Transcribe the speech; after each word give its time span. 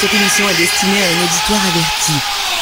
Cette 0.00 0.14
émission 0.14 0.48
est 0.48 0.56
destinée 0.56 1.02
à 1.02 1.08
un 1.08 1.24
auditoire 1.24 1.60
averti. 1.66 2.12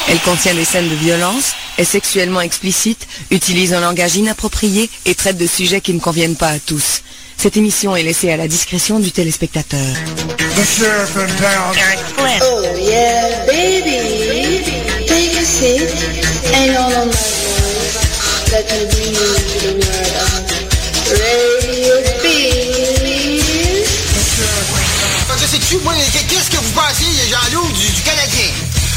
Elle 0.09 0.19
contient 0.19 0.53
des 0.53 0.65
scènes 0.65 0.89
de 0.89 0.95
violence, 0.95 1.53
est 1.77 1.85
sexuellement 1.85 2.41
explicite, 2.41 3.07
utilise 3.31 3.73
un 3.73 3.79
langage 3.79 4.17
inapproprié 4.17 4.89
et 5.05 5.15
traite 5.15 5.37
de 5.37 5.47
sujets 5.47 5.79
qui 5.79 5.93
ne 5.93 6.01
conviennent 6.01 6.35
pas 6.35 6.49
à 6.49 6.59
tous. 6.59 7.01
Cette 7.37 7.55
émission 7.55 7.95
est 7.95 8.03
laissée 8.03 8.29
à 8.29 8.35
la 8.35 8.49
discrétion 8.49 8.99
du 8.99 9.13
téléspectateur. 9.13 9.79
Oh 12.41 12.77
yeah, 12.77 13.45
baby. 13.47 13.99
Moi, 25.77 25.93
qu'est-ce 26.11 26.49
que 26.49 26.57
vous 26.57 26.71
pensez, 26.71 27.05
Jean-Loup, 27.29 27.71
du, 27.73 27.91
du 27.91 28.01
Canadien? 28.01 28.49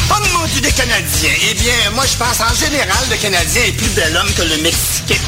Oh 0.09 0.15
mon 0.33 0.47
Dieu, 0.47 0.63
des 0.63 0.73
Canadiens. 0.73 1.31
Eh 1.51 1.55
bien, 1.55 1.75
moi, 1.93 2.05
je 2.11 2.17
pense 2.17 2.41
en 2.41 2.55
général, 2.55 2.97
le 3.11 3.17
Canadien 3.17 3.63
est 3.67 3.73
plus 3.73 3.91
bel 3.91 4.17
homme 4.17 4.33
que 4.33 4.41
le 4.41 4.57
Mexicain. 4.63 5.21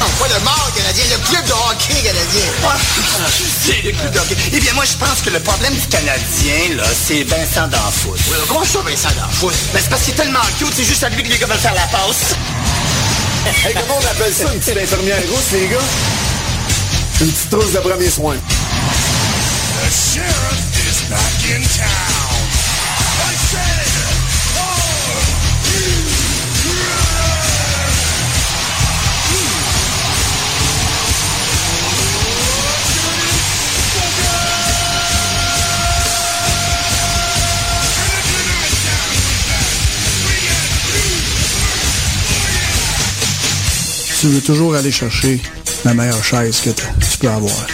Non, 0.00 0.06
pas 0.18 0.28
le 0.34 0.40
mort 0.42 0.70
canadien, 0.74 1.04
le 1.10 1.18
club 1.28 1.44
de 1.44 1.52
hockey 1.52 1.94
canadien. 2.02 2.48
Ah, 2.64 2.76
c'est 3.62 3.82
le 3.84 3.92
club 3.92 4.10
de 4.10 4.18
hockey. 4.18 4.36
Eh 4.54 4.60
bien, 4.60 4.72
moi, 4.72 4.84
je 4.86 4.96
pense 4.96 5.20
que 5.20 5.28
le 5.28 5.38
problème 5.38 5.74
du 5.74 5.86
Canadien, 5.86 6.76
là, 6.76 6.84
c'est 7.06 7.24
Vincent 7.24 7.68
D'Anfous. 7.68 8.16
Oui, 8.30 8.36
comment 8.48 8.64
ça, 8.64 8.78
Vincent 8.80 9.14
D'Anfous? 9.14 9.52
Ben, 9.74 9.80
c'est 9.82 9.90
parce 9.90 10.02
qu'il 10.02 10.14
est 10.14 10.16
tellement 10.16 10.40
cute, 10.58 10.72
c'est 10.74 10.84
juste 10.84 11.04
à 11.04 11.10
lui 11.10 11.22
que 11.22 11.28
les 11.28 11.38
gars 11.38 11.46
veulent 11.46 11.58
faire 11.58 11.74
la 11.74 11.86
passe. 11.86 12.34
Hey, 13.66 13.74
comment 13.74 14.00
on 14.00 14.06
appelle 14.06 14.32
ça, 14.32 14.50
une 14.52 14.60
petite 14.60 14.78
infirmière 14.78 15.20
rousse, 15.30 15.52
les 15.52 15.68
gars? 15.68 15.76
Une 17.20 17.30
petite 17.30 17.50
trousse 17.50 17.72
de 17.72 17.78
premier 17.78 18.10
soin. 18.10 18.36
Tu 44.22 44.28
veux 44.28 44.40
toujours 44.40 44.76
aller 44.76 44.92
chercher 44.92 45.40
la 45.84 45.94
meilleure 45.94 46.22
chaise 46.22 46.60
que 46.60 46.70
tu 46.70 47.18
peux 47.18 47.28
avoir. 47.28 47.66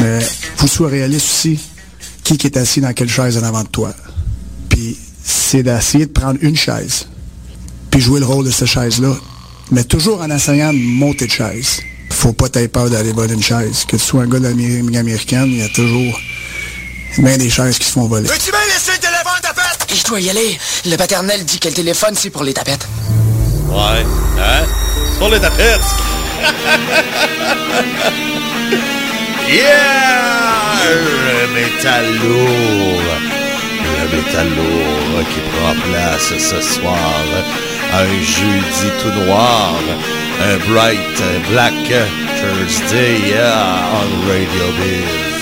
Mais 0.00 0.18
faut 0.56 0.66
que 0.66 0.72
sois 0.72 0.88
réaliste 0.88 1.26
aussi. 1.30 1.71
Qui 2.24 2.38
qui 2.38 2.46
est 2.46 2.56
assis 2.56 2.80
dans 2.80 2.92
quelle 2.92 3.10
chaise 3.10 3.36
en 3.38 3.42
avant 3.42 3.62
de 3.62 3.68
toi? 3.68 3.92
Puis 4.68 4.96
c'est 5.24 5.62
d'essayer 5.62 6.06
de 6.06 6.12
prendre 6.12 6.38
une 6.40 6.56
chaise, 6.56 7.06
puis 7.90 8.00
jouer 8.00 8.20
le 8.20 8.26
rôle 8.26 8.44
de 8.44 8.50
cette 8.50 8.68
chaise-là, 8.68 9.14
mais 9.70 9.84
toujours 9.84 10.20
en 10.20 10.30
essayant 10.30 10.72
de 10.72 10.78
monter 10.78 11.26
de 11.26 11.32
chaise. 11.32 11.80
Faut 12.10 12.32
pas 12.32 12.48
t'avoir 12.48 12.70
peur 12.70 12.90
d'aller 12.90 13.12
voler 13.12 13.34
une 13.34 13.42
chaise. 13.42 13.84
Que 13.86 13.96
tu 13.96 14.02
sois 14.02 14.22
un 14.22 14.26
gars 14.26 14.38
d'Amérique 14.38 14.96
américaine, 14.96 15.46
il 15.48 15.58
y 15.58 15.62
a 15.62 15.68
toujours 15.68 16.18
bien 17.18 17.36
des 17.36 17.50
chaises 17.50 17.78
qui 17.78 17.86
se 17.86 17.92
font 17.92 18.06
voler. 18.06 18.28
Veux-tu 18.28 18.50
bien 18.50 18.60
laisser 18.68 18.92
le 18.92 18.98
téléphone, 18.98 19.40
tapette? 19.42 19.86
Je 19.94 20.02
dois 20.04 20.20
y 20.20 20.30
aller. 20.30 20.58
Le 20.86 20.96
paternel 20.96 21.44
dit 21.44 21.58
que 21.58 21.68
le 21.68 21.74
téléphone, 21.74 22.14
c'est 22.14 22.30
pour 22.30 22.44
les 22.44 22.54
tapettes. 22.54 22.86
Ouais, 23.68 24.06
hein? 24.38 24.64
Pour 25.18 25.28
les 25.28 25.40
tapettes! 25.40 25.80
yeah! 29.48 30.31
Le 30.90 31.54
métal 31.54 32.04
lourd! 32.22 33.12
Le 34.00 34.16
métal 34.16 34.48
lourd 34.56 35.28
qui 35.30 35.40
prend 35.52 35.74
place 35.88 36.32
ce 36.38 36.60
soir. 36.60 37.22
Un 37.92 38.22
jeudi 38.22 38.88
tout 39.00 39.26
noir. 39.26 39.74
Un 40.42 40.56
bright 40.70 41.22
black 41.50 41.84
Thursday 42.38 43.20
yeah, 43.28 43.84
on 44.00 44.28
Radio 44.28 44.66
Biz. 44.78 45.40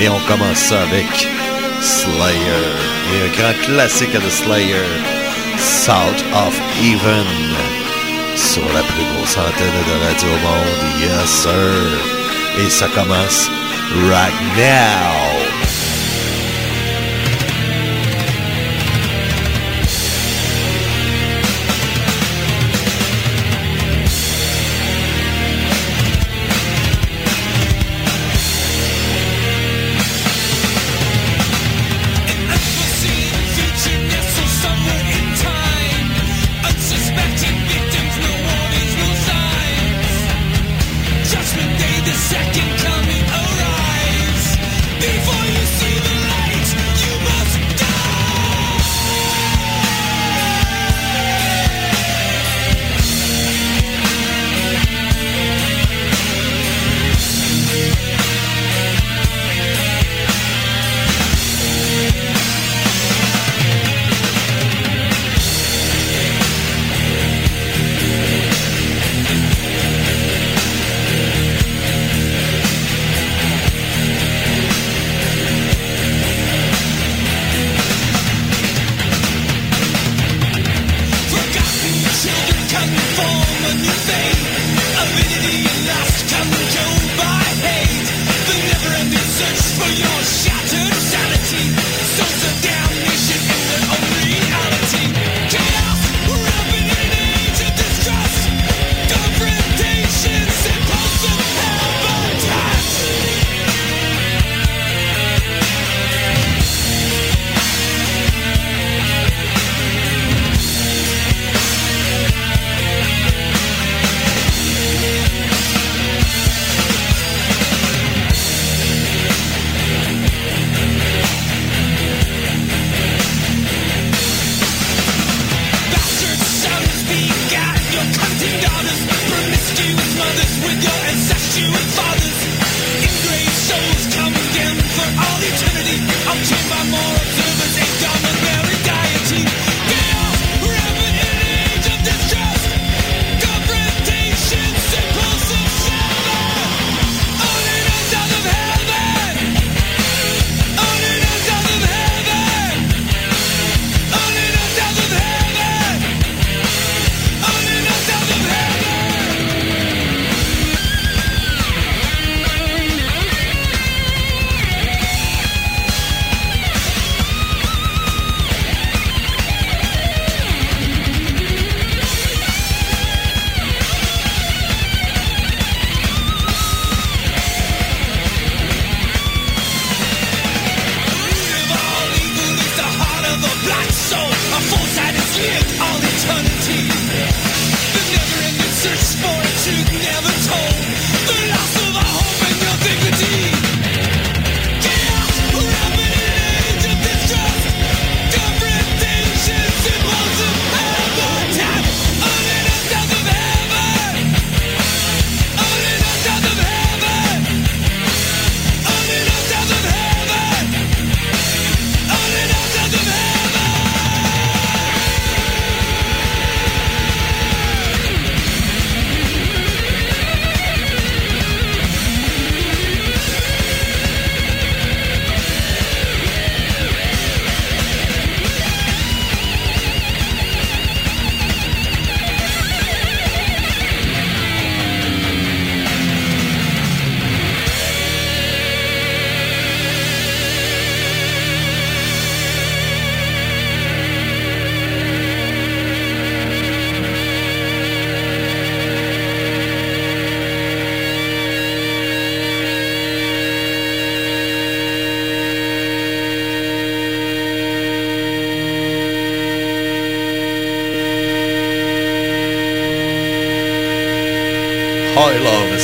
Et 0.00 0.08
on 0.08 0.20
commence 0.28 0.58
ça 0.58 0.82
avec 0.82 1.28
Slayer. 1.80 2.68
Et 3.12 3.26
un 3.26 3.42
grand 3.42 3.58
classique 3.64 4.14
de 4.14 4.30
Slayer. 4.30 4.90
South 5.58 6.24
of 6.34 6.54
Even 6.82 7.26
sur 8.36 8.64
la 8.72 8.82
plus 8.82 9.04
grosse 9.14 9.36
antenne 9.36 9.82
de 9.88 10.06
radio 10.06 10.28
au 10.28 10.40
monde. 10.46 10.82
Yes, 11.00 11.30
sir. 11.30 12.64
Et 12.64 12.70
ça 12.70 12.86
commence 12.94 13.50
right 13.94 14.38
now. 14.56 15.41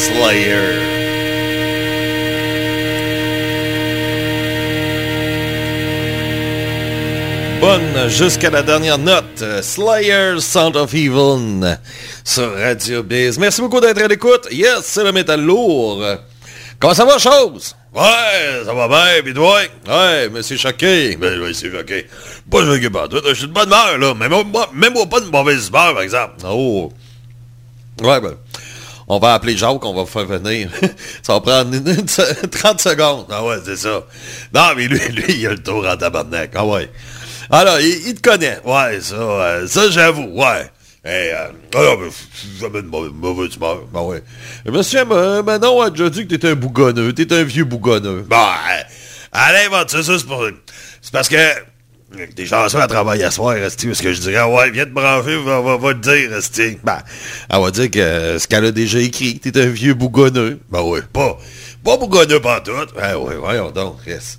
Slayer. 0.08 0.78
Bonne 7.60 8.08
jusqu'à 8.08 8.48
la 8.50 8.62
dernière 8.62 8.96
note. 8.96 9.44
Slayer, 9.62 10.40
Sound 10.40 10.76
of 10.76 10.94
Evil 10.94 11.76
sur 12.24 12.54
Radio 12.54 13.02
Biz. 13.02 13.38
Merci 13.38 13.60
beaucoup 13.60 13.80
d'être 13.80 14.00
à 14.00 14.08
l'écoute. 14.08 14.48
Yes, 14.50 14.80
c'est 14.82 15.04
le 15.04 15.12
métal 15.12 15.42
lourd. 15.42 16.02
Comment 16.78 16.94
ça 16.94 17.04
va, 17.04 17.18
chose? 17.18 17.74
Ouais, 17.94 18.62
ça 18.64 18.72
va 18.72 18.88
bien, 18.88 19.22
pis 19.24 19.34
toi? 19.34 19.60
Ouais, 19.86 20.28
mais 20.32 20.42
c'est 20.42 20.56
choqué. 20.56 21.16
Ben 21.16 21.38
oui, 21.42 21.54
c'est 21.54 21.70
choqué. 21.70 22.06
Pas 22.50 22.64
choqué 22.64 22.88
par 22.88 23.08
tout. 23.08 23.20
Je 23.28 23.34
suis 23.34 23.48
de 23.48 23.52
bonne 23.52 23.68
humeur, 23.68 23.98
là. 23.98 24.14
Même 24.14 24.92
moi 24.94 25.06
pas 25.06 25.20
de 25.20 25.26
mauvaise 25.26 25.68
humeur, 25.68 25.92
par 25.94 26.02
exemple. 26.02 26.34
Oh. 26.44 26.92
Ouais, 28.00 28.20
ben. 28.20 28.36
On 29.10 29.18
va 29.18 29.34
appeler 29.34 29.56
Jacques, 29.56 29.84
on 29.84 29.94
va 29.94 30.04
faire 30.04 30.26
venir. 30.26 30.68
ça 31.22 31.32
va 31.34 31.40
prendre 31.40 31.74
une- 31.74 31.88
une- 31.88 32.04
30 32.50 32.80
secondes. 32.80 33.26
Ah 33.30 33.44
ouais, 33.44 33.56
c'est 33.64 33.76
ça. 33.76 34.02
Non, 34.54 34.68
mais 34.76 34.86
lui, 34.86 34.98
lui, 35.08 35.24
il 35.38 35.46
a 35.46 35.50
le 35.50 35.62
tour 35.62 35.86
en 35.86 35.96
tabarnak. 35.96 36.50
Ah 36.54 36.66
ouais. 36.66 36.90
Alors, 37.50 37.80
il, 37.80 38.08
il 38.08 38.14
te 38.14 38.28
connaît. 38.28 38.58
Ouais, 38.64 39.00
ça, 39.00 39.14
euh, 39.16 39.66
ça 39.66 39.90
j'avoue, 39.90 40.28
ouais. 40.34 40.70
Hey, 41.04 41.30
euh, 41.32 41.48
alors, 41.74 41.98
f- 42.02 42.60
jamais 42.60 42.82
de 42.82 42.88
mauvaise, 42.88 43.54
humeur. 43.56 43.78
Ben 43.94 44.02
ouais. 44.02 44.22
Et 44.66 44.70
monsieur, 44.70 45.02
euh, 45.10 45.42
Manon 45.42 45.80
a 45.80 45.88
déjà 45.90 46.10
dit 46.10 46.26
que 46.26 46.34
t'es 46.34 46.48
un 46.50 46.54
bougonneux. 46.54 47.12
T'es 47.14 47.32
un 47.32 47.44
vieux 47.44 47.64
bougonneux. 47.64 48.26
Bah, 48.28 48.56
euh, 48.70 48.82
allez, 49.32 49.68
va, 49.68 49.86
ça, 49.88 50.02
ça, 50.02 50.18
c'est 50.18 50.26
pour... 50.26 50.44
C'est 51.00 51.12
parce 51.12 51.28
que... 51.30 51.36
T'es 52.34 52.46
chanceux 52.46 52.80
à 52.80 52.86
travailler 52.86 53.24
à 53.24 53.30
soir, 53.30 53.54
Resti, 53.54 53.86
parce 53.86 54.00
que 54.00 54.12
je 54.14 54.20
dirais, 54.20 54.42
ouais, 54.42 54.70
viens 54.70 54.86
te 54.86 54.90
brancher, 54.90 55.36
va, 55.42 55.60
va, 55.60 55.94
te 55.94 55.98
dire, 55.98 56.30
Resti. 56.30 56.78
Ben, 56.82 56.98
elle 57.50 57.60
va 57.60 57.70
dire 57.70 57.90
que 57.90 57.98
euh, 57.98 58.38
ce 58.38 58.48
qu'elle 58.48 58.64
a 58.64 58.72
déjà 58.72 58.98
écrit, 58.98 59.38
t'es 59.38 59.60
un 59.60 59.66
vieux 59.66 59.92
bougonneux. 59.92 60.58
Ben 60.70 60.80
ouais, 60.80 61.02
pas, 61.12 61.38
pas 61.84 61.96
bougonneux 61.98 62.40
pantoute. 62.40 62.94
Ben 62.96 63.16
ouais, 63.16 63.36
voyons 63.36 63.70
donc, 63.70 63.98
Chris. 64.02 64.38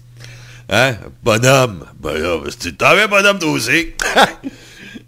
Hein? 0.69 0.95
Bonhomme. 1.23 1.85
Bonhomme. 1.99 2.49
C'est 2.57 2.77
t'en 2.77 2.95
viens 2.95 3.07
bonhomme 3.07 3.39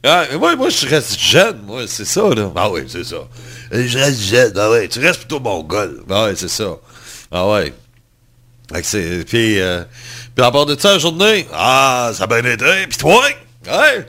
ah, 0.04 0.26
mais 0.32 0.38
moi, 0.38 0.56
moi, 0.56 0.70
je 0.70 0.88
reste 0.88 1.20
jeune, 1.20 1.62
moi, 1.64 1.84
c'est 1.86 2.06
ça, 2.06 2.28
là. 2.30 2.52
Ah 2.56 2.72
oui, 2.72 2.82
c'est 2.88 3.04
ça. 3.04 3.28
Je 3.72 3.98
reste 4.00 4.20
jeune, 4.20 4.54
ah 4.58 4.72
ouais. 4.72 4.88
Tu 4.88 5.00
restes 5.00 5.20
plutôt 5.20 5.40
mongol. 5.40 6.04
Ah 6.10 6.26
ouais, 6.26 6.36
c'est 6.36 6.48
ça. 6.48 6.78
Ah 7.32 7.48
ouais. 7.50 7.72
Puis, 9.28 9.60
euh, 9.60 9.84
puis 10.36 10.46
à 10.46 10.52
part 10.52 10.66
de 10.66 10.80
ça, 10.80 10.94
la 10.94 11.00
journée, 11.00 11.48
ah, 11.54 12.12
ça 12.14 12.24
a 12.24 12.28
bien 12.28 12.44
été. 12.50 12.88
Puis 12.88 12.98
toi? 12.98 13.22
Ouais. 13.68 14.08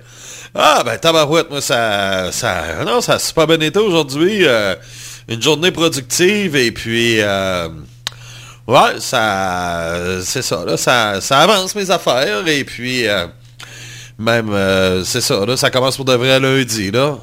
Ah, 0.54 0.82
ben, 0.84 0.98
tabarouette, 0.98 1.50
moi, 1.50 1.60
ça, 1.60 2.30
ça, 2.30 2.84
non, 2.84 3.00
ça 3.00 3.14
a 3.14 3.18
super 3.18 3.46
bien 3.46 3.60
été 3.60 3.78
aujourd'hui. 3.78 4.46
euh, 4.46 4.74
une 5.28 5.40
journée 5.40 5.70
productive 5.70 6.56
et 6.56 6.72
puis, 6.72 7.20
euh, 7.20 7.68
ouais, 8.66 8.98
ça, 8.98 9.94
c'est 10.22 10.42
ça, 10.42 10.64
là, 10.64 10.76
ça, 10.76 11.20
ça 11.20 11.38
avance 11.38 11.74
mes 11.74 11.90
affaires 11.90 12.46
et 12.48 12.64
puis, 12.64 13.06
euh, 13.06 13.26
même, 14.18 14.52
c'est 15.04 15.20
ça, 15.20 15.46
là, 15.46 15.56
ça 15.56 15.70
commence 15.70 15.96
pour 15.96 16.04
de 16.04 16.14
vrai 16.14 16.38
lundi, 16.40 16.90
là. 16.90 17.18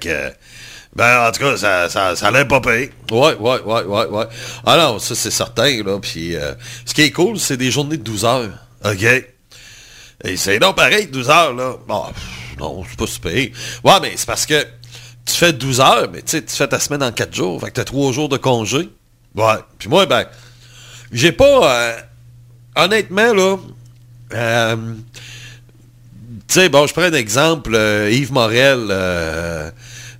Que, 0.00 0.32
ben, 0.94 1.26
en 1.28 1.32
tout 1.32 1.40
cas, 1.40 1.56
ça, 1.56 1.88
ça, 1.88 2.14
ça 2.16 2.28
allait 2.28 2.44
pas 2.44 2.60
payer. 2.60 2.90
Ouais, 3.10 3.34
ouais, 3.34 3.60
ouais, 3.64 3.84
ouais, 3.84 4.06
ouais. 4.06 4.24
Ah 4.66 4.76
non, 4.76 4.98
ça, 4.98 5.14
c'est 5.14 5.30
certain, 5.30 5.82
là. 5.82 5.98
Puis, 5.98 6.36
euh, 6.36 6.52
ce 6.84 6.92
qui 6.92 7.02
est 7.02 7.10
cool, 7.10 7.38
c'est 7.38 7.56
des 7.56 7.70
journées 7.70 7.96
de 7.96 8.02
12 8.02 8.24
heures. 8.24 8.50
OK? 8.84 9.04
Et 10.24 10.36
c'est 10.36 10.58
donc 10.58 10.76
pareil, 10.76 11.06
12 11.06 11.30
heures, 11.30 11.54
là. 11.54 11.76
Bon, 11.88 12.04
non, 12.58 12.84
c'est 12.88 12.98
pas 12.98 13.06
super. 13.06 13.32
Ouais, 13.32 14.00
mais 14.02 14.12
c'est 14.16 14.26
parce 14.26 14.46
que 14.46 14.62
tu 15.24 15.34
fais 15.34 15.52
12 15.52 15.80
heures, 15.80 16.08
mais 16.12 16.20
tu 16.22 16.32
sais, 16.32 16.44
tu 16.44 16.54
fais 16.54 16.68
ta 16.68 16.78
semaine 16.78 17.02
en 17.02 17.12
4 17.12 17.34
jours. 17.34 17.60
Fait 17.60 17.68
que 17.68 17.72
t'as 17.72 17.84
3 17.84 18.12
jours 18.12 18.28
de 18.28 18.36
congé. 18.36 18.90
Ouais. 19.34 19.54
Puis 19.78 19.88
moi, 19.88 20.04
ben, 20.06 20.26
j'ai 21.10 21.32
pas... 21.32 21.74
euh, 21.74 21.96
honnêtement, 22.76 23.32
là... 23.32 23.56
euh, 24.34 24.76
tu 26.48 26.60
sais, 26.60 26.68
bon, 26.68 26.86
je 26.86 26.92
prends 26.92 27.02
un 27.02 27.12
exemple, 27.14 27.74
euh, 27.74 28.10
Yves 28.10 28.32
Morel, 28.32 28.86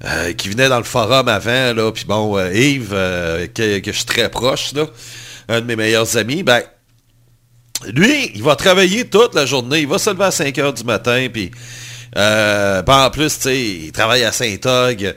euh, 0.05 0.33
qui 0.33 0.49
venait 0.49 0.69
dans 0.69 0.79
le 0.79 0.85
forum 0.85 1.29
avant, 1.29 1.75
là, 1.75 1.93
puis 1.93 2.05
bon, 2.09 2.37
euh, 2.37 2.53
Yves, 2.53 2.91
euh, 2.93 3.47
que, 3.47 3.81
je 3.85 3.93
suis 3.93 4.05
très 4.05 4.29
proche, 4.29 4.73
là, 4.73 4.87
un 5.49 5.61
de 5.61 5.67
mes 5.67 5.77
meilleurs 5.77 6.17
amis, 6.17 6.43
ben, 6.43 6.61
lui, 7.87 8.33
il 8.35 8.43
va 8.43 8.57
travailler 8.57 9.05
toute 9.09 9.33
la 9.37 9.47
journée, 9.47 9.83
il 9.83 9.87
va 9.87 9.99
se 9.99 10.11
lever 10.11 10.25
à 10.25 10.33
5 10.33 10.59
heures 10.59 10.73
du 10.73 10.83
matin, 10.83 11.29
puis 11.33 11.53
puis 12.15 12.95
en 12.95 13.11
plus, 13.11 13.39
tu 13.39 13.55
il 13.55 13.93
travaille 13.93 14.25
à 14.25 14.33
Saint-Og, 14.33 15.15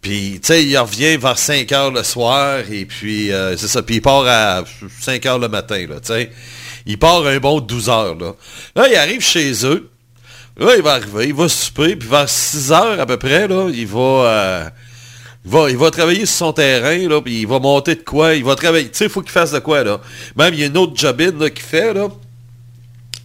puis, 0.00 0.38
tu 0.40 0.46
sais, 0.46 0.64
il 0.64 0.78
revient 0.78 1.16
vers 1.16 1.36
5 1.36 1.72
heures 1.72 1.90
le 1.90 2.04
soir, 2.04 2.60
et 2.70 2.84
puis, 2.84 3.32
c'est 3.56 3.66
ça, 3.68 3.82
puis 3.82 3.96
il 3.96 4.02
part 4.02 4.24
à 4.24 4.62
5 5.00 5.26
heures 5.26 5.40
le 5.40 5.48
matin, 5.48 5.84
tu. 6.06 6.28
Il 6.86 6.96
part 6.96 7.26
un 7.26 7.38
bon 7.38 7.60
12 7.60 7.88
heures, 7.88 8.14
là. 8.14 8.34
Là, 8.76 8.88
il 8.88 8.94
arrive 8.94 9.20
chez 9.20 9.66
eux, 9.66 9.90
Là, 10.58 10.74
il 10.76 10.82
va 10.82 10.94
arriver, 10.94 11.28
il 11.28 11.34
va 11.34 11.48
souper, 11.48 11.94
puis 11.94 12.08
vers 12.08 12.28
6 12.28 12.72
heures 12.72 13.00
à 13.00 13.06
peu 13.06 13.16
près, 13.16 13.46
là, 13.46 13.68
il 13.72 13.86
va, 13.86 14.00
euh, 14.00 14.68
il 15.44 15.50
va, 15.50 15.70
il 15.70 15.76
va 15.76 15.90
travailler 15.90 16.26
sur 16.26 16.36
son 16.36 16.52
terrain, 16.52 17.08
là, 17.08 17.20
puis 17.20 17.42
il 17.42 17.46
va 17.46 17.60
monter 17.60 17.94
de 17.94 18.02
quoi, 18.02 18.34
il 18.34 18.44
va 18.44 18.56
travailler, 18.56 18.90
tu 18.90 18.98
sais, 18.98 19.04
il 19.04 19.10
faut 19.10 19.22
qu'il 19.22 19.30
fasse 19.30 19.52
de 19.52 19.60
quoi, 19.60 19.84
là. 19.84 20.00
Même, 20.36 20.54
il 20.54 20.60
y 20.60 20.62
a 20.64 20.66
une 20.66 20.76
autre 20.76 20.96
jobine, 20.96 21.38
qu'il 21.50 21.62
fait, 21.62 21.94
là, 21.94 22.08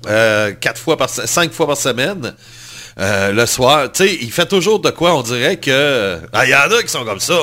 euh, 0.08 0.52
quatre 0.52 0.80
fois 0.80 0.96
par, 0.96 1.10
cinq 1.10 1.52
fois 1.54 1.66
par 1.66 1.78
semaine, 1.78 2.36
euh, 3.00 3.32
le 3.32 3.46
soir, 3.48 3.92
tu 3.92 4.06
sais, 4.06 4.18
il 4.22 4.32
fait 4.32 4.46
toujours 4.46 4.80
de 4.80 4.92
quoi, 4.92 5.16
on 5.16 5.24
dirait 5.24 5.58
que, 5.58 6.20
ah, 6.34 6.46
il 6.46 6.52
y 6.52 6.56
en 6.56 6.72
a 6.72 6.84
qui 6.84 6.90
sont 6.90 7.04
comme 7.04 7.20
ça. 7.20 7.40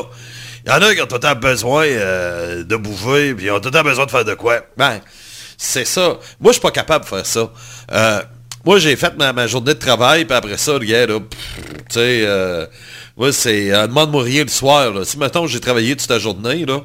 Il 0.65 0.71
y 0.71 0.75
en 0.75 0.83
a 0.83 0.95
qui 0.95 1.01
ont 1.01 1.07
tout 1.07 1.15
le 1.15 1.21
temps 1.21 1.35
besoin 1.35 1.85
euh, 1.87 2.65
de 2.65 2.77
bouffer, 2.77 3.35
puis 3.35 3.47
ils 3.47 3.51
ont 3.51 3.61
tout 3.61 3.71
le 3.71 3.73
temps 3.73 3.83
besoin 3.83 4.07
de 4.07 4.11
faire 4.11 4.25
de 4.25 4.35
quoi. 4.35 4.61
Ben, 4.77 5.01
c'est 5.57 5.85
ça. 5.85 6.19
Moi, 6.39 6.51
je 6.51 6.53
suis 6.53 6.61
pas 6.61 6.71
capable 6.71 7.05
de 7.05 7.09
faire 7.09 7.27
ça. 7.27 7.51
Euh, 7.93 8.23
moi, 8.65 8.79
j'ai 8.79 8.97
fait 8.97 9.17
ma, 9.17 9.33
ma 9.33 9.47
journée 9.47 9.75
de 9.75 9.79
travail, 9.79 10.25
puis 10.25 10.37
après 10.37 10.59
ça, 10.59 10.79
pff, 10.79 10.89
tu 10.89 11.95
sais, 11.95 12.23
euh, 12.25 12.67
moi, 13.17 13.33
c'est, 13.33 13.73
euh, 13.73 13.87
demande-moi 13.87 14.23
rien 14.23 14.43
le 14.43 14.51
soir, 14.51 14.93
là. 14.93 15.05
Si, 15.05 15.19
mettons, 15.19 15.47
j'ai 15.47 15.61
travaillé 15.61 15.97
toute 15.97 16.11
la 16.11 16.19
journée, 16.19 16.67
là, 16.67 16.81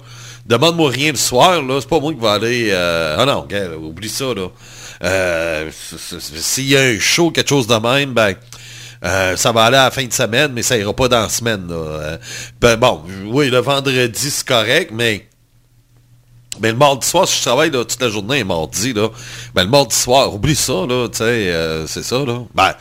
demande-moi 0.46 0.90
rien 0.90 1.12
le 1.12 1.18
soir, 1.18 1.62
là, 1.62 1.80
c'est 1.82 1.90
pas 1.90 2.00
moi 2.00 2.14
qui 2.14 2.20
va 2.20 2.34
aller, 2.34 2.70
euh, 2.72 3.18
ah 3.20 3.26
non, 3.26 3.46
là, 3.50 3.78
oublie 3.78 4.10
ça, 4.10 4.34
là. 4.34 4.48
Euh, 5.04 5.70
S'il 5.72 6.70
y 6.70 6.78
a 6.78 6.82
un 6.82 7.00
show, 7.00 7.32
quelque 7.32 7.50
chose 7.50 7.68
de 7.68 7.76
même, 7.76 8.14
ben, 8.14 8.34
euh, 9.04 9.36
ça 9.36 9.52
va 9.52 9.66
aller 9.66 9.78
à 9.78 9.86
la 9.86 9.92
fin 9.92 10.06
de 10.06 10.14
semaine, 10.14 10.52
mais 10.54 10.64
ça 10.64 10.78
ira 10.78 10.94
pas 10.94 11.10
dans 11.10 11.22
la 11.22 11.30
semaine, 11.30 11.68
là. 11.68 12.18
Ben, 12.62 12.78
bon, 12.78 13.02
oui, 13.26 13.50
le 13.50 13.60
vendredi, 13.60 14.30
c'est 14.32 14.48
correct, 14.48 14.92
mais 14.94 15.28
ben, 16.60 16.72
le 16.72 16.78
mardi 16.78 17.08
soir, 17.08 17.28
si 17.28 17.38
je 17.38 17.42
travaille 17.44 17.72
toute 17.72 18.02
la 18.02 18.10
journée, 18.10 18.44
mardi, 18.44 18.94
là, 18.94 19.10
ben, 19.54 19.64
le 19.64 19.70
mardi 19.70 19.96
soir, 19.96 20.34
oublie 20.34 20.56
ça, 20.56 20.86
là, 20.88 21.08
tu 21.10 21.18
sais, 21.18 21.24
euh, 21.24 21.88
c'est 21.88 22.04
ça, 22.04 22.20
là. 22.20 22.40
Ben, 22.54 22.74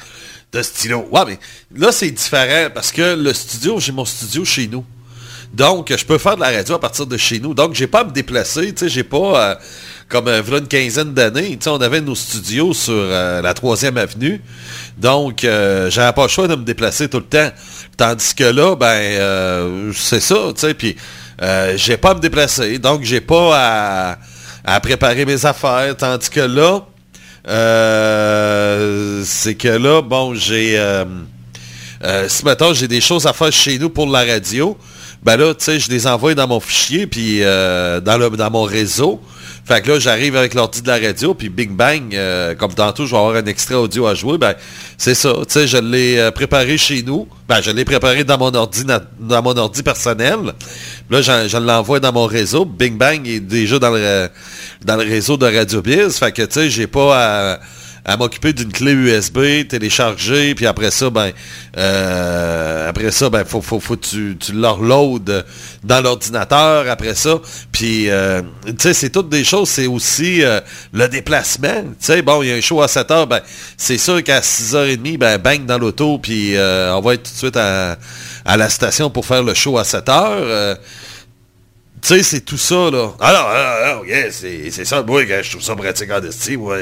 de 0.52 0.62
stylo. 0.62 1.08
Ouais, 1.10 1.22
mais 1.26 1.38
là, 1.76 1.90
c'est 1.92 2.10
différent 2.10 2.68
parce 2.72 2.92
que 2.92 3.16
le 3.16 3.32
studio, 3.32 3.80
j'ai 3.80 3.92
mon 3.92 4.04
studio 4.04 4.44
chez 4.44 4.68
nous. 4.68 4.84
Donc, 5.54 5.94
je 5.96 6.04
peux 6.04 6.18
faire 6.18 6.34
de 6.34 6.40
la 6.40 6.50
radio 6.50 6.74
à 6.74 6.80
partir 6.80 7.06
de 7.06 7.16
chez 7.16 7.38
nous. 7.38 7.54
Donc, 7.54 7.74
j'ai 7.74 7.86
pas 7.86 8.00
à 8.00 8.04
me 8.04 8.10
déplacer, 8.10 8.72
tu 8.72 8.84
sais, 8.84 8.88
j'ai 8.88 9.04
pas, 9.04 9.50
euh, 9.50 9.54
comme 10.08 10.26
euh, 10.26 10.42
une 10.42 10.66
quinzaine 10.66 11.14
d'années, 11.14 11.50
tu 11.50 11.58
sais, 11.64 11.70
on 11.70 11.80
avait 11.80 12.00
nos 12.00 12.16
studios 12.16 12.72
sur 12.74 12.92
euh, 12.94 13.40
la 13.40 13.54
troisième 13.54 13.96
avenue. 13.96 14.40
Donc, 14.98 15.40
j'avais 15.42 16.12
pas 16.12 16.22
le 16.22 16.28
choix 16.28 16.48
de 16.48 16.56
me 16.56 16.64
déplacer 16.64 17.08
tout 17.08 17.18
le 17.18 17.24
temps. 17.24 17.50
Tandis 17.96 18.34
que 18.34 18.44
là, 18.44 18.74
ben, 18.74 19.92
c'est 19.94 20.20
ça, 20.20 20.36
tu 20.54 20.60
sais, 20.60 20.74
puis 20.74 20.96
euh, 21.42 21.74
j'ai 21.76 21.96
pas 21.96 22.10
à 22.10 22.14
me 22.14 22.20
déplacer. 22.20 22.78
Donc, 22.78 23.02
j'ai 23.02 23.20
pas 23.20 23.50
à, 23.54 24.18
à 24.64 24.80
préparer 24.80 25.24
mes 25.24 25.44
affaires. 25.44 25.96
Tandis 25.96 26.30
que 26.30 26.40
là, 26.40 26.80
euh, 27.48 29.22
c'est 29.24 29.54
que 29.54 29.68
là, 29.68 30.02
bon, 30.02 30.34
j'ai... 30.34 30.78
euh, 30.78 31.04
euh, 32.04 32.28
si 32.28 32.44
maintenant 32.44 32.74
j'ai 32.74 32.88
des 32.88 33.00
choses 33.00 33.26
à 33.26 33.32
faire 33.32 33.52
chez 33.52 33.78
nous 33.78 33.88
pour 33.88 34.06
la 34.06 34.24
radio, 34.24 34.76
ben 35.22 35.36
là, 35.36 35.54
tu 35.54 35.64
sais, 35.64 35.80
je 35.80 35.90
les 35.90 36.06
envoie 36.06 36.34
dans 36.34 36.46
mon 36.46 36.60
fichier, 36.60 37.06
puis 37.06 37.38
euh, 37.42 38.00
dans, 38.00 38.18
le, 38.18 38.28
dans 38.30 38.50
mon 38.50 38.64
réseau. 38.64 39.22
Fait 39.66 39.80
que 39.80 39.92
là, 39.92 39.98
j'arrive 39.98 40.36
avec 40.36 40.52
l'ordi 40.52 40.82
de 40.82 40.88
la 40.88 40.98
radio, 40.98 41.32
puis 41.32 41.48
bing 41.48 41.74
bang, 41.74 42.14
euh, 42.14 42.54
comme 42.54 42.74
tantôt, 42.74 43.06
je 43.06 43.12
vais 43.12 43.16
avoir 43.16 43.34
un 43.34 43.46
extrait 43.46 43.74
audio 43.74 44.06
à 44.06 44.14
jouer, 44.14 44.36
ben 44.36 44.54
c'est 44.98 45.14
ça, 45.14 45.32
tu 45.38 45.44
sais, 45.48 45.66
je 45.66 45.78
l'ai 45.78 46.18
euh, 46.18 46.30
préparé 46.30 46.76
chez 46.76 47.02
nous, 47.02 47.26
ben 47.48 47.62
je 47.62 47.70
l'ai 47.70 47.86
préparé 47.86 48.24
dans 48.24 48.36
mon 48.36 48.52
ordi 48.54 48.84
dans 48.84 49.42
mon 49.42 49.56
ordi 49.56 49.82
personnel. 49.82 50.52
Là, 51.08 51.22
je 51.22 51.56
l'envoie 51.56 51.98
dans 51.98 52.12
mon 52.12 52.26
réseau, 52.26 52.66
bing 52.66 52.98
bang, 52.98 53.26
est 53.26 53.40
déjà 53.40 53.78
dans 53.78 53.90
le 53.90 54.28
dans 54.84 54.96
le 54.96 55.04
réseau 55.04 55.38
de 55.38 55.46
Radio 55.46 55.80
Biz, 55.80 56.18
fait 56.18 56.32
que 56.32 56.42
tu 56.42 56.52
sais, 56.52 56.70
j'ai 56.70 56.86
pas 56.86 57.54
à 57.54 57.60
à 58.04 58.16
m'occuper 58.18 58.52
d'une 58.52 58.70
clé 58.70 58.92
USB, 58.92 59.66
télécharger, 59.66 60.54
puis 60.54 60.66
après 60.66 60.90
ça, 60.90 61.08
ben, 61.08 61.32
euh, 61.78 62.88
après 62.88 63.10
ça, 63.10 63.30
ben, 63.30 63.44
faut, 63.46 63.62
faut, 63.62 63.80
faut 63.80 63.96
tu, 63.96 64.36
tu 64.38 64.52
dans 64.52 66.00
l'ordinateur, 66.00 66.88
après 66.90 67.14
ça, 67.14 67.40
puis, 67.72 68.10
euh, 68.10 68.42
tu 68.66 68.74
sais, 68.78 68.92
c'est 68.92 69.10
toutes 69.10 69.30
des 69.30 69.42
choses, 69.42 69.70
c'est 69.70 69.86
aussi 69.86 70.44
euh, 70.44 70.60
le 70.92 71.08
déplacement, 71.08 71.82
tu 71.82 71.94
sais, 72.00 72.20
bon, 72.20 72.42
il 72.42 72.50
y 72.50 72.52
a 72.52 72.56
un 72.56 72.60
show 72.60 72.82
à 72.82 72.88
7 72.88 73.10
heures, 73.10 73.26
ben, 73.26 73.40
c'est 73.78 73.98
sûr 73.98 74.22
qu'à 74.22 74.40
6h30, 74.40 75.16
ben, 75.16 75.38
bang 75.38 75.64
dans 75.64 75.78
l'auto, 75.78 76.18
puis 76.18 76.56
euh, 76.56 76.94
on 76.94 77.00
va 77.00 77.14
être 77.14 77.22
tout 77.22 77.32
de 77.32 77.38
suite 77.38 77.56
à, 77.56 77.96
à 78.44 78.56
la 78.58 78.68
station 78.68 79.08
pour 79.08 79.24
faire 79.24 79.42
le 79.42 79.54
show 79.54 79.78
à 79.78 79.84
7 79.84 80.08
heures. 80.10 80.42
euh, 80.42 80.74
tu 82.02 82.08
sais, 82.08 82.22
c'est 82.22 82.40
tout 82.42 82.58
ça, 82.58 82.90
là. 82.90 83.12
Alors, 83.18 83.48
alors, 83.48 84.02
alors, 84.02 84.04
c'est 84.30 84.84
ça, 84.84 85.02
moi, 85.02 85.22
je 85.24 85.50
trouve 85.50 85.62
ça 85.62 85.74
pratique 85.74 86.10
en 86.10 86.22
estime, 86.22 86.60
moi. 86.60 86.76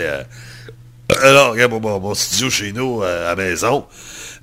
Alors, 1.23 1.52
regarde, 1.52 1.73
mon, 1.73 2.14
studio 2.14 2.50
chez 2.50 2.73
nous, 2.73 3.02
euh, 3.02 3.31
à 3.33 3.37
maison, 3.37 3.87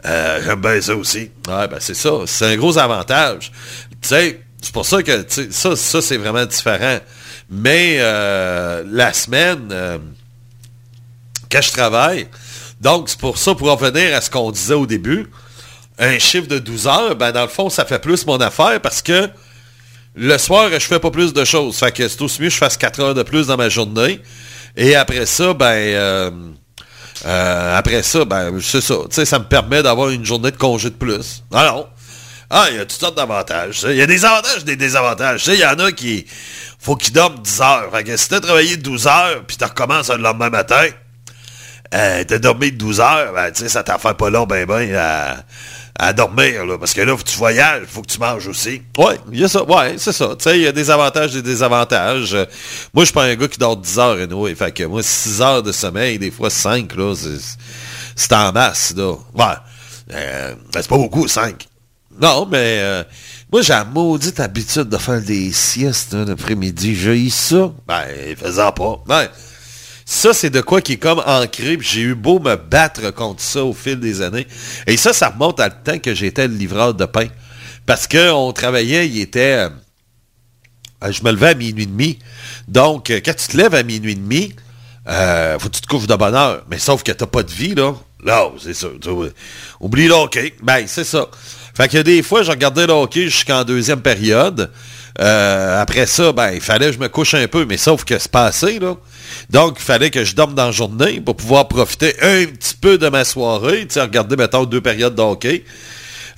euh, 0.05 0.41
j'aime 0.43 0.61
bien 0.61 0.81
ça 0.81 0.95
aussi. 0.95 1.31
Ouais, 1.47 1.67
ben 1.67 1.77
c'est 1.79 1.93
ça, 1.93 2.11
c'est 2.25 2.45
un 2.45 2.55
gros 2.57 2.77
avantage. 2.77 3.51
Tu 4.01 4.09
sais, 4.09 4.41
c'est 4.61 4.73
pour 4.73 4.85
ça 4.85 5.01
que, 5.03 5.25
ça, 5.49 5.75
ça 5.75 6.01
c'est 6.01 6.17
vraiment 6.17 6.45
différent. 6.45 6.99
Mais 7.49 7.97
euh, 7.99 8.83
la 8.87 9.13
semaine, 9.13 9.73
quand 11.51 11.61
je 11.61 11.71
travaille, 11.71 12.27
donc 12.79 13.09
c'est 13.09 13.19
pour 13.19 13.37
ça, 13.37 13.55
pour 13.55 13.69
revenir 13.69 14.15
à 14.15 14.21
ce 14.21 14.29
qu'on 14.29 14.51
disait 14.51 14.75
au 14.75 14.85
début, 14.85 15.27
un 15.97 16.17
chiffre 16.19 16.47
de 16.47 16.59
12 16.59 16.87
heures, 16.87 17.15
ben 17.15 17.31
dans 17.31 17.41
le 17.41 17.49
fond, 17.49 17.69
ça 17.69 17.85
fait 17.85 17.99
plus 17.99 18.25
mon 18.25 18.37
affaire 18.37 18.79
parce 18.81 19.01
que 19.01 19.29
le 20.15 20.37
soir, 20.37 20.69
je 20.71 20.79
fais 20.79 20.99
pas 20.99 21.11
plus 21.11 21.33
de 21.33 21.45
choses. 21.45 21.77
Fait 21.77 21.91
que 21.91 22.07
c'est 22.07 22.21
aussi 22.21 22.41
mieux 22.41 22.47
que 22.47 22.53
je 22.53 22.59
fasse 22.59 22.77
4 22.77 22.99
heures 22.99 23.13
de 23.13 23.23
plus 23.23 23.47
dans 23.47 23.57
ma 23.57 23.69
journée. 23.69 24.21
Et 24.75 24.95
après 24.95 25.25
ça, 25.25 25.53
ben... 25.53 25.65
euh, 25.65 26.31
euh, 27.25 27.77
après 27.77 28.01
ça, 28.03 28.25
ben, 28.25 28.59
c'est 28.61 28.81
ça. 28.81 28.95
Tu 29.09 29.15
sais, 29.15 29.25
ça 29.25 29.39
me 29.39 29.45
permet 29.45 29.83
d'avoir 29.83 30.09
une 30.09 30.25
journée 30.25 30.51
de 30.51 30.57
congé 30.57 30.89
de 30.89 30.95
plus. 30.95 31.43
Alors, 31.53 31.89
ah, 32.49 32.67
il 32.71 32.77
y 32.77 32.79
a 32.79 32.85
toutes 32.85 32.99
sortes 32.99 33.17
d'avantages. 33.17 33.85
Il 33.87 33.95
y 33.95 34.01
a 34.01 34.07
des 34.07 34.25
avantages 34.25 34.63
des 34.63 34.75
désavantages. 34.75 35.45
Il 35.47 35.59
y 35.59 35.65
en 35.65 35.77
a 35.79 35.91
qui... 35.91 36.25
Faut 36.79 36.95
qu'ils 36.95 37.13
dorment 37.13 37.39
10 37.39 37.61
heures. 37.61 37.89
Fait 37.91 38.03
que 38.03 38.15
si 38.15 38.29
t'as 38.29 38.39
travaillé 38.39 38.77
12 38.77 39.07
heures, 39.07 39.43
puis 39.45 39.57
tu 39.57 39.65
recommences 39.65 40.09
le 40.09 40.17
lendemain 40.17 40.49
matin, 40.49 40.87
euh, 41.93 42.23
t'as 42.23 42.37
dormi 42.39 42.71
12 42.71 43.01
heures, 43.01 43.33
ben, 43.33 43.51
tu 43.51 43.63
sais, 43.63 43.69
ça 43.69 43.83
t'en 43.83 43.97
fait 43.97 44.13
pas 44.13 44.29
long, 44.29 44.45
ben, 44.45 44.65
ben, 44.65 45.43
à 45.99 46.13
dormir, 46.13 46.65
là. 46.65 46.77
Parce 46.77 46.93
que 46.93 47.01
là, 47.01 47.15
faut 47.15 47.23
que 47.23 47.29
tu 47.29 47.37
voyages, 47.37 47.83
faut 47.87 48.01
que 48.01 48.07
tu 48.07 48.19
manges 48.19 48.47
aussi. 48.47 48.81
Ouais, 48.97 49.19
il 49.31 49.39
y 49.39 49.43
a 49.43 49.49
ça. 49.49 49.63
Ouais, 49.63 49.95
c'est 49.97 50.13
ça. 50.13 50.29
Tu 50.37 50.43
sais, 50.45 50.57
il 50.57 50.63
y 50.63 50.67
a 50.67 50.71
des 50.71 50.89
avantages 50.89 51.35
et 51.35 51.41
des 51.41 51.49
désavantages. 51.51 52.33
Euh, 52.33 52.45
moi, 52.93 53.03
je 53.03 53.07
suis 53.07 53.13
pas 53.13 53.25
un 53.25 53.35
gars 53.35 53.47
qui 53.49 53.59
dort 53.59 53.75
10 53.75 53.99
heures, 53.99 54.17
anyway. 54.17 54.55
Fait 54.55 54.71
que 54.71 54.83
moi, 54.85 55.03
6 55.03 55.41
heures 55.41 55.61
de 55.61 55.73
sommeil, 55.73 56.17
des 56.17 56.31
fois 56.31 56.49
5, 56.49 56.95
là, 56.95 57.13
c'est, 58.15 58.33
en 58.33 58.51
masse, 58.53 58.93
là. 58.95 59.11
Ouais. 59.35 59.45
Euh, 60.13 60.55
ben, 60.73 60.81
c'est 60.81 60.87
pas 60.87 60.97
beaucoup, 60.97 61.27
5. 61.27 61.67
Non, 62.21 62.47
mais 62.49 62.77
euh, 62.79 63.03
moi, 63.51 63.61
j'ai 63.61 63.73
la 63.73 63.83
maudite 63.83 64.39
habitude 64.39 64.87
de 64.87 64.97
faire 64.97 65.21
des 65.21 65.51
siestes 65.51 66.13
hein, 66.13 66.25
l'après-midi. 66.25 66.95
J'ai 66.95 67.19
eu 67.19 67.29
ça. 67.29 67.71
Ben, 67.87 68.05
faisant 68.37 68.71
pas. 68.71 69.03
Ça, 70.11 70.33
c'est 70.33 70.49
de 70.49 70.59
quoi 70.59 70.81
qui 70.81 70.93
est 70.93 70.97
comme 70.97 71.21
ancré, 71.23 71.77
j'ai 71.79 72.01
eu 72.01 72.15
beau 72.15 72.39
me 72.39 72.55
battre 72.55 73.11
contre 73.11 73.43
ça 73.43 73.63
au 73.63 73.73
fil 73.73 73.99
des 73.99 74.23
années. 74.23 74.47
Et 74.87 74.97
ça, 74.97 75.13
ça 75.13 75.29
remonte 75.29 75.59
à 75.59 75.67
le 75.67 75.75
temps 75.83 75.99
que 75.99 76.15
j'étais 76.15 76.47
le 76.47 76.55
livreur 76.55 76.95
de 76.95 77.05
pain. 77.05 77.27
Parce 77.85 78.07
qu'on 78.07 78.51
travaillait, 78.51 79.07
il 79.07 79.21
était... 79.21 79.69
euh, 81.03 81.11
je 81.11 81.23
me 81.23 81.31
levais 81.31 81.49
à 81.49 81.53
minuit 81.53 81.83
et 81.83 81.85
demi. 81.85 82.17
Donc, 82.67 83.11
euh, 83.11 83.21
quand 83.23 83.35
tu 83.35 83.49
te 83.49 83.55
lèves 83.55 83.75
à 83.75 83.83
minuit 83.83 84.13
et 84.13 84.15
demi, 84.15 84.55
euh, 85.07 85.59
faut 85.59 85.69
que 85.69 85.75
tu 85.75 85.81
te 85.81 85.87
couches 85.87 86.07
de 86.07 86.15
bonne 86.15 86.33
heure. 86.33 86.63
Mais 86.71 86.79
sauf 86.79 87.03
que 87.03 87.11
t'as 87.11 87.27
pas 87.27 87.43
de 87.43 87.51
vie, 87.51 87.75
là. 87.75 87.93
Là, 88.25 88.49
c'est 88.59 88.73
ça. 88.73 88.87
Oublie 89.79 90.07
le 90.07 90.13
hockey. 90.15 90.55
Ben, 90.63 90.85
c'est 90.87 91.03
ça. 91.03 91.27
Fait 91.75 91.87
que 91.87 91.99
des 91.99 92.23
fois, 92.23 92.41
je 92.41 92.49
regardais 92.49 92.87
le 92.87 92.93
hockey 92.93 93.25
jusqu'en 93.25 93.63
deuxième 93.63 94.01
période. 94.01 94.71
Euh, 95.19 95.81
après 95.81 96.05
ça, 96.05 96.31
ben, 96.31 96.51
il 96.53 96.61
fallait 96.61 96.87
que 96.87 96.91
je 96.93 96.99
me 96.99 97.09
couche 97.09 97.33
un 97.33 97.47
peu, 97.47 97.65
mais 97.65 97.77
sauf 97.77 98.03
que 98.05 98.17
c'est 98.19 98.31
passé, 98.31 98.79
là. 98.79 98.95
Donc, 99.49 99.75
il 99.77 99.83
fallait 99.83 100.11
que 100.11 100.23
je 100.23 100.35
dorme 100.35 100.53
dans 100.53 100.67
la 100.67 100.71
journée 100.71 101.19
pour 101.21 101.35
pouvoir 101.35 101.67
profiter 101.67 102.15
un 102.21 102.45
petit 102.45 102.75
peu 102.75 102.97
de 102.97 103.09
ma 103.09 103.25
soirée, 103.25 103.87
tu 103.87 103.99
sais, 103.99 104.35
mettons, 104.37 104.65
deux 104.65 104.81
périodes 104.81 105.15
de. 105.15 105.61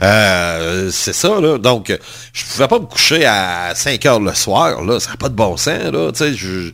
Euh, 0.04 0.90
c'est 0.92 1.14
ça, 1.14 1.40
là. 1.40 1.58
Donc, 1.58 1.96
je 2.34 2.44
pouvais 2.46 2.68
pas 2.68 2.80
me 2.80 2.86
coucher 2.86 3.26
à 3.26 3.74
5 3.76 4.06
heures 4.06 4.20
le 4.20 4.34
soir, 4.34 4.84
là. 4.84 5.00
Ça 5.00 5.12
n'a 5.12 5.18
pas 5.18 5.30
de 5.30 5.36
bon 5.36 5.58
sens, 5.58 5.84
là. 5.92 6.12
Tu 6.12 6.18
sais, 6.18 6.34
je, 6.34 6.72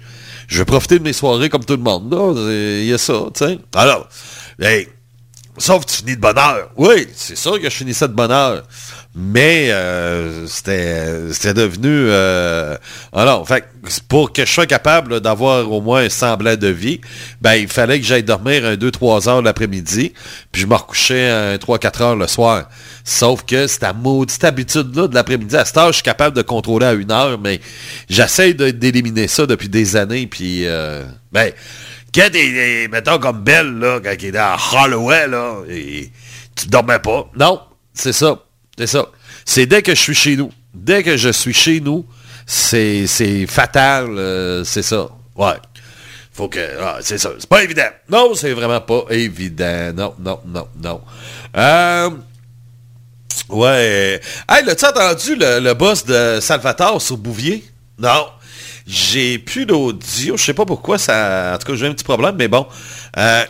je 0.47 0.57
vais 0.59 0.65
profiter 0.65 0.99
de 0.99 1.03
mes 1.03 1.13
soirées 1.13 1.49
comme 1.49 1.65
tout 1.65 1.75
le 1.75 1.83
monde, 1.83 2.11
là. 2.11 2.33
Il 2.81 2.85
y 2.85 2.93
a 2.93 2.97
ça, 2.97 3.13
tu 3.35 3.45
sais. 3.45 3.59
Alors, 3.75 4.07
hey, 4.61 4.87
sauf 5.57 5.85
que 5.85 5.91
tu 5.91 5.97
finis 5.97 6.15
de 6.15 6.21
bonne 6.21 6.37
heure. 6.37 6.69
Oui, 6.77 7.07
c'est 7.15 7.37
sûr 7.37 7.59
que 7.59 7.69
je 7.69 7.75
finissais 7.75 8.07
de 8.07 8.13
bonne 8.13 8.31
heure. 8.31 8.63
Mais 9.19 9.69
euh, 9.71 10.45
c'était 10.45 11.55
devenu... 11.55 11.89
Euh, 11.89 12.77
alors, 13.11 13.47
fait 13.47 13.65
pour 14.07 14.31
que 14.31 14.45
je 14.45 14.51
sois 14.51 14.67
capable 14.67 15.21
d'avoir 15.21 15.71
au 15.71 15.81
moins 15.81 16.03
un 16.03 16.09
semblant 16.09 16.55
de 16.55 16.67
vie, 16.67 17.01
ben 17.41 17.55
il 17.55 17.67
fallait 17.67 17.99
que 17.99 18.05
j'aille 18.05 18.21
dormir 18.21 18.63
un 18.63 18.75
2-3 18.75 19.27
heures 19.27 19.41
l'après-midi, 19.41 20.13
puis 20.51 20.61
je 20.61 20.67
me 20.67 20.75
recouchais 20.75 21.31
un 21.31 21.55
3-4 21.55 22.03
heures 22.03 22.15
le 22.15 22.27
soir. 22.27 22.69
Sauf 23.03 23.43
que 23.43 23.65
c'est 23.65 23.79
ta 23.79 23.91
maudite 23.93 24.43
habitude-là 24.43 25.07
de 25.07 25.15
l'après-midi. 25.15 25.57
À 25.57 25.65
cette 25.65 25.77
heure, 25.77 25.87
je 25.87 25.93
suis 25.93 26.03
capable 26.03 26.35
de 26.35 26.43
contrôler 26.43 26.85
à 26.85 26.93
une 26.93 27.11
heure, 27.11 27.39
mais 27.39 27.59
j'essaie 28.09 28.53
d'éliminer 28.53 29.27
ça 29.27 29.47
depuis 29.47 29.69
des 29.69 29.95
années, 29.95 30.27
puis... 30.27 30.67
Euh, 30.67 31.03
ben, 31.31 31.51
quand 32.13 32.29
mettons, 32.91 33.17
comme 33.17 33.41
Belle, 33.43 33.79
là, 33.79 33.99
quand 34.03 34.13
il 34.19 34.25
est 34.25 34.31
dans 34.31 34.57
Holloway, 34.73 35.27
là, 35.27 35.55
et 35.69 36.11
tu 36.55 36.67
dormais 36.67 36.99
pas. 36.99 37.31
Non, 37.35 37.61
c'est 37.93 38.13
ça. 38.13 38.43
C'est 38.77 38.87
ça. 38.87 39.07
C'est 39.45 39.65
dès 39.65 39.81
que 39.81 39.95
je 39.95 40.01
suis 40.01 40.15
chez 40.15 40.35
nous. 40.35 40.51
Dès 40.73 41.03
que 41.03 41.17
je 41.17 41.29
suis 41.29 41.53
chez 41.53 41.79
nous, 41.79 42.05
c'est, 42.45 43.07
fatal, 43.47 44.17
euh, 44.17 44.63
c'est 44.63 44.83
ça. 44.83 45.07
Ouais. 45.35 45.55
Faut 46.31 46.47
que... 46.47 46.59
Ah, 46.79 46.97
c'est 47.01 47.17
ça. 47.17 47.31
C'est 47.39 47.49
pas 47.49 47.63
évident. 47.63 47.89
Non, 48.09 48.33
c'est 48.35 48.53
vraiment 48.53 48.81
pas 48.81 49.05
évident. 49.09 49.91
Non, 49.95 50.13
non, 50.19 50.39
non, 50.45 50.67
non. 50.81 51.01
Euh... 51.55 52.09
Ouais. 53.49 54.21
Hey, 54.47 54.65
l'as-tu 54.65 54.85
entendu 54.85 55.35
le, 55.35 55.59
le 55.59 55.73
boss 55.73 56.05
de 56.05 56.39
Salvatore 56.41 57.01
sur 57.01 57.17
Bouvier? 57.17 57.65
Non. 57.97 58.27
J'ai 58.85 59.39
plus 59.39 59.65
d'audio. 59.65 60.37
Je 60.37 60.43
sais 60.43 60.53
pas 60.53 60.65
pourquoi 60.65 60.97
ça. 60.97 61.53
En 61.55 61.57
tout 61.57 61.67
cas, 61.67 61.75
j'ai 61.75 61.87
un 61.87 61.93
petit 61.93 62.03
problème, 62.03 62.35
mais 62.37 62.47
bon. 62.47 62.67
Euh, 63.17 63.43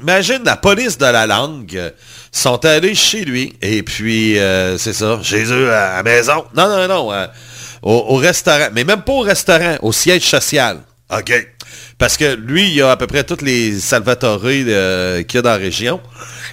imagine 0.00 0.42
la 0.44 0.56
police 0.56 0.98
de 0.98 1.06
la 1.06 1.26
langue 1.26 1.76
euh, 1.76 1.90
sont 2.32 2.64
allés 2.64 2.94
chez 2.94 3.24
lui. 3.24 3.56
Et 3.62 3.82
puis, 3.82 4.38
euh, 4.38 4.78
c'est 4.78 4.92
ça, 4.92 5.18
chez 5.22 5.44
eux 5.52 5.72
à 5.72 5.96
la 5.96 6.02
maison. 6.02 6.44
Non, 6.56 6.68
non, 6.68 6.88
non. 6.88 7.12
euh, 7.12 7.26
au, 7.82 7.92
au 8.08 8.16
restaurant. 8.16 8.68
Mais 8.72 8.84
même 8.84 9.02
pas 9.02 9.12
au 9.12 9.20
restaurant, 9.20 9.76
au 9.82 9.92
siège 9.92 10.22
social. 10.22 10.78
OK. 11.10 11.48
Parce 11.96 12.16
que 12.16 12.34
lui, 12.34 12.70
il 12.70 12.82
a 12.82 12.92
à 12.92 12.96
peu 12.96 13.06
près 13.06 13.24
tous 13.24 13.42
les 13.42 13.78
Salvatore 13.80 14.40
euh, 14.44 15.22
qu'il 15.22 15.38
y 15.38 15.40
a 15.40 15.42
dans 15.42 15.50
la 15.50 15.56
région. 15.56 16.00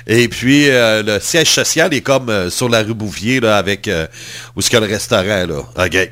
Et 0.07 0.27
puis, 0.27 0.67
le 0.69 1.19
siège 1.19 1.49
social 1.49 1.93
est 1.93 2.01
comme 2.01 2.49
sur 2.49 2.69
la 2.69 2.83
rue 2.83 2.93
Bouvier, 2.93 3.39
là, 3.39 3.57
avec 3.57 3.87
où 4.55 4.59
est-ce 4.59 4.69
qu'il 4.69 4.79
y 4.79 4.83
a 4.83 4.85
le 4.85 4.91
restaurant, 4.91 5.45
là. 5.47 5.85
OK. 5.85 6.09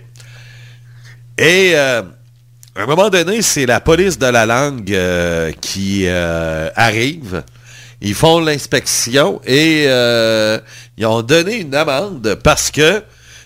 Et 1.37 1.71
euh, 1.75 2.03
à 2.75 2.83
un 2.83 2.85
moment 2.87 3.09
donné, 3.09 3.41
c'est 3.41 3.65
la 3.65 3.79
police 3.79 4.17
de 4.17 4.25
la 4.25 4.45
langue 4.45 4.91
euh, 4.91 5.51
qui 5.61 6.03
euh, 6.07 6.69
arrive. 6.75 7.43
Ils 8.01 8.15
font 8.15 8.39
l'inspection 8.39 9.39
et 9.45 9.85
euh, 9.87 10.59
ils 10.97 11.05
ont 11.05 11.21
donné 11.21 11.57
une 11.57 11.75
amende 11.75 12.35
parce 12.43 12.71
que 12.71 13.03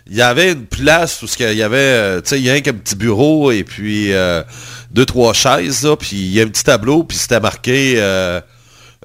il 0.10 0.16
y 0.16 0.22
avait 0.22 0.54
une 0.54 0.66
place 0.66 1.22
où 1.22 1.26
qu'il 1.26 1.54
y 1.54 1.62
avait, 1.62 2.22
tu 2.22 2.30
sais, 2.30 2.40
il 2.40 2.46
y 2.46 2.50
a 2.50 2.54
un 2.54 2.62
petit 2.62 2.96
bureau 2.96 3.52
et 3.52 3.66
puis 3.66 4.14
deux, 4.92 5.06
trois 5.06 5.34
chaises, 5.34 5.86
puis 6.00 6.16
il 6.16 6.34
y 6.34 6.40
a 6.40 6.46
un 6.46 6.48
petit 6.48 6.64
tableau, 6.64 7.04
puis 7.04 7.18
c'était 7.18 7.42
marqué 7.42 8.02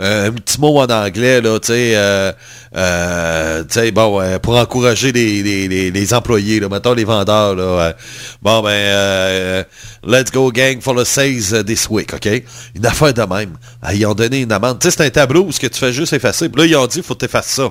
euh, 0.00 0.28
un 0.28 0.32
petit 0.32 0.58
mot 0.58 0.78
en 0.78 0.86
anglais, 0.86 1.42
là, 1.42 1.60
tu 1.60 1.66
sais, 1.68 1.92
euh, 1.94 2.32
euh, 2.74 3.90
bon, 3.92 4.22
pour 4.40 4.56
encourager 4.56 5.12
les, 5.12 5.42
les, 5.42 5.90
les, 5.90 6.14
employés, 6.14 6.60
là, 6.60 6.68
mettons 6.70 6.94
les 6.94 7.04
vendeurs, 7.04 7.54
là, 7.54 7.94
bon, 8.40 8.62
ben, 8.62 9.64
let's 10.02 10.32
go 10.32 10.50
gang 10.50 10.80
for 10.80 10.94
the 10.94 11.04
sales 11.04 11.64
this 11.64 11.88
week, 11.90 12.14
OK? 12.14 12.26
Une 12.74 12.86
affaire 12.86 13.12
de 13.12 13.22
même. 13.22 13.58
Ah, 13.82 13.92
ils 13.92 14.06
ont 14.06 14.14
donné 14.14 14.40
une 14.40 14.52
amende. 14.52 14.78
C'est 14.82 15.00
un 15.02 15.10
tableau 15.10 15.44
où 15.44 15.52
ce 15.52 15.60
que 15.60 15.66
tu 15.66 15.78
fais 15.78 15.92
juste 15.92 16.14
effacer. 16.14 16.48
Puis 16.48 16.62
là, 16.62 16.66
ils 16.66 16.76
ont 16.76 16.86
dit, 16.86 17.02
faut 17.02 17.18
effaces 17.20 17.48
ça. 17.48 17.70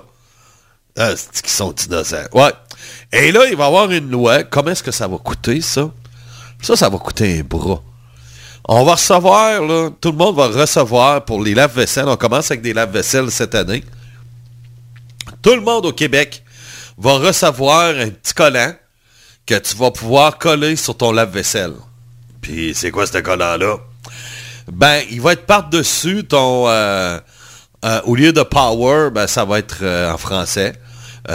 Ah, 0.98 1.12
c'est 1.16 1.42
qu'ils 1.42 1.50
sont 1.50 1.74
innocents? 1.74 2.28
Ouais. 2.34 2.52
Et 3.12 3.32
là, 3.32 3.46
il 3.50 3.56
va 3.56 3.64
y 3.64 3.68
avoir 3.68 3.90
une 3.90 4.12
loi. 4.12 4.44
Comment 4.44 4.72
est-ce 4.72 4.84
que 4.84 4.92
ça 4.92 5.08
va 5.08 5.18
coûter, 5.18 5.62
ça? 5.62 5.90
Ça, 6.62 6.76
ça 6.76 6.90
va 6.90 6.98
coûter 6.98 7.40
un 7.40 7.44
bras. 7.44 7.82
On 8.66 8.84
va 8.86 8.94
recevoir, 8.94 9.62
tout 10.00 10.12
le 10.12 10.18
monde 10.18 10.36
va 10.36 10.48
recevoir 10.48 11.26
pour 11.26 11.44
les 11.44 11.56
lave-vaisselle. 11.56 12.08
On 12.08 12.16
commence 12.16 12.52
avec 12.52 12.62
des 12.62 12.74
lave-vaisselle 12.74 13.32
cette 13.32 13.56
année. 13.56 13.84
Tout 15.42 15.56
le 15.56 15.62
monde 15.62 15.88
au 15.88 15.92
Québec 15.92 16.44
va 16.98 17.14
recevoir 17.14 17.96
un 17.96 18.10
petit 18.10 18.34
collant 18.34 18.74
que 19.46 19.56
tu 19.56 19.76
vas 19.76 19.90
pouvoir 19.92 20.38
coller 20.38 20.76
sur 20.76 20.96
ton 20.96 21.12
lave-vaisselle. 21.12 21.74
Puis 22.42 22.74
c'est 22.76 22.92
quoi 22.92 23.08
ce 23.08 23.18
collant-là? 23.18 23.78
Ben, 24.72 25.02
il 25.10 25.22
va 25.22 25.34
être 25.34 25.46
par-dessus 25.46 26.26
ton... 26.26 26.68
euh, 26.68 27.20
euh, 27.84 28.02
au 28.06 28.16
lieu 28.16 28.32
de 28.32 28.44
power, 28.44 29.10
ben, 29.12 29.26
ça 29.26 29.44
va 29.44 29.58
être 29.58 29.80
euh, 29.82 30.12
en 30.12 30.18
français. 30.18 30.74
Tu 31.28 31.34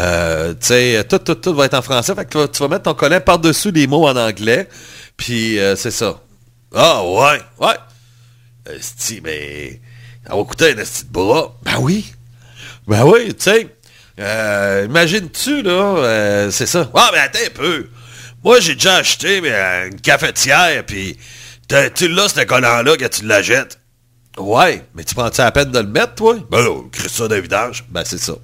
sais, 0.60 1.04
tout, 1.08 1.18
tout, 1.18 1.34
tout 1.34 1.54
va 1.54 1.64
être 1.64 1.74
en 1.74 1.82
français. 1.82 2.14
Tu 2.30 2.38
vas, 2.38 2.68
mettre 2.68 2.84
ton 2.84 2.94
collant 2.94 3.20
par-dessus 3.20 3.72
les 3.72 3.88
mots 3.88 4.06
en 4.06 4.16
anglais. 4.16 4.68
Puis 5.16 5.58
c'est 5.76 5.90
ça. 5.90 6.20
Ah 6.74 7.02
ouais, 7.04 7.40
ouais. 7.60 8.74
Esti, 8.76 9.20
mais 9.22 9.80
ça 10.26 10.34
va 10.34 10.42
coûter 10.44 10.72
un 10.72 10.78
esti 10.78 11.04
de 11.04 11.12
bras. 11.12 11.56
Ben 11.62 11.78
oui. 11.78 12.12
Ben 12.86 13.04
oui, 13.04 13.34
tu 13.34 13.44
sais. 13.44 13.76
Euh, 14.18 14.86
Imagines-tu, 14.88 15.62
là, 15.62 15.70
euh, 15.70 16.50
c'est 16.50 16.66
ça. 16.66 16.90
Ah, 16.94 17.10
mais 17.12 17.18
attends 17.18 17.38
un 17.44 17.50
peu. 17.50 17.88
Moi, 18.42 18.60
j'ai 18.60 18.74
déjà 18.74 18.96
acheté 18.96 19.40
mais, 19.40 19.52
euh, 19.52 19.88
une 19.88 20.00
cafetière, 20.00 20.84
puis 20.86 21.18
tu 21.94 22.08
l'as, 22.08 22.28
ce 22.28 22.44
collant-là, 22.44 22.96
que 22.96 23.06
tu 23.06 23.26
la 23.26 23.42
jettes. 23.42 23.78
Ouais, 24.38 24.84
mais 24.94 25.04
tu 25.04 25.14
prends-tu 25.14 25.40
la 25.40 25.50
peine 25.52 25.70
de 25.70 25.78
le 25.78 25.86
mettre, 25.86 26.14
toi? 26.14 26.36
Ben 26.50 26.60
là, 26.62 26.82
crée 26.92 27.08
ça 27.08 27.26
le 27.26 27.40
vidange. 27.40 27.84
Ben, 27.88 28.04
c'est 28.04 28.18
ça. 28.18 28.34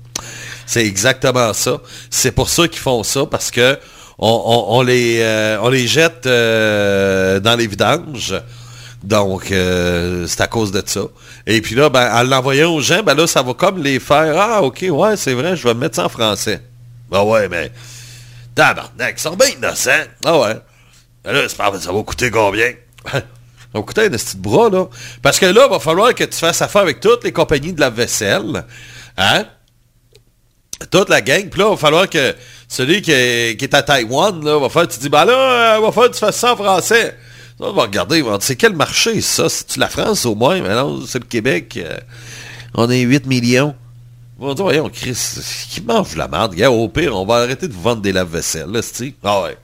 C'est 0.67 0.85
exactement 0.87 1.53
ça. 1.53 1.79
C'est 2.11 2.33
pour 2.33 2.49
ça 2.49 2.67
qu'ils 2.69 2.81
font 2.81 3.03
ça, 3.03 3.27
parce 3.27 3.51
que 3.51 3.79
on, 4.19 4.83
les, 4.83 5.19
euh, 5.21 5.59
on 5.63 5.69
les 5.69 5.87
jette 5.87 6.27
euh, 6.27 7.41
dans 7.41 7.57
les 7.57 7.67
vidanges. 7.67 8.35
Donc, 9.03 9.51
euh, 9.51 10.27
c'est 10.29 10.41
à 10.43 10.47
cause 10.47 10.71
de 10.71 10.83
ça. 10.85 11.03
Et 11.47 11.61
puis 11.61 11.75
là, 11.75 11.89
ben, 11.89 12.09
en 12.15 12.23
l'envoyant 12.23 12.73
aux 12.73 12.81
gens, 12.81 13.03
ben 13.03 13.15
là, 13.15 13.27
ça 13.27 13.43
va 13.43 13.55
comme 13.55 13.83
les 13.83 13.99
faire. 13.99 14.35
Ah, 14.39 14.63
ok, 14.63 14.85
ouais, 14.89 15.17
c'est 15.17 15.35
vrai, 15.35 15.57
je 15.57 15.67
vais 15.67 15.75
mettre 15.75 15.97
ça 15.97 16.07
en 16.07 16.09
français. 16.09 16.63
Ben 17.11 17.23
ouais, 17.23 17.49
mais. 17.49 17.73
Tabarnak, 18.55 19.15
ils 19.17 19.21
sont 19.21 19.35
bien 19.35 19.49
innocents. 19.49 19.91
Ah 20.25 20.39
ouais. 20.39 20.57
Ben 21.25 21.33
là, 21.33 21.41
pas- 21.57 21.81
ça 21.81 21.93
va 21.93 22.03
coûter 22.03 22.31
combien? 22.31 22.73
va 23.13 23.83
coûter 23.83 24.03
un 24.03 24.11
petit 24.11 24.37
bras, 24.37 24.69
là. 24.69 24.87
Parce 25.21 25.39
que 25.39 25.47
là, 25.47 25.67
il 25.67 25.71
va 25.71 25.81
falloir 25.81 26.15
que 26.15 26.25
tu 26.25 26.39
fasses 26.39 26.63
affaire 26.63 26.83
avec 26.83 27.01
toutes 27.01 27.25
les 27.25 27.33
compagnies 27.33 27.73
de 27.73 27.81
la 27.81 27.91
vaisselle. 27.91 28.65
Hein? 29.17 29.47
toute 30.91 31.09
la 31.09 31.21
gang. 31.21 31.49
Puis 31.49 31.61
là, 31.61 31.67
il 31.67 31.71
va 31.71 31.77
falloir 31.77 32.09
que 32.09 32.35
celui 32.73 33.03
qui 33.03 33.13
est, 33.13 33.75
à 33.75 33.83
Taïwan, 33.83 34.43
là, 34.43 34.59
va 34.59 34.71
faire, 34.71 34.89
tu 34.89 34.99
dis, 34.99 35.11
ben 35.11 35.27
là, 35.27 35.77
euh, 35.77 35.81
va 35.81 35.93
falloir 35.93 36.09
que 36.09 36.15
tu 36.15 36.21
fasses 36.21 36.39
ça 36.39 36.55
en 36.55 36.57
français. 36.57 37.19
Ça, 37.59 37.67
on 37.67 37.73
va 37.75 37.83
regarder, 37.83 38.25
c'est 38.41 38.57
quel 38.57 38.75
marché, 38.75 39.21
ça? 39.21 39.51
C'est-tu 39.51 39.79
la 39.79 39.91
France, 39.91 40.25
au 40.25 40.35
moins? 40.35 40.59
Mais 40.63 40.71
c'est 41.07 41.19
le 41.19 41.27
Québec. 41.27 41.75
euh, 41.77 41.99
on 42.73 42.89
est 42.89 43.03
8 43.03 43.27
millions. 43.27 43.75
On 44.41 44.49
va 44.49 44.55
dire, 44.55 44.65
voyons, 44.65 44.89
Chris, 44.89 45.15
qui 45.69 45.83
mange 45.83 46.17
la 46.17 46.29
merde? 46.29 46.55
Gars, 46.55 46.71
au 46.71 46.89
pire, 46.89 47.15
on 47.15 47.27
va 47.27 47.43
arrêter 47.43 47.69
de 47.69 47.75
vous 47.75 47.83
vendre 47.83 48.01
des 48.01 48.11
lave-vaisselle, 48.11 48.71
là, 48.71 48.81
c'ti. 48.81 49.15
Ah 49.23 49.43
ouais. 49.43 49.59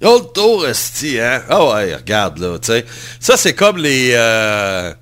Ils 0.00 0.06
ont 0.06 0.18
le 0.18 0.32
tour, 0.32 0.68
esti, 0.68 1.18
hein? 1.18 1.42
Ah 1.50 1.64
ouais, 1.64 1.96
regarde, 1.96 2.38
là, 2.38 2.60
tu 2.60 2.66
sais. 2.68 2.86
Ça, 3.18 3.36
c'est 3.36 3.54
comme 3.54 3.78
les... 3.78 4.12
euh, 4.14 4.94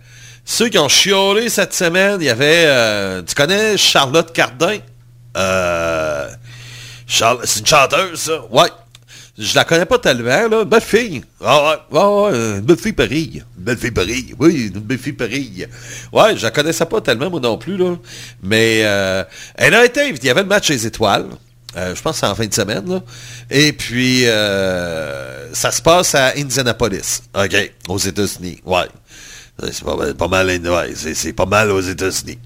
ceux 0.47 0.71
qui 0.71 0.79
ont 0.79 0.89
chiolé 0.89 1.51
cette 1.51 1.75
semaine, 1.75 2.17
il 2.23 2.27
y 2.27 2.31
avait... 2.31 2.65
euh, 2.69 3.21
tu 3.21 3.35
connais 3.35 3.77
Charlotte 3.77 4.33
Cardin? 4.33 4.79
Euh, 5.37 6.31
c'est 7.07 7.61
une 7.61 7.67
chanteuse, 7.67 8.21
ça? 8.21 8.45
Ouais. 8.51 8.69
Je 9.37 9.53
la 9.57 9.65
connais 9.65 9.85
pas 9.85 9.99
tellement, 9.99 10.49
là. 10.49 10.65
Belle 10.65 10.81
fille. 10.81 11.25
Ah 11.45 11.77
ouais, 11.91 11.99
ouais, 11.99 12.05
ouais, 12.31 12.39
une 12.59 12.61
belle 12.61 12.77
fille 12.77 12.93
pareille. 12.93 13.43
Une 13.59 13.65
belle 13.65 13.79
fille 13.79 13.91
pareille. 13.91 14.33
Oui, 14.39 14.71
une 14.73 14.81
belle 14.81 14.99
fille 14.99 15.13
pareille. 15.13 15.67
Ouais, 16.13 16.37
je 16.37 16.43
la 16.45 16.53
connaissais 16.53 16.87
pas 16.87 17.01
tellement, 17.01 17.29
moi 17.31 17.41
non 17.41 17.59
plus, 17.59 17.77
là. 17.77 17.97
Mais 18.45 18.83
euh, 18.85 19.25
elle 19.57 19.75
a 19.75 19.85
été 19.85 20.03
invitée. 20.03 20.19
Il 20.23 20.27
y 20.29 20.31
avait 20.31 20.43
le 20.43 20.49
match 20.49 20.69
des 20.69 20.87
étoiles. 20.87 21.27
Euh, 21.77 21.97
je 21.97 22.01
pense 22.01 22.13
que 22.13 22.21
c'est 22.21 22.27
en 22.31 22.35
fin 22.37 22.47
de 22.47 22.55
semaine, 22.55 22.89
là. 22.89 23.03
Et 23.51 23.73
puis, 23.73 24.23
euh, 24.29 25.53
ça 25.53 25.73
se 25.73 25.83
passe 25.83 26.15
à 26.15 26.35
Indianapolis. 26.37 27.23
OK, 27.37 27.73
aux 27.89 27.99
États-Unis. 27.99 28.61
Ouais. 28.65 28.87
C'est 29.73 29.83
pas, 29.85 29.97
mal- 29.97 30.15
pas 30.15 30.29
mal, 30.29 30.47
ouais, 30.49 30.93
c'est 30.95 31.15
c'est 31.15 31.33
pas 31.33 31.47
mal 31.47 31.73
aux 31.73 31.81
États-Unis. 31.81 32.39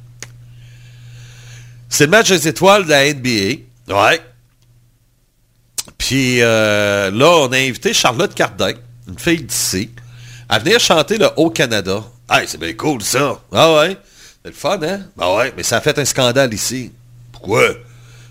C'est 1.90 2.04
le 2.04 2.10
match 2.10 2.28
des 2.30 2.48
étoiles 2.48 2.84
de 2.84 2.90
la 2.90 3.12
NBA. 3.12 3.60
Ouais. 3.94 4.20
Puis 5.96 6.42
euh, 6.42 7.10
là, 7.10 7.28
on 7.28 7.52
a 7.52 7.56
invité 7.56 7.92
Charlotte 7.92 8.34
Cardin, 8.34 8.72
une 9.08 9.18
fille 9.18 9.42
d'ici, 9.42 9.90
à 10.48 10.58
venir 10.58 10.80
chanter 10.80 11.18
le 11.18 11.28
Haut-Canada. 11.36 12.04
Hey, 12.30 12.46
c'est 12.46 12.58
bien 12.58 12.72
cool 12.74 13.02
ça. 13.02 13.40
Ah 13.52 13.74
ouais? 13.74 13.96
C'est 14.42 14.50
le 14.50 14.54
fun, 14.54 14.78
hein? 14.82 15.00
Ben 15.16 15.34
ouais, 15.36 15.52
mais 15.56 15.62
ça 15.62 15.78
a 15.78 15.80
fait 15.80 15.98
un 15.98 16.04
scandale 16.04 16.52
ici. 16.52 16.92
Pourquoi? 17.32 17.62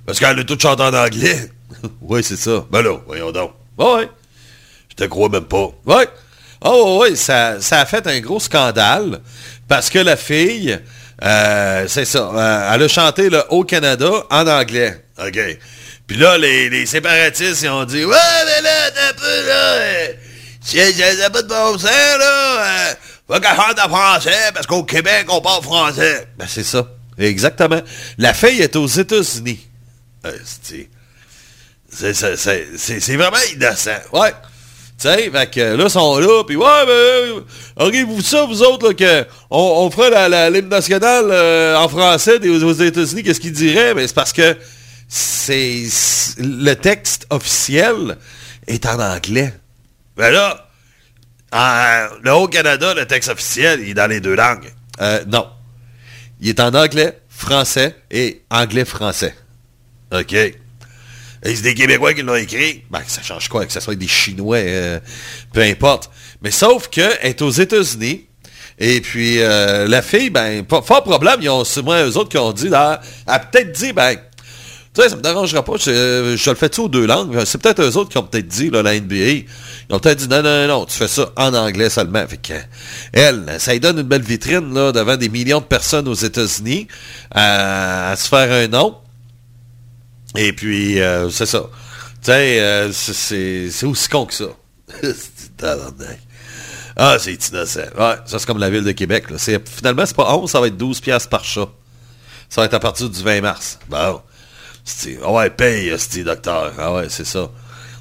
Parce 0.06 0.20
qu'elle 0.20 0.40
a 0.40 0.44
tout 0.44 0.58
chanté 0.60 0.84
en 0.84 0.94
anglais. 0.94 1.52
oui, 2.02 2.24
c'est 2.24 2.38
ça. 2.38 2.66
Ben 2.70 2.82
là, 2.82 2.98
voyons 3.06 3.32
donc. 3.32 3.52
Ben 3.78 3.96
ouais. 3.96 4.10
Je 4.90 4.96
te 4.96 5.04
crois 5.06 5.30
même 5.30 5.46
pas. 5.46 5.70
Ouais. 5.86 6.08
Oh 6.62 7.00
oui, 7.02 7.16
ça, 7.16 7.62
ça 7.62 7.82
a 7.82 7.86
fait 7.86 8.08
un 8.08 8.20
gros 8.20 8.40
scandale 8.40 9.22
parce 9.68 9.90
que 9.90 10.00
la 10.00 10.16
fille, 10.16 10.80
euh, 11.24 11.86
c'est 11.88 12.06
ça, 12.06 12.32
euh, 12.34 12.74
elle 12.74 12.84
a 12.84 12.88
chanté 12.88 13.30
le 13.30 13.44
Haut-Canada 13.50 14.10
en 14.30 14.48
anglais. 14.48 15.06
OK. 15.20 15.40
Puis 16.08 16.18
là, 16.18 16.38
les, 16.38 16.70
les 16.70 16.86
séparatistes, 16.86 17.64
ils 17.64 17.70
ont 17.70 17.84
dit, 17.84 18.06
ouais, 18.06 18.16
mais 18.46 18.62
là, 18.62 18.92
t'as 18.96 19.14
peu, 19.14 19.48
là, 19.48 19.54
euh, 19.54 20.08
c'est 20.62 20.94
c'est 20.94 21.30
pas 21.32 21.42
de 21.42 21.48
bon 21.48 21.78
sens, 21.78 21.92
là, 21.92 22.62
euh, 22.62 22.94
faut 23.28 23.40
qu'elle 23.42 23.56
chante 23.56 23.80
en 23.80 23.90
français 23.90 24.52
parce 24.54 24.66
qu'au 24.66 24.84
Québec, 24.84 25.26
on 25.30 25.42
parle 25.42 25.64
français. 25.64 26.28
Ben, 26.38 26.46
c'est 26.48 26.64
ça. 26.64 26.88
Exactement. 27.18 27.82
La 28.18 28.34
fille 28.34 28.62
est 28.62 28.76
aux 28.78 28.88
États-Unis. 28.88 29.60
Euh, 30.26 30.32
c'est- 30.62 30.90
vraiment 33.18 33.38
innocent. 33.54 34.00
Ouais. 34.14 34.32
Tu 35.00 35.08
sais, 35.08 35.30
fait 35.30 35.52
que 35.52 35.60
là, 35.76 35.84
ils 35.84 35.90
sont 35.90 36.18
là, 36.20 36.44
puis 36.44 36.56
ouais, 36.56 36.86
ben, 36.86 37.44
auriez-vous 37.76 38.22
ça, 38.22 38.46
vous 38.46 38.64
autres, 38.64 38.88
là, 38.88 38.94
que 38.94 39.28
on, 39.52 39.90
ferait 39.92 40.10
la, 40.10 40.28
la, 40.28 40.50
l'hymne 40.50 40.70
national 40.70 41.26
euh, 41.30 41.76
en 41.76 41.88
français 41.88 42.40
des, 42.40 42.64
aux 42.64 42.74
États-Unis, 42.74 43.22
qu'est-ce 43.24 43.40
qu'ils 43.40 43.52
diraient? 43.52 43.94
Ben, 43.94 44.08
c'est 44.08 44.16
parce 44.16 44.34
que 44.34 44.58
c'est 45.08 45.84
le 46.40 46.74
texte 46.74 47.26
officiel 47.30 48.18
est 48.68 48.86
en 48.86 49.00
anglais. 49.00 49.54
Ben 50.18 50.32
là, 50.32 50.68
en- 51.54 52.08
le 52.22 52.34
Haut-Canada, 52.34 52.94
le 52.94 53.06
texte 53.06 53.30
officiel, 53.30 53.80
il 53.82 53.90
est 53.90 53.94
dans 53.94 54.08
les 54.08 54.20
deux 54.20 54.36
langues. 54.36 54.72
Euh, 55.02 55.24
non. 55.28 55.48
Il 56.42 56.50
est 56.50 56.60
en 56.60 56.74
anglais, 56.74 57.20
français 57.30 57.96
et 58.12 58.42
anglais-français. 58.50 59.36
OK. 60.12 60.34
Et 60.34 61.56
c'est 61.56 61.62
des 61.62 61.76
Québécois 61.76 62.14
qui 62.14 62.24
l'ont 62.24 62.36
écrit. 62.36 62.84
Ben, 62.90 63.02
ça 63.08 63.22
change 63.22 63.48
quoi 63.48 63.66
que 63.66 63.72
ce 63.72 63.80
soit 63.80 63.96
des 63.96 64.08
Chinois, 64.08 64.58
euh, 64.58 65.00
peu 65.54 65.62
importe. 65.62 66.10
Mais 66.42 66.52
sauf 66.52 66.90
que 66.90 67.02
elle 67.22 67.30
est 67.30 67.42
aux 67.42 67.50
États-Unis. 67.52 68.28
Et 68.80 69.02
puis, 69.02 69.42
euh, 69.42 69.88
la 69.88 70.02
fille, 70.04 70.30
ben, 70.30 70.64
pas, 70.64 70.82
fort 70.84 71.04
problème, 71.04 71.38
ils 71.42 71.50
ont, 71.50 71.64
moi, 71.84 72.04
eux 72.06 72.16
autres 72.18 72.30
qui 72.30 72.38
ont 72.38 72.52
dit, 72.54 72.70
là, 72.70 73.02
elle 73.28 73.34
a 73.34 73.40
peut-être 73.40 73.72
dit, 73.72 73.92
ben, 73.94 74.18
tu 74.98 75.04
sais, 75.04 75.10
ça 75.10 75.16
me 75.16 75.22
dérangera 75.22 75.64
pas, 75.64 75.74
je, 75.78 76.36
je 76.36 76.50
le 76.50 76.56
fais-tu 76.56 76.82
aux 76.82 76.88
deux 76.88 77.06
langues? 77.06 77.40
C'est 77.46 77.62
peut-être 77.62 77.84
eux 77.84 77.98
autres 77.98 78.10
qui 78.10 78.18
ont 78.18 78.24
peut-être 78.24 78.48
dit, 78.48 78.72
la 78.72 79.00
NBA, 79.00 79.16
ils 79.16 79.46
ont 79.92 80.00
peut-être 80.00 80.18
dit, 80.18 80.28
non, 80.28 80.42
non, 80.42 80.68
non, 80.68 80.86
tu 80.86 80.98
fais 80.98 81.08
ça 81.08 81.30
en 81.36 81.54
anglais 81.54 81.92
seulement. 81.92 82.26
Fait 82.28 82.38
que, 82.38 82.54
elle, 83.14 83.46
ça 83.60 83.78
donne 83.78 84.00
une 84.00 84.08
belle 84.08 84.24
vitrine, 84.24 84.74
là, 84.74 84.92
devant 84.92 85.16
des 85.16 85.30
millions 85.30 85.60
de 85.60 85.66
personnes 85.66 86.08
aux 86.08 86.16
États-Unis, 86.16 86.88
à, 87.30 88.16
se 88.18 88.28
faire 88.28 88.52
un 88.52 88.68
nom. 88.68 88.98
Et 90.36 90.52
puis, 90.52 91.00
euh, 91.00 91.30
c'est 91.30 91.46
ça. 91.46 91.62
Tu 92.24 92.32
sais, 92.32 92.60
euh, 92.60 92.92
c'est- 92.92 93.86
aussi 93.86 94.10
con 94.10 94.26
que 94.26 94.34
ça. 94.34 94.46
Ah, 97.00 97.18
c'est 97.20 97.34
innocent. 97.50 97.82
Ouais, 97.96 98.16
ça, 98.26 98.40
c'est 98.40 98.48
comme 98.48 98.58
la 98.58 98.72
ville 98.72 98.84
de 98.84 98.92
Québec. 98.92 99.30
Là. 99.30 99.38
Finalement, 99.38 100.04
c'est 100.08 100.16
pas 100.16 100.36
11, 100.36 100.50
ça 100.50 100.60
va 100.60 100.66
être 100.66 100.78
12 100.78 101.00
piastres 101.00 101.30
par 101.30 101.44
chat. 101.44 101.70
Ça 102.50 102.62
va 102.62 102.66
être 102.66 102.74
à 102.74 102.80
partir 102.80 103.08
du 103.08 103.22
20 103.22 103.42
mars. 103.42 103.78
Bon. 103.88 104.22
Ah 105.24 105.32
ouais, 105.32 105.50
paye, 105.50 105.94
c'est 105.98 106.24
docteur. 106.24 106.74
Ah 106.78 106.94
ouais, 106.94 107.08
c'est 107.10 107.26
ça. 107.26 107.50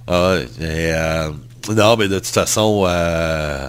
Ah 0.07 0.33
ouais. 0.33 0.46
Euh, 0.61 1.31
non, 1.70 1.96
mais 1.96 2.09
de 2.09 2.18
toute 2.18 2.27
façon, 2.27 2.85
euh, 2.87 3.68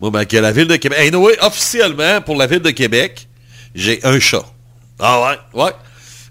moi, 0.00 0.10
ben, 0.10 0.24
que 0.24 0.36
la 0.36 0.52
ville 0.52 0.68
de 0.68 0.76
Québec. 0.76 0.98
Anyway, 1.00 1.36
officiellement, 1.40 2.20
pour 2.20 2.36
la 2.36 2.46
ville 2.46 2.60
de 2.60 2.70
Québec, 2.70 3.28
j'ai 3.74 4.04
un 4.04 4.20
chat. 4.20 4.44
Ah 4.98 5.36
ouais? 5.54 5.62
Ouais. 5.62 5.72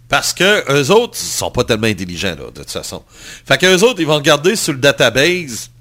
Parce 0.08 0.34
que 0.34 0.72
eux 0.72 0.92
autres, 0.92 1.18
ils 1.20 1.26
sont 1.26 1.52
pas 1.52 1.64
tellement 1.64 1.88
intelligents, 1.88 2.36
là, 2.38 2.46
de 2.54 2.62
toute 2.62 2.70
façon. 2.70 3.04
Fait 3.46 3.58
qu'eux 3.58 3.80
autres, 3.80 4.00
ils 4.00 4.08
vont 4.08 4.16
regarder 4.16 4.56
sur 4.56 4.74
le 4.74 4.80
database 4.80 5.72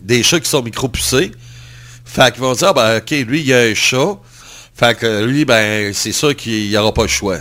des 0.00 0.22
chats 0.22 0.40
qui 0.40 0.48
sont 0.48 0.62
micro-pucés. 0.62 1.32
Fait 2.04 2.32
qu'ils 2.32 2.42
vont 2.42 2.54
dire, 2.54 2.68
ah, 2.68 2.72
ben, 2.72 2.96
OK, 2.98 3.10
lui, 3.10 3.40
il 3.40 3.46
y 3.46 3.54
a 3.54 3.60
un 3.60 3.74
chat. 3.74 4.18
Fait 4.74 4.98
que 4.98 5.24
lui, 5.24 5.44
ben, 5.44 5.92
c'est 5.92 6.12
sûr 6.12 6.34
qu'il 6.34 6.68
n'y 6.68 6.76
aura 6.76 6.92
pas 6.92 7.02
le 7.02 7.08
choix. 7.08 7.38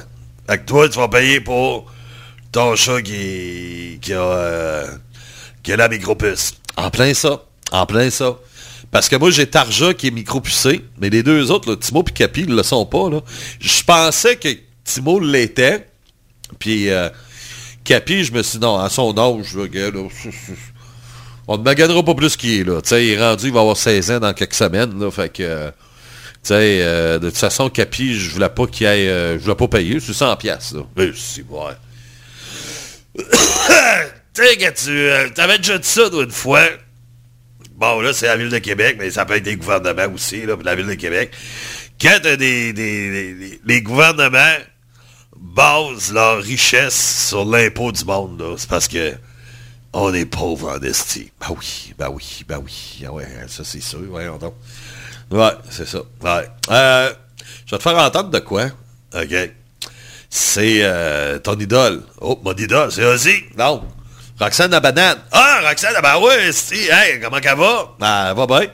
Fait 0.47 0.57
que 0.57 0.65
toi, 0.65 0.89
tu 0.89 0.99
vas 0.99 1.07
payer 1.07 1.39
pour 1.39 1.92
ton 2.53 2.75
chat 2.75 3.01
qui, 3.01 3.99
qui 4.01 4.13
a, 4.13 4.21
euh, 4.21 4.87
qui 5.63 5.73
a 5.73 5.75
la 5.75 5.89
micro-puce. 5.89 6.53
En 6.77 6.89
plein 6.89 7.13
ça. 7.13 7.43
En 7.71 7.85
plein 7.85 8.09
ça. 8.09 8.37
Parce 8.91 9.09
que 9.09 9.15
moi, 9.15 9.31
j'ai 9.31 9.47
Tarja 9.47 9.93
qui 9.95 10.07
est 10.07 10.11
micro-pucé, 10.11 10.85
mais 10.99 11.09
les 11.09 11.23
deux 11.23 11.49
autres, 11.49 11.73
Timo 11.75 12.03
et 12.07 12.11
Capi, 12.11 12.41
ils 12.41 12.55
le 12.55 12.61
sont 12.61 12.85
pas. 12.85 13.09
Je 13.59 13.83
pensais 13.83 14.35
que 14.35 14.49
Timo 14.85 15.19
l'était, 15.19 15.87
puis 16.59 16.91
euh, 16.91 17.09
Capi, 17.83 18.23
je 18.23 18.31
me 18.31 18.43
suis 18.43 18.59
dit, 18.59 18.63
non, 18.63 18.77
à 18.77 18.89
son 18.89 19.17
âge, 19.17 19.57
on 21.47 21.57
ne 21.57 21.63
maganera 21.63 22.03
pas 22.03 22.13
plus 22.13 22.37
qu'il 22.37 22.59
est, 22.59 22.63
là. 22.63 22.81
Il 22.91 23.09
est 23.09 23.19
rendu, 23.19 23.47
il 23.47 23.53
va 23.53 23.61
avoir 23.61 23.77
16 23.77 24.11
ans 24.11 24.19
dans 24.19 24.33
quelques 24.33 24.53
semaines, 24.53 24.93
euh, 26.51 27.17
de 27.19 27.29
toute 27.29 27.37
façon, 27.39 27.69
Capi, 27.69 28.13
je 28.13 28.29
voulais 28.29 28.49
pas 28.49 28.67
qu'il 28.67 28.85
aille... 28.85 29.07
euh, 29.07 29.39
je 29.39 29.43
voulais 29.43 29.55
pas 29.55 29.67
payer, 29.67 29.99
c'est 29.99 30.13
100 30.13 30.35
piastres, 30.35 30.75
là. 30.75 30.83
Mais 30.95 31.11
c'est 31.15 31.43
ouais. 31.49 31.73
tu 34.33 34.43
sais, 34.43 34.57
quand 34.57 34.73
tu... 34.75 34.89
euh, 34.89 35.29
T'avais 35.29 35.57
déjà 35.57 35.77
dit 35.77 35.87
ça, 35.87 36.03
une 36.11 36.31
fois. 36.31 36.63
Bon, 37.75 38.01
là, 38.01 38.13
c'est 38.13 38.27
la 38.27 38.37
Ville 38.37 38.49
de 38.49 38.59
Québec, 38.59 38.97
mais 38.99 39.11
ça 39.11 39.25
peut 39.25 39.35
être 39.35 39.43
des 39.43 39.55
gouvernements 39.55 40.13
aussi, 40.13 40.45
là, 40.45 40.55
la 40.63 40.75
Ville 40.75 40.87
de 40.87 40.93
Québec. 40.93 41.31
Quand 42.01 42.19
des, 42.21 42.73
les 43.65 43.81
gouvernements 43.81 44.57
basent 45.43 46.11
leur 46.13 46.41
richesse 46.41 47.27
sur 47.29 47.45
l'impôt 47.45 47.91
du 47.91 48.05
monde. 48.05 48.55
C'est 48.57 48.69
parce 48.69 48.87
que 48.87 49.13
on 49.91 50.13
est 50.13 50.25
pauvre 50.25 50.71
en 50.71 50.81
esti. 50.81 51.31
Ben 51.39 51.47
oui, 51.57 51.93
ben 51.97 52.09
oui, 52.09 52.43
ben 52.47 52.57
oui. 52.63 53.03
Ah 53.05 53.11
ouais, 53.11 53.27
ça 53.47 53.63
c'est 53.63 53.81
sûr, 53.81 53.99
voyons 54.09 54.37
donc. 54.37 54.55
Ouais, 55.29 55.51
c'est 55.69 55.87
ça. 55.87 55.99
Ouais. 56.21 56.47
Euh, 56.71 57.13
je 57.65 57.71
vais 57.71 57.77
te 57.77 57.83
faire 57.83 57.97
entendre 57.97 58.29
de 58.29 58.39
quoi? 58.39 58.65
OK. 59.13 59.51
C'est 60.35 60.79
euh, 60.81 61.37
ton 61.37 61.59
idole. 61.59 62.01
Oh, 62.19 62.41
mon 62.43 62.55
idole, 62.55 62.91
c'est 62.91 63.05
Ozzy. 63.05 63.43
Non. 63.55 63.83
Roxane 64.39 64.71
la 64.71 64.79
banane. 64.79 65.19
Ah, 65.31 65.61
Roxane, 65.63 65.93
ben 66.01 66.17
ouais, 66.21 66.51
si. 66.51 66.89
Hey, 66.89 67.19
comment 67.21 67.37
elle 67.37 67.55
va? 67.55 67.95
Ah, 68.01 68.29
elle 68.31 68.35
va 68.35 68.47
bien. 68.47 68.67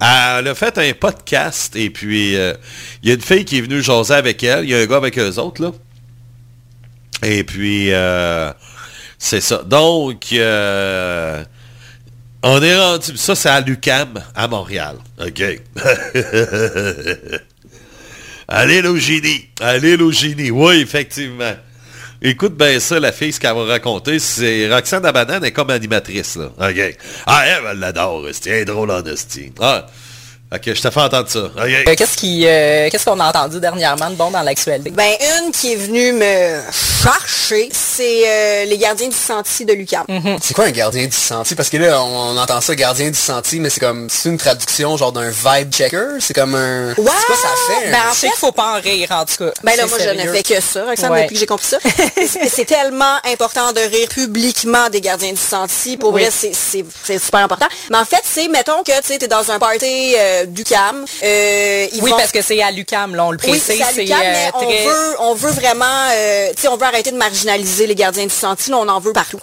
Elle 0.00 0.46
a 0.46 0.54
fait 0.54 0.78
un 0.78 0.92
podcast 0.92 1.74
et 1.74 1.90
puis 1.90 2.36
euh, 2.36 2.54
il 3.02 3.08
y 3.08 3.12
a 3.12 3.16
une 3.16 3.20
fille 3.20 3.44
qui 3.44 3.58
est 3.58 3.62
venue 3.62 3.82
jaser 3.82 4.14
avec 4.14 4.44
elle. 4.44 4.62
Il 4.62 4.70
y 4.70 4.76
a 4.76 4.78
un 4.78 4.86
gars 4.86 4.98
avec 4.98 5.18
eux 5.18 5.38
autres, 5.40 5.60
là. 5.60 5.72
Et 7.24 7.42
puis, 7.42 7.92
euh, 7.92 8.52
c'est 9.18 9.40
ça. 9.40 9.64
Donc, 9.64 10.28
euh, 10.32 11.42
on 12.44 12.62
est 12.62 12.78
rendu... 12.78 13.16
Ça, 13.16 13.34
c'est 13.34 13.48
à 13.48 13.60
l'UCAM, 13.60 14.22
à 14.36 14.46
Montréal. 14.46 14.98
OK. 15.18 15.42
Allez, 18.54 18.82
le 18.82 18.98
génie. 18.98 19.48
Allez, 19.60 19.96
le 19.96 20.10
génie. 20.10 20.50
Oui, 20.50 20.82
effectivement. 20.82 21.54
Écoute 22.20 22.54
bien 22.54 22.78
ça, 22.80 23.00
la 23.00 23.10
fille, 23.10 23.32
ce 23.32 23.40
qu'elle 23.40 23.54
va 23.54 23.64
raconter, 23.64 24.18
c'est 24.18 24.70
Roxane 24.70 25.02
la 25.02 25.10
banane 25.10 25.42
est 25.42 25.52
comme 25.52 25.70
animatrice, 25.70 26.36
là. 26.36 26.50
OK. 26.58 26.98
Ah, 27.26 27.44
elle, 27.46 27.62
elle 27.70 27.78
l'adore, 27.78 28.26
c'est 28.30 28.66
drôle 28.66 28.90
en. 28.90 29.02
Ah, 29.58 29.86
OK, 30.54 30.60
je 30.66 30.82
te 30.82 30.90
fais 30.90 31.00
entendre 31.00 31.28
ça. 31.30 31.38
Euh, 31.38 31.94
Qu'est-ce 31.96 32.16
qui, 32.16 32.44
euh, 32.46 32.90
qu'est-ce 32.90 33.06
qu'on 33.06 33.18
a 33.20 33.28
entendu 33.28 33.58
dernièrement 33.58 34.10
de 34.10 34.16
bon 34.16 34.30
dans 34.30 34.42
l'actualité? 34.42 34.90
Ben, 34.90 35.12
une 35.40 35.50
qui 35.50 35.72
est 35.72 35.76
venue 35.76 36.12
me 36.12 36.60
chercher, 37.02 37.70
c'est 37.72 38.22
euh, 38.26 38.64
les 38.66 38.76
gardiens 38.76 39.08
du 39.08 39.16
sentier 39.16 39.64
de 39.64 39.72
Lucam. 39.72 40.04
C'est 40.42 40.52
quoi 40.52 40.66
un 40.66 40.70
gardien 40.70 41.06
du 41.06 41.16
sentier? 41.16 41.56
Parce 41.56 41.70
que 41.70 41.78
là, 41.78 42.02
on, 42.02 42.32
on 42.32 42.36
entend 42.36 42.60
ça, 42.60 42.74
gardien 42.74 43.08
du 43.08 43.18
sentier, 43.18 43.60
mais 43.60 43.70
c'est 43.70 43.80
comme, 43.80 44.08
c'est 44.10 44.28
une 44.28 44.36
traduction 44.36 44.94
genre 44.98 45.12
d'un 45.12 45.30
vibe 45.30 45.72
checker? 45.72 46.16
C'est 46.20 46.34
comme 46.34 46.54
un... 46.54 46.88
Ouais! 46.88 46.94
C'est 46.96 47.02
quoi 47.26 47.36
ça 47.36 47.48
fait? 47.80 47.90
Ben, 47.90 47.94
un- 48.04 48.10
en 48.10 48.12
Je 48.12 48.18
sais 48.18 48.26
qu'il 48.28 48.36
faut 48.36 48.52
pas 48.52 48.76
en 48.76 48.80
rire, 48.80 49.08
en 49.10 49.24
tout 49.24 49.44
cas. 49.44 49.52
Ben 49.64 49.74
là, 49.76 49.84
C'est 49.84 49.88
moi, 49.88 49.98
je 50.00 50.10
ne 50.28 50.32
fais 50.34 50.42
que 50.42 50.60
ça, 50.60 50.84
Roxane, 50.84 51.12
Ouais. 51.12 51.22
depuis 51.22 51.34
que 51.34 51.40
j'ai 51.40 51.46
compris 51.46 51.66
ça. 51.66 51.78
C'est- 52.26 52.48
c'est 52.48 52.64
tellement 52.66 53.16
important 53.32 53.72
de 53.72 53.80
rire 53.80 54.08
publiquement 54.10 54.90
des 54.90 55.00
gardiens 55.00 55.32
du 55.32 55.40
sentier. 55.40 55.96
Pour 55.96 56.12
Oui. 56.12 56.22
vrai, 56.22 56.30
c'est- 56.30 56.52
c'est 56.54 56.84
c'est 57.04 57.18
super 57.18 57.40
important. 57.40 57.66
Mais 57.90 57.96
en 57.96 58.04
fait, 58.04 58.22
c'est, 58.22 58.48
mettons 58.48 58.82
que, 58.82 58.92
tu 59.00 59.06
sais, 59.08 59.18
t'es 59.18 59.28
dans 59.28 59.50
un 59.50 59.58
party 59.58 60.14
euh, 60.42 60.46
du 60.46 60.64
CAM. 60.64 61.04
euh, 61.22 61.86
Oui, 62.00 62.10
vont- 62.10 62.16
parce 62.16 62.32
que 62.32 62.42
c'est 62.42 62.62
à 62.62 62.70
l'UCAM, 62.70 63.14
là, 63.14 63.24
on 63.26 63.30
le 63.30 63.38
Oui, 63.44 63.50
précise. 63.58 63.64
c'est 63.94 64.12
à 64.12 64.18
euh, 64.18 64.20
mais 64.32 64.50
on 64.54 64.58
très- 64.66 64.84
veut, 64.86 65.16
on 65.20 65.34
veut 65.34 65.50
vraiment, 65.50 65.84
euh, 66.12 66.48
tu 66.54 66.62
sais, 66.62 66.68
on 66.68 66.76
veut 66.76 66.84
arrêter 66.86 67.10
de 67.10 67.16
marginaliser 67.16 67.86
les 67.86 67.94
gardiens 67.94 68.24
du 68.24 68.34
sentier, 68.34 68.74
on 68.74 68.88
en 68.88 69.00
veut 69.00 69.12
partout. 69.12 69.38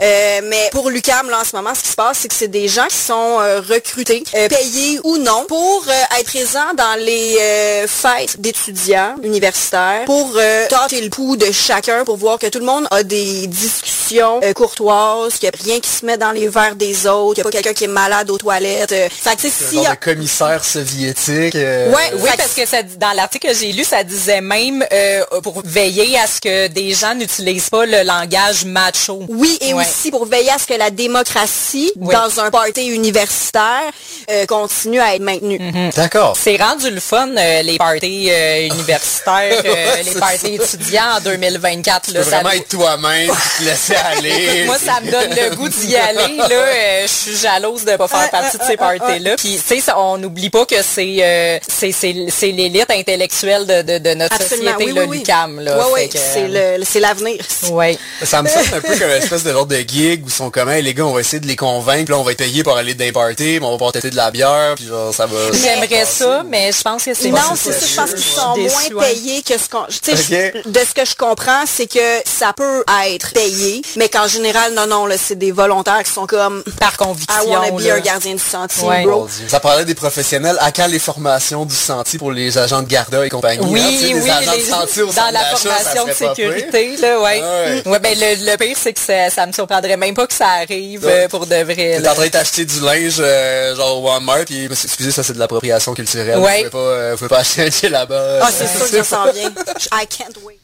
Euh, 0.00 0.40
mais 0.44 0.68
pour 0.72 0.90
l'UCAM, 0.90 1.28
là, 1.30 1.40
en 1.40 1.44
ce 1.44 1.54
moment, 1.56 1.74
ce 1.74 1.82
qui 1.82 1.88
se 1.90 1.94
passe, 1.96 2.18
c'est 2.20 2.28
que 2.28 2.34
c'est 2.34 2.48
des 2.48 2.68
gens 2.68 2.86
qui 2.88 2.96
sont 2.96 3.38
euh, 3.40 3.60
recrutés, 3.60 4.22
euh, 4.34 4.48
payés 4.48 5.00
ou 5.04 5.18
non, 5.18 5.44
pour 5.48 5.84
euh, 5.88 6.18
être 6.20 6.26
présents 6.26 6.74
dans 6.76 6.98
les 6.98 7.36
euh, 7.40 7.86
fêtes 7.86 8.40
d'étudiants 8.40 9.14
universitaires, 9.22 10.04
pour 10.06 10.32
euh, 10.36 10.66
tâter 10.68 11.00
le 11.00 11.10
pouls 11.10 11.36
de 11.36 11.50
chacun, 11.52 12.04
pour 12.04 12.16
voir 12.16 12.38
que 12.38 12.46
tout 12.46 12.58
le 12.58 12.64
monde 12.66 12.86
a 12.90 13.02
des 13.02 13.46
discussions 13.46 14.40
euh, 14.42 14.52
courtoises, 14.52 15.34
qu'il 15.38 15.48
n'y 15.50 15.54
a 15.58 15.62
rien 15.72 15.80
qui 15.80 15.90
se 15.90 16.04
met 16.04 16.16
dans 16.16 16.32
les 16.32 16.48
verres 16.48 16.76
des 16.76 17.06
autres, 17.06 17.34
qu'il 17.34 17.42
n'y 17.44 17.48
a 17.48 17.50
pas 17.50 17.50
quelqu'un 17.62 17.74
qui 17.74 17.84
est 17.84 17.88
malade 17.88 18.30
aux 18.30 18.38
toilettes. 18.38 18.92
euh. 18.92 19.08
Fait 19.10 19.36
que, 19.36 19.48
genre 19.74 19.86
a- 19.86 19.94
de 19.94 20.00
commissaire 20.38 20.64
soviétique. 20.64 21.54
euh, 21.54 21.90
Ouais, 21.92 22.12
Oui, 22.14 22.30
parce 22.36 22.54
que 22.54 22.66
ça, 22.66 22.82
dans 22.82 23.12
l'article 23.12 23.48
que 23.48 23.54
j'ai 23.54 23.72
lu, 23.72 23.84
ça 23.84 24.02
disait 24.04 24.40
même 24.40 24.84
euh, 24.92 25.22
pour 25.42 25.62
veiller 25.64 26.18
à 26.18 26.26
ce 26.26 26.40
que 26.40 26.68
des 26.68 26.94
gens 26.94 27.14
n'utilisent 27.14 27.70
pas 27.70 27.86
le 27.86 28.02
langage 28.02 28.64
macho. 28.64 29.22
Oui, 29.28 29.58
et 29.60 29.74
Ouais. 29.74 29.84
aussi 29.84 30.10
pour 30.10 30.26
veiller 30.26 30.50
à 30.50 30.58
ce 30.58 30.66
que 30.66 30.74
la 30.74 30.90
démocratie, 30.90 31.92
Oui. 31.96 32.14
dans 32.14 32.40
un 32.40 32.50
party 32.50 32.86
universitaire, 32.88 33.90
euh, 34.30 34.46
continue 34.46 35.00
à 35.00 35.14
être 35.14 35.22
maintenue. 35.22 35.58
D'accord. 35.94 36.36
C'est 36.40 36.56
rendu 36.56 36.90
le 36.90 37.00
fun, 37.00 37.28
euh, 37.36 37.62
les 37.62 37.78
parties 37.78 38.28
euh, 38.30 38.66
universitaires, 38.66 39.62
euh, 39.64 39.94
Ouais, 39.94 40.02
les 40.02 40.14
parties 40.20 40.54
étudiants 40.54 41.16
en 41.16 41.20
2024. 41.20 42.06
Tu 42.08 42.12
Là, 42.14 42.20
peux 42.22 42.30
ça- 42.30 42.36
vraiment 42.40 42.50
être 42.50 42.68
toi-même, 42.68 43.30
te 43.58 43.64
laisser 43.64 43.94
aller. 44.16 44.64
Moi, 44.66 44.76
ça 44.78 45.00
me 45.00 45.10
donne 45.10 45.30
le 45.30 45.54
goût 45.56 45.68
d'y 45.68 45.96
aller. 45.96 46.36
Là, 46.36 46.46
Euh, 46.50 47.02
je 47.02 47.12
suis 47.12 47.36
jalouse 47.36 47.84
de 47.84 47.96
pas 47.96 48.08
faire 48.08 48.30
partie 48.30 48.58
de 48.58 48.62
ces 48.64 48.76
parties-là. 48.76 49.36
Puis, 49.36 49.56
tu 49.56 49.74
sais, 49.76 49.80
ça- 49.80 49.98
on 49.98 50.22
n'oublie 50.28 50.50
pas 50.50 50.64
que 50.66 50.82
c'est 50.82 51.16
euh, 51.20 51.58
c'est 51.66 51.92
c'est- 51.92 52.26
c'est 52.30 52.50
l'élite 52.52 52.90
intellectuelle 52.90 53.66
de, 53.66 53.82
de, 53.82 53.98
de 53.98 54.14
notre 54.14 54.34
Absolument, 54.34 54.72
société, 54.72 54.92
oui, 54.92 54.98
le 54.98 55.06
oui. 55.06 55.18
Lucam. 55.18 55.60
Là, 55.60 55.78
c'est 56.14 56.48
le- 56.48 56.84
c'est 56.84 57.00
l'avenir. 57.00 57.36
Ouais. 57.70 57.98
Ça 58.22 58.42
me 58.42 58.48
sonne 58.48 58.62
un 58.74 58.80
peu 58.80 58.88
comme 58.98 59.08
une 59.08 59.22
espèce 59.22 59.44
de 59.44 59.52
genre 59.52 59.66
de 59.66 59.76
gig 59.78 60.22
où 60.24 60.28
ils 60.28 60.32
sont 60.32 60.50
comme, 60.50 60.68
Hey, 60.70 60.82
les 60.82 60.94
gars, 60.94 61.04
on 61.04 61.12
va 61.12 61.20
essayer 61.20 61.40
de 61.40 61.46
les 61.46 61.56
convaincre, 61.56 62.04
puis 62.04 62.12
là, 62.14 62.18
on 62.18 62.22
va 62.22 62.32
être 62.32 62.38
payé 62.38 62.62
pour 62.62 62.76
aller 62.76 62.94
les 62.94 63.12
parties, 63.12 63.58
mais 63.60 63.66
on 63.66 63.72
va 63.76 63.86
pas 63.86 63.92
têter 63.92 64.10
de 64.10 64.16
la 64.16 64.30
bière, 64.30 64.74
puis 64.76 64.86
genre, 64.86 65.12
ça 65.14 65.26
va... 65.26 65.36
J'aimerais 65.52 66.04
ça, 66.04 66.42
mais 66.46 66.70
je 66.72 66.82
pense 66.82 67.04
que 67.04 67.14
c'est 67.14 67.28
Non, 67.30 67.38
c'est 67.54 67.72
ça, 67.72 67.86
je 67.86 67.94
pense 67.96 68.10
qu'ils 68.10 68.22
sont 68.22 68.56
moins 68.56 69.02
ouais. 69.02 69.12
payés 69.14 69.42
que 69.42 69.58
ce 69.58 69.68
qu'on... 69.68 69.82
De 69.84 70.80
ce 70.80 70.94
que 70.94 71.04
je 71.04 71.14
comprends, 71.14 71.64
c'est 71.66 71.86
que 71.86 71.98
ça 72.24 72.52
peut 72.52 72.84
être 73.06 73.32
payé, 73.32 73.82
mais 73.96 74.08
qu'en 74.08 74.26
général, 74.28 74.74
non, 74.74 74.86
non, 74.86 75.06
là, 75.06 75.16
c'est 75.18 75.38
des 75.38 75.52
volontaires 75.52 76.02
qui 76.04 76.12
sont 76.12 76.26
comme... 76.26 76.62
Par 76.78 76.94
I 76.94 76.96
conviction. 76.96 77.50
wanna 77.50 77.70
be 77.70 77.80
là. 77.80 77.94
un 77.94 78.00
gardien 78.00 78.34
du 78.34 78.42
sentier, 78.42 78.86
Ouais. 78.86 79.04
bro. 79.04 79.28
Ça 79.48 79.60
parlait 79.60 79.84
des 79.84 79.94
professionnels. 80.08 80.56
À 80.60 80.72
quand 80.72 80.86
les 80.86 80.98
formations 80.98 81.64
du 81.64 81.74
sentier 81.74 82.18
pour 82.18 82.32
les 82.32 82.56
agents 82.58 82.82
de 82.82 82.88
garda 82.88 83.24
et 83.24 83.28
compagnie? 83.28 83.60
Oui, 83.64 83.80
hein? 83.80 83.88
Tu 83.90 83.98
sais, 83.98 84.12
des 84.14 84.20
oui, 84.20 84.30
agents 84.30 84.52
les- 84.52 84.58
de 84.62 84.66
sentier 84.66 85.02
au 85.02 85.12
dans 85.12 85.30
la 85.32 85.44
formation 85.56 86.06
de 86.06 86.12
sécurité, 86.12 86.96
là, 86.96 87.20
ouais. 87.20 87.40
Ouais. 87.42 87.82
Ouais, 87.86 87.98
ben 87.98 88.16
le, 88.18 88.50
le 88.50 88.56
pire, 88.56 88.76
c'est 88.80 88.92
que 88.92 89.00
ça, 89.00 89.30
ça 89.30 89.46
me 89.46 89.52
surprendrait 89.52 89.96
même 89.96 90.14
pas 90.14 90.26
que 90.26 90.34
ça 90.34 90.48
arrive 90.48 91.04
euh, 91.06 91.28
pour 91.28 91.46
de 91.46 91.54
vrai. 91.56 91.98
T'es 92.02 92.08
en 92.08 92.14
train 92.14 92.26
de 92.26 92.30
t'acheter 92.30 92.64
du 92.64 92.80
linge 92.80 93.16
euh, 93.18 93.76
genre 93.76 94.02
Walmart 94.02 94.44
puis 94.46 94.64
excusez 94.66 95.10
ça 95.10 95.22
c'est 95.22 95.32
de 95.34 95.38
l'appropriation 95.38 95.94
culturelle. 95.94 96.38
Ouais. 96.38 96.64
Vous 96.64 96.70
pouvez 96.70 96.70
pas, 96.70 96.78
euh, 96.78 97.10
vous 97.12 97.16
pouvez 97.18 97.28
pas 97.28 97.38
acheter 97.38 97.62
un 97.66 97.70
pied 97.70 97.88
là-bas. 97.88 98.38
Ah, 98.42 98.48
c'est 98.52 98.66
sûr 98.66 98.90
que 98.90 98.96
ça 99.02 99.04
s'en 99.04 99.32
vient. 99.32 99.50
I 99.92 100.06
can't 100.06 100.36
wait. 100.44 100.58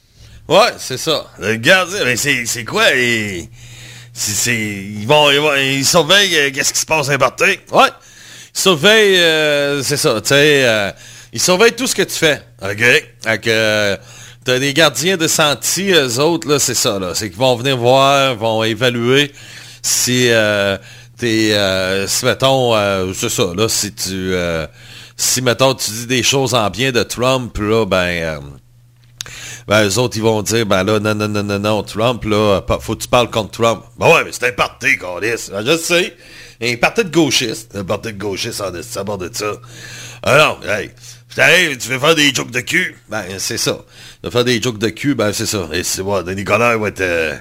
Ouais, 0.48 0.72
c'est 0.78 0.98
ça. 0.98 1.26
Le 1.38 1.56
gardien, 1.56 2.04
mais 2.04 2.16
c'est, 2.16 2.44
c'est 2.46 2.64
quoi? 2.64 2.84
c'est- 4.12 4.54
ils 4.54 5.06
vont, 5.06 5.30
ils 5.30 5.40
vont, 5.40 5.54
ils 5.54 5.84
surveillent 5.84 6.36
euh, 6.36 6.50
qu'est-ce 6.52 6.72
qui 6.72 6.80
se 6.80 6.86
passe 6.86 7.08
à. 7.08 7.14
Ouais. 7.14 7.88
Ils 8.54 8.60
surveillent, 8.60 9.18
euh, 9.18 9.82
c'est 9.82 9.96
ça, 9.96 10.20
tu 10.20 10.28
sais, 10.28 10.64
euh, 10.64 10.92
ils 11.32 11.40
surveillent 11.40 11.74
tout 11.74 11.86
ce 11.86 11.94
que 11.94 12.02
tu 12.02 12.14
fais. 12.14 12.40
OK? 12.62 12.82
Euh, 13.48 13.96
t'as 14.44 14.58
des 14.58 14.72
gardiens 14.72 15.16
de 15.16 15.26
sentier, 15.26 15.92
eux 15.94 16.20
autres, 16.20 16.48
là, 16.48 16.58
c'est 16.58 16.74
ça, 16.74 16.98
là. 16.98 17.14
C'est 17.14 17.30
qu'ils 17.30 17.38
vont 17.38 17.56
venir 17.56 17.76
voir, 17.76 18.36
vont 18.36 18.62
évaluer 18.62 19.32
si, 19.82 20.28
euh, 20.30 20.78
t'es, 21.18 21.52
si, 22.06 22.24
mettons, 22.24 23.12
c'est 23.12 23.28
ça, 23.28 23.52
là, 23.56 23.68
si 23.68 23.92
tu, 23.92 24.32
si, 25.16 25.42
mettons, 25.42 25.74
tu 25.74 25.90
dis 25.90 26.06
des 26.06 26.22
choses 26.22 26.54
en 26.54 26.70
bien 26.70 26.92
de 26.92 27.02
Trump, 27.02 27.58
là, 27.58 27.84
ben, 27.84 28.40
ben, 29.66 29.88
eux 29.88 29.98
autres, 29.98 30.16
ils 30.16 30.22
vont 30.22 30.42
dire, 30.42 30.64
ben 30.64 30.84
là, 30.84 31.00
non, 31.00 31.14
non, 31.14 31.28
non, 31.28 31.42
non, 31.42 31.58
non, 31.58 31.82
Trump, 31.82 32.24
là, 32.24 32.60
faut 32.80 32.94
que 32.94 33.02
tu 33.02 33.08
parles 33.08 33.30
contre 33.30 33.50
Trump. 33.50 33.82
Ben 33.98 34.06
ouais, 34.06 34.24
mais 34.24 34.30
c'est 34.30 34.46
un 34.46 34.52
parti, 34.52 34.96
Carlis. 34.96 35.50
Ben, 35.50 35.64
je 35.66 35.76
sais. 35.76 36.16
Un 36.64 36.76
parti 36.76 37.04
de 37.04 37.10
gauchistes. 37.10 37.76
Un 37.76 37.84
parti 37.84 38.12
de 38.12 38.18
gauchistes 38.18 38.62
en 38.62 38.74
est 38.74 38.96
à 38.96 39.04
bord 39.04 39.18
de 39.18 39.28
ça. 39.30 39.52
Alors, 40.22 40.60
hey, 40.66 40.90
t'arrives, 41.34 41.76
tu 41.76 41.88
veux 41.88 41.98
faire 41.98 42.14
des 42.14 42.32
jokes 42.32 42.50
de 42.50 42.60
cul? 42.60 42.96
Ben, 43.10 43.24
c'est 43.38 43.58
ça. 43.58 43.72
Tu 43.74 44.20
veux 44.24 44.30
faire 44.30 44.44
des 44.44 44.62
jokes 44.62 44.78
de 44.78 44.88
cul, 44.88 45.14
ben, 45.14 45.30
c'est 45.34 45.44
ça. 45.44 45.68
Et 45.72 45.82
c'est 45.82 46.02
moi, 46.02 46.22
Denis 46.22 46.44
Coderre 46.44 46.78
va 46.78 46.88
euh, 47.00 47.36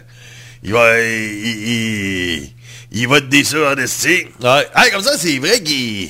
il 0.61 0.73
va, 0.73 0.99
il, 0.99 2.49
il, 2.91 3.07
va 3.07 3.17
être 3.19 3.29
déçu 3.29 3.63
en 3.63 3.77
esti. 3.77 4.27
Ouais. 4.41 4.67
Hey, 4.75 4.91
comme 4.91 5.03
ça, 5.03 5.17
c'est 5.17 5.39
vrai 5.39 5.61
qu'il, 5.61 6.09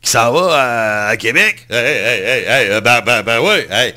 qui 0.00 0.10
s'en 0.10 0.32
va 0.32 1.08
à, 1.08 1.16
Québec. 1.18 1.66
Hey, 1.68 1.76
hey, 1.76 2.22
hey, 2.22 2.44
hey, 2.44 2.70
euh, 2.70 2.80
ben, 2.80 3.02
ben, 3.02 3.22
ben, 3.22 3.40
oui, 3.40 3.66
hey. 3.70 3.92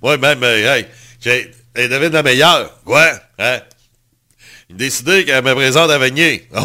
Moi, 0.00 0.16
même, 0.18 0.44
euh, 0.44 0.76
hey, 0.76 0.86
j'ai, 1.20 1.50
hey, 1.74 1.88
devine 1.88 2.12
la 2.12 2.22
meilleure. 2.22 2.72
Quoi? 2.84 3.04
Hein? 3.40 3.58
Il 4.68 4.74
a 4.74 4.78
décidé 4.78 5.24
qu'elle 5.24 5.44
me 5.44 5.54
présente 5.54 5.90
à 5.90 5.98
Vanier. 5.98 6.48
Je 6.54 6.58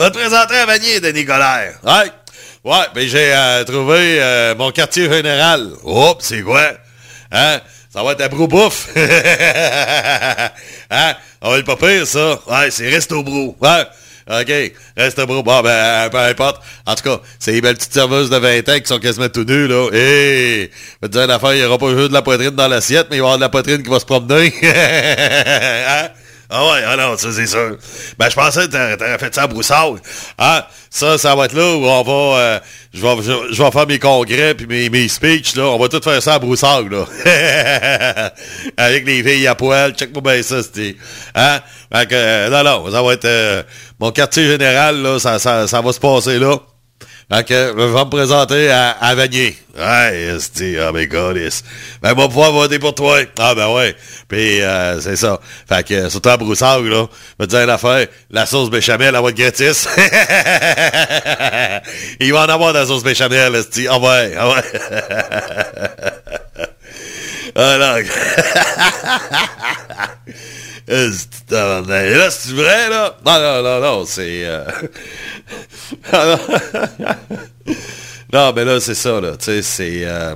vais 0.00 0.10
te 0.10 0.18
présenter 0.18 0.54
à 0.54 0.66
Vanier, 0.66 1.00
Denis 1.00 1.24
Colère. 1.24 1.80
Ouais. 1.82 2.12
Ouais, 2.62 2.86
ben 2.94 3.08
j'ai 3.08 3.32
euh, 3.32 3.64
trouvé 3.64 4.20
euh, 4.20 4.54
mon 4.56 4.70
quartier 4.70 5.10
général. 5.10 5.72
Oups, 5.82 6.24
c'est 6.24 6.42
quoi? 6.42 6.72
Hein? 7.32 7.60
Ça 7.90 8.02
va 8.02 8.12
être 8.12 8.20
à 8.20 8.28
Broubouf. 8.28 8.88
hein? 10.90 11.14
On 11.40 11.50
va 11.50 11.56
le 11.56 11.64
pas 11.64 11.76
pire, 11.76 12.06
ça. 12.06 12.40
Ouais, 12.46 12.70
c'est 12.70 12.88
Resto 12.88 13.22
Brou. 13.22 13.56
Ouais. 13.60 13.84
OK, 14.28 14.72
reste 14.96 15.20
brou. 15.20 15.44
Bon, 15.44 15.62
ben, 15.62 15.70
euh, 15.70 16.08
peu 16.08 16.18
importe. 16.18 16.60
En 16.84 16.96
tout 16.96 17.04
cas, 17.04 17.20
c'est 17.38 17.52
les 17.52 17.60
belles 17.60 17.76
petites 17.76 17.92
serveuses 17.92 18.28
de 18.28 18.36
20 18.36 18.68
ans 18.68 18.80
qui 18.80 18.86
sont 18.86 18.98
quasiment 18.98 19.28
tout 19.28 19.44
nues, 19.44 19.68
là. 19.68 19.88
Hé! 19.92 20.70
Je 20.72 20.98
vais 21.00 21.08
te 21.08 21.12
dire 21.12 21.22
une 21.22 21.30
affaire, 21.30 21.54
il 21.54 21.60
n'y 21.60 21.64
aura 21.64 21.78
pas 21.78 21.90
juste 21.90 22.08
de 22.08 22.12
la 22.12 22.22
poitrine 22.22 22.50
dans 22.50 22.66
l'assiette, 22.66 23.06
mais 23.08 23.18
il 23.18 23.20
va 23.20 23.26
y 23.28 23.28
avoir 23.28 23.36
de 23.38 23.42
la 23.42 23.48
poitrine 23.48 23.82
qui 23.84 23.88
va 23.88 24.00
se 24.00 24.04
promener. 24.04 24.52
hein? 24.64 26.08
Ah 26.48 26.64
ouais, 26.64 26.80
ah 26.86 26.96
non, 26.96 27.16
ça 27.16 27.32
c'est 27.32 27.46
sûr. 27.46 27.76
Ben, 28.18 28.28
je 28.30 28.34
pensais 28.36 28.66
que 28.66 28.72
t'a- 28.72 28.96
t'aurais 28.96 29.18
fait 29.18 29.34
ça 29.34 29.42
à 29.42 29.46
Broussac. 29.48 29.94
Ah, 30.38 30.68
ça, 30.90 31.18
ça 31.18 31.34
va 31.34 31.46
être 31.46 31.54
là 31.54 31.74
où 31.74 31.84
on 31.86 32.02
va... 32.02 32.38
euh, 32.38 32.60
je, 32.94 33.00
vais, 33.02 33.14
vais 33.64 33.70
faire 33.72 33.86
mes 33.86 33.98
congrès 33.98 34.54
puis 34.54 34.66
mes, 34.66 34.88
mes 34.88 35.08
speeches, 35.08 35.56
là. 35.56 35.64
On 35.64 35.78
va 35.78 35.88
tout 35.88 36.00
faire 36.02 36.22
ça 36.22 36.34
à 36.34 36.38
Broussac, 36.38 36.86
là. 36.90 37.04
Avec 38.76 39.06
les 39.06 39.22
filles 39.22 39.46
à 39.46 39.54
poil. 39.54 39.92
Check-moi 39.94 40.22
bien 40.22 40.42
ça, 40.42 40.62
c'était... 40.62 40.96
Hein? 41.34 41.60
Euh, 41.94 42.48
non, 42.48 42.62
non, 42.62 42.90
ça 42.92 43.02
va 43.02 43.12
être... 43.14 43.24
euh, 43.24 43.62
mon 43.98 44.12
quartier 44.12 44.46
général, 44.46 45.02
là, 45.02 45.18
ça, 45.18 45.38
ça, 45.38 45.66
ça 45.66 45.80
va 45.80 45.92
se 45.92 46.00
passer 46.00 46.38
là. 46.38 46.56
Fait 47.28 47.44
que, 47.44 47.54
je 47.54 47.72
vais 47.74 47.88
me 47.88 48.04
présenter 48.08 48.70
à, 48.70 48.90
à 48.90 49.16
Vanier. 49.16 49.58
Ouais, 49.76 50.36
c'est, 50.38 50.78
oh 50.80 50.92
my 50.92 51.08
god. 51.08 51.36
Ben, 52.00 52.14
va 52.14 52.28
pouvoir 52.28 52.52
voter 52.52 52.78
pour 52.78 52.94
toi. 52.94 53.18
Ah, 53.40 53.52
ben 53.52 53.66
ouais. 53.74 53.96
Puis, 54.28 54.62
euh, 54.62 55.00
c'est 55.00 55.16
ça. 55.16 55.40
Fait 55.68 55.84
que, 55.84 56.08
surtout 56.08 56.28
à 56.28 56.36
Broussard, 56.36 56.82
là, 56.82 57.08
te 57.40 57.46
dire 57.46 57.62
une 57.62 57.70
affaire, 57.70 58.06
la 58.30 58.46
sauce 58.46 58.70
béchamel, 58.70 59.12
elle 59.12 59.20
va 59.20 59.30
être 59.30 59.36
gratis. 59.36 59.88
Il 62.20 62.32
va 62.32 62.44
en 62.44 62.48
avoir 62.48 62.72
de 62.72 62.78
la 62.78 62.86
sauce 62.86 63.02
béchamel, 63.02 63.56
esti. 63.56 63.88
Ah 63.90 63.98
ouais, 63.98 64.32
ah 64.38 64.48
ouais. 64.48 64.62
ah 67.56 67.78
non. 67.78 67.96
Esti, 70.88 71.44
tabarnak. 71.46 72.10
Là, 72.16 72.30
c'est 72.30 72.52
vrai, 72.52 72.88
là? 72.88 73.16
Non, 73.24 73.40
non, 73.40 73.62
non, 73.62 73.80
non, 73.80 74.04
c'est... 74.06 74.44
euh, 74.44 74.64
ah, 76.12 76.38
non. 78.32 78.52
mais 78.54 78.64
là, 78.64 78.80
c'est 78.80 78.94
ça, 78.94 79.20
là. 79.20 79.36
Tu 79.36 79.44
sais, 79.46 79.62
c'est... 79.62 80.00
euh, 80.04 80.34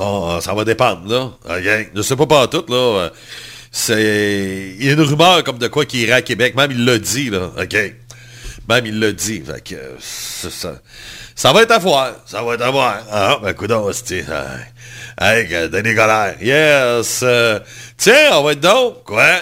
Oh, 0.00 0.38
ça 0.40 0.54
va 0.54 0.64
dépendre, 0.64 1.10
là. 1.10 1.56
OK? 1.56 1.90
Je 1.94 2.02
sais 2.02 2.14
pas 2.14 2.26
pas 2.26 2.46
tout, 2.46 2.64
là. 2.68 2.76
Euh, 2.76 3.10
C'est... 3.72 4.74
Il 4.78 4.84
y 4.86 4.90
a 4.90 4.92
une 4.92 5.00
rumeur 5.00 5.42
comme 5.44 5.58
de 5.58 5.66
quoi 5.68 5.84
qui 5.86 6.02
irait 6.02 6.12
à 6.12 6.22
Québec. 6.22 6.54
Même 6.54 6.70
il 6.70 6.84
l'a 6.84 6.98
dit, 6.98 7.30
là. 7.30 7.50
OK? 7.60 7.76
Même 8.68 8.86
il 8.86 9.00
l'a 9.00 9.12
dit. 9.12 9.42
Fait 9.44 9.62
que... 9.62 9.74
euh, 9.74 9.96
c'est 10.00 10.50
ça. 10.52 10.74
Ça 11.34 11.52
va 11.52 11.62
être 11.62 11.70
à 11.72 11.78
voir. 11.78 12.12
Ça 12.26 12.42
va 12.42 12.54
être 12.54 12.62
à 12.62 12.70
voir. 12.70 12.96
Ah, 13.10 13.38
ben, 13.42 13.54
coudonc, 13.54 13.90
c'est... 13.92 14.24
Hey, 15.20 15.48
euh, 15.52 15.68
Denis 15.68 15.94
Colère. 15.94 16.34
Yes. 16.40 17.20
euh, 17.22 17.58
tiens, 17.96 18.30
on 18.32 18.42
va 18.42 18.52
être 18.52 18.60
donc. 18.60 19.04
Quoi? 19.04 19.38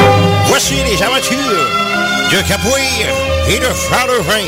Voici 0.47 0.75
les 0.91 1.03
aventures 1.03 1.37
de 1.37 2.49
Capoeira 2.49 3.49
et 3.49 3.59
de 3.59 3.65
Fraulein. 3.65 4.47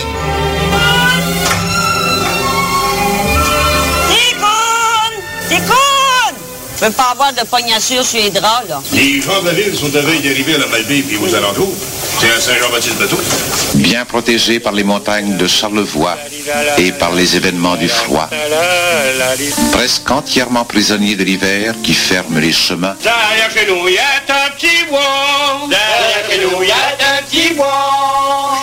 Déconne! 4.09 5.51
Déconne! 5.51 5.88
Je 6.81 6.85
veux 6.85 6.93
pas 6.93 7.11
avoir 7.11 7.33
de 7.33 7.41
pognassure 7.41 8.05
sur 8.05 8.23
les 8.23 8.31
draps, 8.31 8.69
là. 8.69 8.81
Les 8.93 9.21
gens 9.21 9.43
de 9.43 9.47
la 9.47 9.53
ville 9.53 9.77
sont 9.77 9.93
à 9.97 10.01
veille 10.01 10.21
d'arriver 10.21 10.55
à 10.55 10.59
la 10.59 10.67
Malbaie 10.69 11.03
et 11.11 11.17
aux 11.17 11.35
alentours. 11.35 11.75
C'est 12.21 12.31
à 12.31 12.41
Saint-Jean-Baptiste-Bateau. 12.41 13.19
Bien 13.75 14.05
protégé 14.05 14.61
par 14.61 14.73
les 14.73 14.85
montagnes 14.85 15.37
de 15.37 15.47
Charlevoix 15.49 16.17
et 16.77 16.93
par 16.93 17.13
les 17.15 17.35
événements 17.35 17.75
du 17.75 17.89
froid. 17.89 18.31
Presque 19.73 20.09
entièrement 20.09 20.65
prisonnier 20.65 21.17
de 21.17 21.25
l'hiver 21.25 21.75
qui 21.83 21.95
ferme 21.95 22.39
les 22.39 22.53
chemins. 22.53 22.97
Derrière 23.03 23.51
chez 23.53 23.67
nous, 23.67 23.89
y 23.89 23.99
a 23.99 24.47
un 24.47 24.51
petit 24.51 24.85
bois. 24.89 25.69
Derrière 25.69 26.31
chez 26.31 26.39
nous, 26.45 26.63
y 26.63 26.71
a 26.71 27.19
un 27.19 27.23
petit 27.23 27.55
bois. 27.55 28.63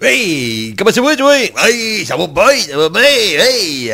Hey, 0.00 0.74
comment 0.76 0.92
ça 0.92 1.00
va, 1.00 1.16
toi? 1.16 1.36
Hey, 1.36 2.04
ça 2.06 2.16
va 2.16 2.26
bien, 2.26 2.60
ça 2.70 2.76
va 2.76 2.88
bien, 2.88 3.02
hey! 3.02 3.92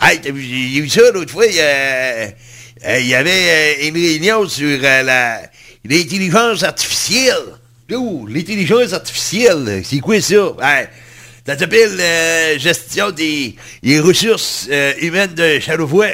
Hey, 0.00 0.20
j'ai 0.24 0.80
vu 0.80 0.88
ça 0.88 1.10
l'autre 1.12 1.32
fois, 1.32 1.46
il 1.46 1.54
y 1.54 1.60
euh, 1.60 3.18
avait 3.18 3.78
euh, 3.82 3.88
une 3.88 3.94
réunion 3.94 4.48
sur 4.48 4.78
euh, 4.82 5.02
la 5.02 5.42
l'intelligence 5.84 6.62
artificielle. 6.62 7.34
L'intelligence 7.88 8.92
artificielle, 8.92 9.82
c'est 9.84 9.98
quoi 10.00 10.20
ça? 10.20 10.54
Ça 11.46 11.58
s'appelle 11.58 11.98
euh, 11.98 12.58
gestion 12.58 13.10
des, 13.10 13.56
ressources 14.00 14.68
euh, 14.70 14.92
humaines 15.00 15.34
de 15.34 15.58
Charlevoix. 15.60 16.08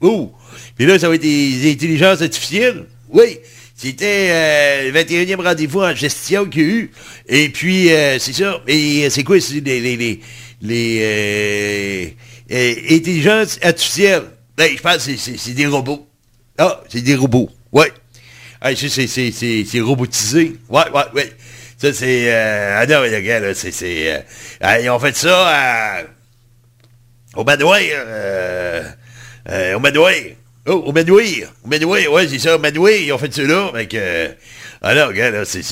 Oh, 0.00 0.32
puis 0.76 0.86
là, 0.86 0.98
ça 0.98 1.08
va 1.08 1.14
être 1.14 1.22
des 1.22 1.70
intelligences 1.70 2.22
artificielles. 2.22 2.86
Oui, 3.08 3.38
c'était 3.76 4.26
euh, 4.30 4.90
le 4.90 4.98
21e 4.98 5.40
rendez-vous 5.40 5.80
en 5.80 5.94
gestion 5.94 6.46
qu'il 6.46 6.62
y 6.62 6.64
a 6.64 6.68
eu. 6.68 6.90
Et 7.28 7.48
puis, 7.50 7.92
euh, 7.92 8.18
c'est 8.18 8.32
ça. 8.32 8.60
Et 8.66 9.06
euh, 9.06 9.10
c'est 9.10 9.22
quoi 9.22 9.36
les, 9.36 10.20
les 10.60 12.16
euh, 12.50 12.54
euh, 12.54 12.74
intelligences 12.96 13.58
artificielles? 13.62 14.24
Ben, 14.56 14.70
je 14.76 14.80
pense 14.82 15.06
que 15.06 15.16
c'est- 15.16 15.54
des 15.54 15.66
robots. 15.66 16.06
Ah, 16.58 16.82
c'est 16.88 17.00
des 17.00 17.14
robots. 17.14 17.48
Ouais. 17.72 17.92
Ah, 18.60 18.70
c'est 18.74 19.80
robotisé. 19.80 20.56
Ouais, 20.68 20.82
ouais, 20.94 21.02
ouais. 21.14 21.32
Ça, 21.78 21.94
c'est... 21.94 22.30
Euh, 22.32 22.78
ah 22.82 22.86
non, 22.86 23.02
les 23.02 23.22
gars, 23.22 23.40
là, 23.40 23.54
c'est... 23.54 23.72
euh, 23.82 24.78
ils 24.82 24.90
ont 24.90 24.98
fait 24.98 25.16
ça 25.16 25.46
à... 25.48 26.02
Au 27.36 27.44
Manoir. 27.44 27.78
Euh, 27.80 28.82
euh, 29.48 29.74
au 29.76 29.80
Manoir. 29.80 30.12
Oh, 30.66 30.72
au 30.86 30.92
Manoir. 30.92 31.24
Au 31.64 31.68
Manoir, 31.68 32.00
ouais, 32.12 32.28
c'est 32.28 32.38
ça, 32.38 32.56
au 32.56 32.58
Manoir, 32.58 32.92
ils 32.92 33.12
ont 33.12 33.18
fait 33.18 33.32
ça 33.32 33.42
là. 33.42 33.72
Euh, 33.94 34.28
ah 34.82 34.94
non, 34.94 35.10
gars, 35.10 35.30
là, 35.30 35.44
c'est 35.46 35.62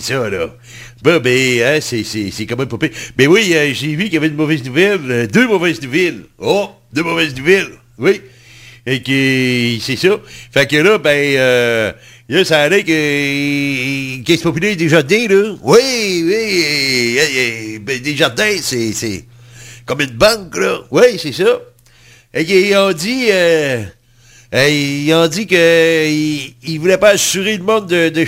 ça, 0.00 0.30
là. 0.30 0.54
Ben, 1.02 1.18
ben, 1.18 1.62
hein, 1.62 1.80
c'est 1.80 2.46
quand 2.46 2.56
même 2.56 2.68
pas. 2.68 2.76
Ben 3.16 3.26
oui, 3.26 3.52
euh, 3.54 3.72
j'ai 3.74 3.96
vu 3.96 4.04
qu'il 4.04 4.14
y 4.14 4.16
avait 4.18 4.28
une 4.28 4.36
mauvaise 4.36 4.62
nouvelle. 4.64 5.00
euh, 5.10 5.26
deux 5.26 5.48
mauvaises 5.48 5.82
nouvelles. 5.82 6.22
Oh, 6.38 6.70
deux 6.92 7.02
mauvaises 7.02 7.34
nouvelles. 7.34 7.72
Oui. 7.98 8.20
Et 8.86 9.02
que 9.02 9.82
c'est 9.84 9.96
ça. 9.96 10.20
Fait 10.52 10.66
que 10.68 10.76
là, 10.76 10.98
ben, 10.98 11.10
euh, 11.10 11.92
là, 12.28 12.44
ça 12.44 12.60
allait 12.62 12.84
que, 12.84 14.22
qu'est-ce 14.22 14.42
populaire 14.44 14.76
des 14.76 14.88
jardins, 14.88 15.26
là? 15.28 15.56
Oui, 15.62 16.22
oui, 16.24 16.64
euh, 17.18 17.20
euh, 17.36 17.78
ben, 17.80 18.00
des 18.00 18.16
jardins, 18.16 18.56
c'est, 18.60 18.92
c'est 18.92 19.24
comme 19.84 20.02
une 20.02 20.10
banque, 20.10 20.56
là. 20.56 20.82
Oui, 20.92 21.18
c'est 21.18 21.32
ça. 21.32 21.60
Et 22.32 22.44
qu'ils 22.44 22.76
ont 22.76 22.92
dit, 22.92 23.26
euh, 23.30 23.82
euh, 24.54 24.68
ils 24.68 25.12
ont 25.14 25.26
dit 25.26 25.48
que 25.48 26.08
ils, 26.08 26.54
ils 26.62 26.78
voulaient 26.78 26.98
pas 26.98 27.10
assurer 27.10 27.56
le 27.56 27.64
monde 27.64 27.88
de, 27.88 28.08
de. 28.08 28.24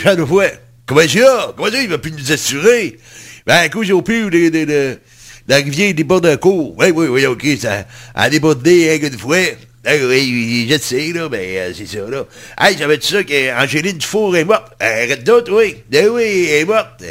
Comment 0.87 1.09
ça? 1.09 1.53
Comment 1.57 1.70
ça, 1.70 1.83
il 1.83 1.88
va 1.88 1.99
plus 1.99 2.12
nous 2.12 2.33
assurer? 2.33 2.99
Ben, 3.47 3.57
à 3.57 3.68
cause 3.68 3.90
au 3.90 4.03
plus 4.03 4.31
de, 4.31 4.51
de, 4.51 4.64
de, 4.64 4.99
la 5.49 5.57
rivière 5.57 5.94
des 5.94 6.05
bords 6.05 6.20
d'un 6.20 6.37
cours. 6.37 6.75
Oui, 6.79 6.90
oui, 6.90 7.07
oui, 7.07 7.27
OK, 7.27 7.47
ça 7.59 7.87
a 8.14 8.29
débordé 8.29 8.90
hein, 8.90 9.07
une 9.07 9.18
fois. 9.18 9.38
Oui, 9.87 10.66
je 10.70 10.79
sais, 10.79 11.12
là, 11.12 11.29
ben, 11.29 11.40
euh, 11.40 11.73
c'est 11.77 11.87
ça, 11.87 12.09
là. 12.09 12.25
Hey, 12.59 12.77
j'avais 12.79 12.97
dit 12.99 13.07
ça 13.07 13.23
qu'Angéline 13.23 13.99
Dufour 13.99 14.37
est 14.37 14.44
morte. 14.44 14.73
Euh, 14.83 15.05
Arrête 15.05 15.25
d'autres, 15.25 15.53
oui. 15.55 15.77
Ben 15.90 16.09
oui, 16.09 16.49
elle 16.51 16.62
est 16.62 16.64
morte. 16.64 17.03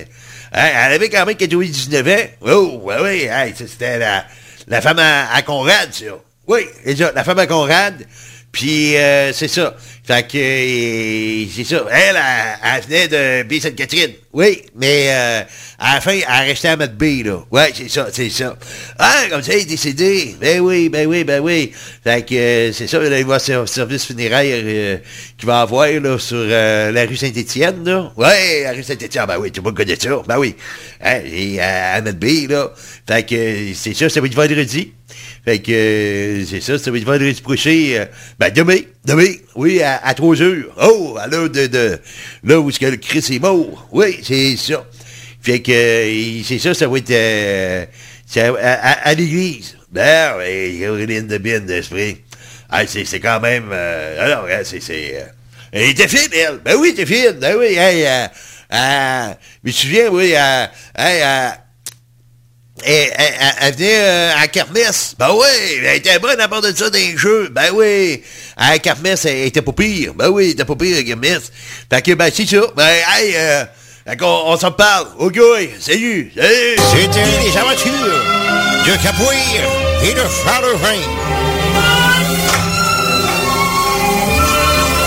Elle 0.52 0.94
avait 0.94 1.10
quand 1.10 1.26
même 1.26 1.36
99 1.36 2.08
ans. 2.08 2.30
Oh, 2.42 2.82
oui, 2.84 2.94
oui, 3.02 3.28
hey, 3.30 3.54
c'était 3.56 4.00
la, 4.00 4.26
la 4.68 4.82
femme 4.82 5.00
à, 5.00 5.34
à 5.34 5.42
Conrad, 5.44 5.92
ça. 5.92 6.06
Oui, 6.48 6.62
ça, 6.98 7.12
la 7.14 7.24
femme 7.24 7.40
à 7.40 7.48
Conrad. 7.48 8.06
Puis, 8.54 8.96
euh, 8.98 9.34
c'est 9.34 9.48
ça. 9.48 9.76
Fait 10.06 10.28
que, 10.28 10.38
euh, 10.38 11.48
c'est 11.52 11.64
ça. 11.64 11.86
Elle, 11.90 12.20
elle, 12.64 12.84
venait 12.84 13.08
de 13.08 13.48
B-Sainte-Catherine. 13.48 14.12
Oui, 14.32 14.62
mais 14.76 15.08
euh, 15.10 15.42
à 15.80 15.96
la 15.96 16.02
fin, 16.02 16.12
elle 16.12 16.48
restait 16.50 16.68
à 16.68 16.78
mettre 16.78 16.94
B, 16.94 17.26
là. 17.26 17.44
Ouais, 17.50 17.72
c'est 17.74 17.90
ça, 17.90 18.10
c'est 18.12 18.30
ça. 18.30 18.56
Ah, 19.00 19.24
comme 19.32 19.42
ça, 19.42 19.56
il 19.56 19.62
est 19.62 19.66
décédé. 19.66 20.36
Ben 20.40 20.60
oui, 20.60 20.90
ben 20.90 21.08
oui, 21.08 21.24
ben 21.24 21.40
oui. 21.42 21.72
Fait 22.04 22.24
que, 22.24 22.36
euh, 22.36 22.72
c'est 22.74 22.86
ça, 22.86 23.00
là, 23.00 23.18
il 23.18 23.26
va 23.26 23.40
sur 23.40 23.68
service 23.68 24.06
funéraire 24.06 25.00
qu'il 25.36 25.48
va 25.48 25.62
avoir, 25.62 25.90
là, 25.90 26.20
sur 26.20 26.46
la 26.46 27.06
rue 27.06 27.18
Saint-Étienne, 27.18 27.84
là. 27.84 28.12
Ouais, 28.18 28.64
la 28.66 28.74
rue 28.74 28.84
Saint-Étienne, 28.84 29.26
ben 29.26 29.40
oui, 29.40 29.52
tout 29.52 29.62
le 29.62 29.66
monde 29.66 29.78
connaît 29.78 29.96
ça. 30.00 30.22
Ben 30.28 30.38
oui. 30.38 30.56
Hein, 31.02 31.22
et 31.26 31.60
à, 31.60 31.94
à 31.94 32.02
B, 32.02 32.26
là. 32.50 32.72
Fait 33.08 33.26
que, 33.26 33.74
c'est 33.74 33.96
ça, 33.96 34.10
ça 34.10 34.22
va 34.22 34.28
être 34.28 34.36
vendredi. 34.36 34.94
Fait 35.46 35.60
que, 35.60 35.72
euh, 35.72 36.46
c'est 36.46 36.62
ça, 36.62 36.78
ça 36.80 36.90
va 36.90 36.98
être 36.98 37.42
prochain. 37.42 37.70
euh, 37.92 38.06
ben, 38.40 38.50
demain, 38.50 38.78
demain, 39.04 39.28
oui, 39.56 39.82
à, 39.82 39.98
à 40.06 40.14
3 40.14 40.42
heures. 40.42 40.74
Oh, 40.82 41.18
à 41.20 41.28
l'heure 41.28 41.50
de, 41.50 41.68
de, 41.68 42.00
là 42.46 42.60
où 42.62 42.70
est-ce 42.70 42.80
que 42.80 42.86
le 42.86 42.96
Christ 42.98 43.30
est 43.32 43.40
mort. 43.40 43.88
Oui, 43.92 44.20
c'est 44.24 44.56
ça. 44.56 44.86
Fait 45.42 45.60
que, 45.62 45.72
euh, 45.74 46.42
c'est 46.46 46.60
ça, 46.60 46.74
ça 46.74 46.88
va 46.88 46.98
être, 46.98 47.12
euh, 47.12 47.86
c'est 48.26 48.40
à, 48.42 48.54
à- 48.56 49.10
à 49.10 49.14
l'église. 49.14 49.76
Ben, 49.92 50.36
oui, 50.40 50.80
Caroline 50.80 51.28
de 51.28 51.38
Bien 51.38 51.60
d'Esprit. 51.60 52.18
Ah, 52.70 52.88
c'est, 52.88 53.20
quand 53.20 53.42
même, 53.42 53.72
alors, 53.72 54.48
c'est, 54.64 54.80
elle 55.74 55.90
était 55.90 56.08
fine, 56.08 56.30
elle. 56.34 56.60
Ben 56.64 56.76
oui, 56.80 56.90
était 56.90 57.06
fine. 57.06 57.34
Ben 57.40 57.56
oui, 57.60 57.76
hey, 57.78 58.08
je 58.72 59.68
me 59.68 59.72
souviens, 59.72 60.08
oui, 60.10 60.34
euh, 60.36 61.50
euh, 62.80 62.86
elle, 62.86 63.12
elle, 63.18 63.34
elle- 63.40 63.54
elle 63.62 63.74
venait 63.76 63.98
euh, 64.00 64.36
à 64.36 64.42
la 64.42 64.48
kermesse. 64.48 65.14
Ben 65.20 65.30
oui, 65.32 65.46
elle 65.86 65.96
était 65.98 66.18
bonne 66.20 66.40
à 66.40 66.48
part 66.48 66.62
de 66.62 66.72
ça 66.76 66.90
dans 66.90 66.98
les 66.98 67.16
jeux. 67.18 67.50
Ben 67.52 67.70
oui. 67.74 68.24
À 68.58 68.72
la 68.72 68.80
kermesse, 68.80 69.26
elle 69.26 69.46
était 69.48 69.62
pas 69.62 69.72
pire. 69.74 70.14
Ben 70.16 70.30
oui, 70.30 70.46
elle 70.46 70.52
était 70.52 70.66
pas 70.66 70.76
pire, 70.76 70.96
la 70.98 71.04
kermesse. 71.04 71.52
Fait 71.92 72.02
que, 72.02 72.14
ben, 72.14 72.32
c'est 72.34 72.48
ça. 72.48 72.62
Ben, 72.76 72.88
hey, 73.16 73.34
euh, 73.36 73.64
fait 74.08 74.18
qu'on- 74.18 74.44
on, 74.48 74.58
s'en 74.58 74.72
parle. 74.72 75.08
OK, 75.20 75.40
salut. 75.80 76.32
Salut. 76.36 76.78
C'était 76.92 77.26
les 77.46 77.58
aventures 77.58 77.92
de 78.86 79.04
Capoeira 79.04 80.04
et 80.04 80.14
de 80.14 80.20
Fraulein. 80.22 81.00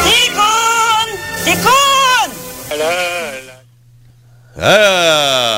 Déconne! 0.05 1.13
Déconne! 1.45 2.33
Ah! 4.59 5.57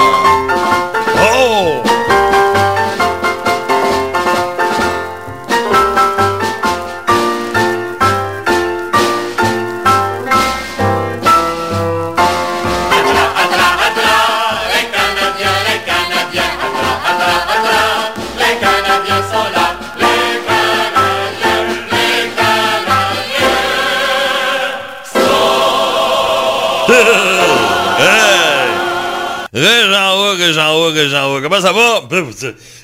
Régent 30.39 30.75
Houle, 30.75 30.93
Régent 30.93 30.95
Houle, 30.95 30.99
Régent 30.99 31.35
Houle, 31.35 31.43
comment 31.43 31.61
ça 31.61 31.73
va? 31.73 32.03
Ben, 32.09 32.25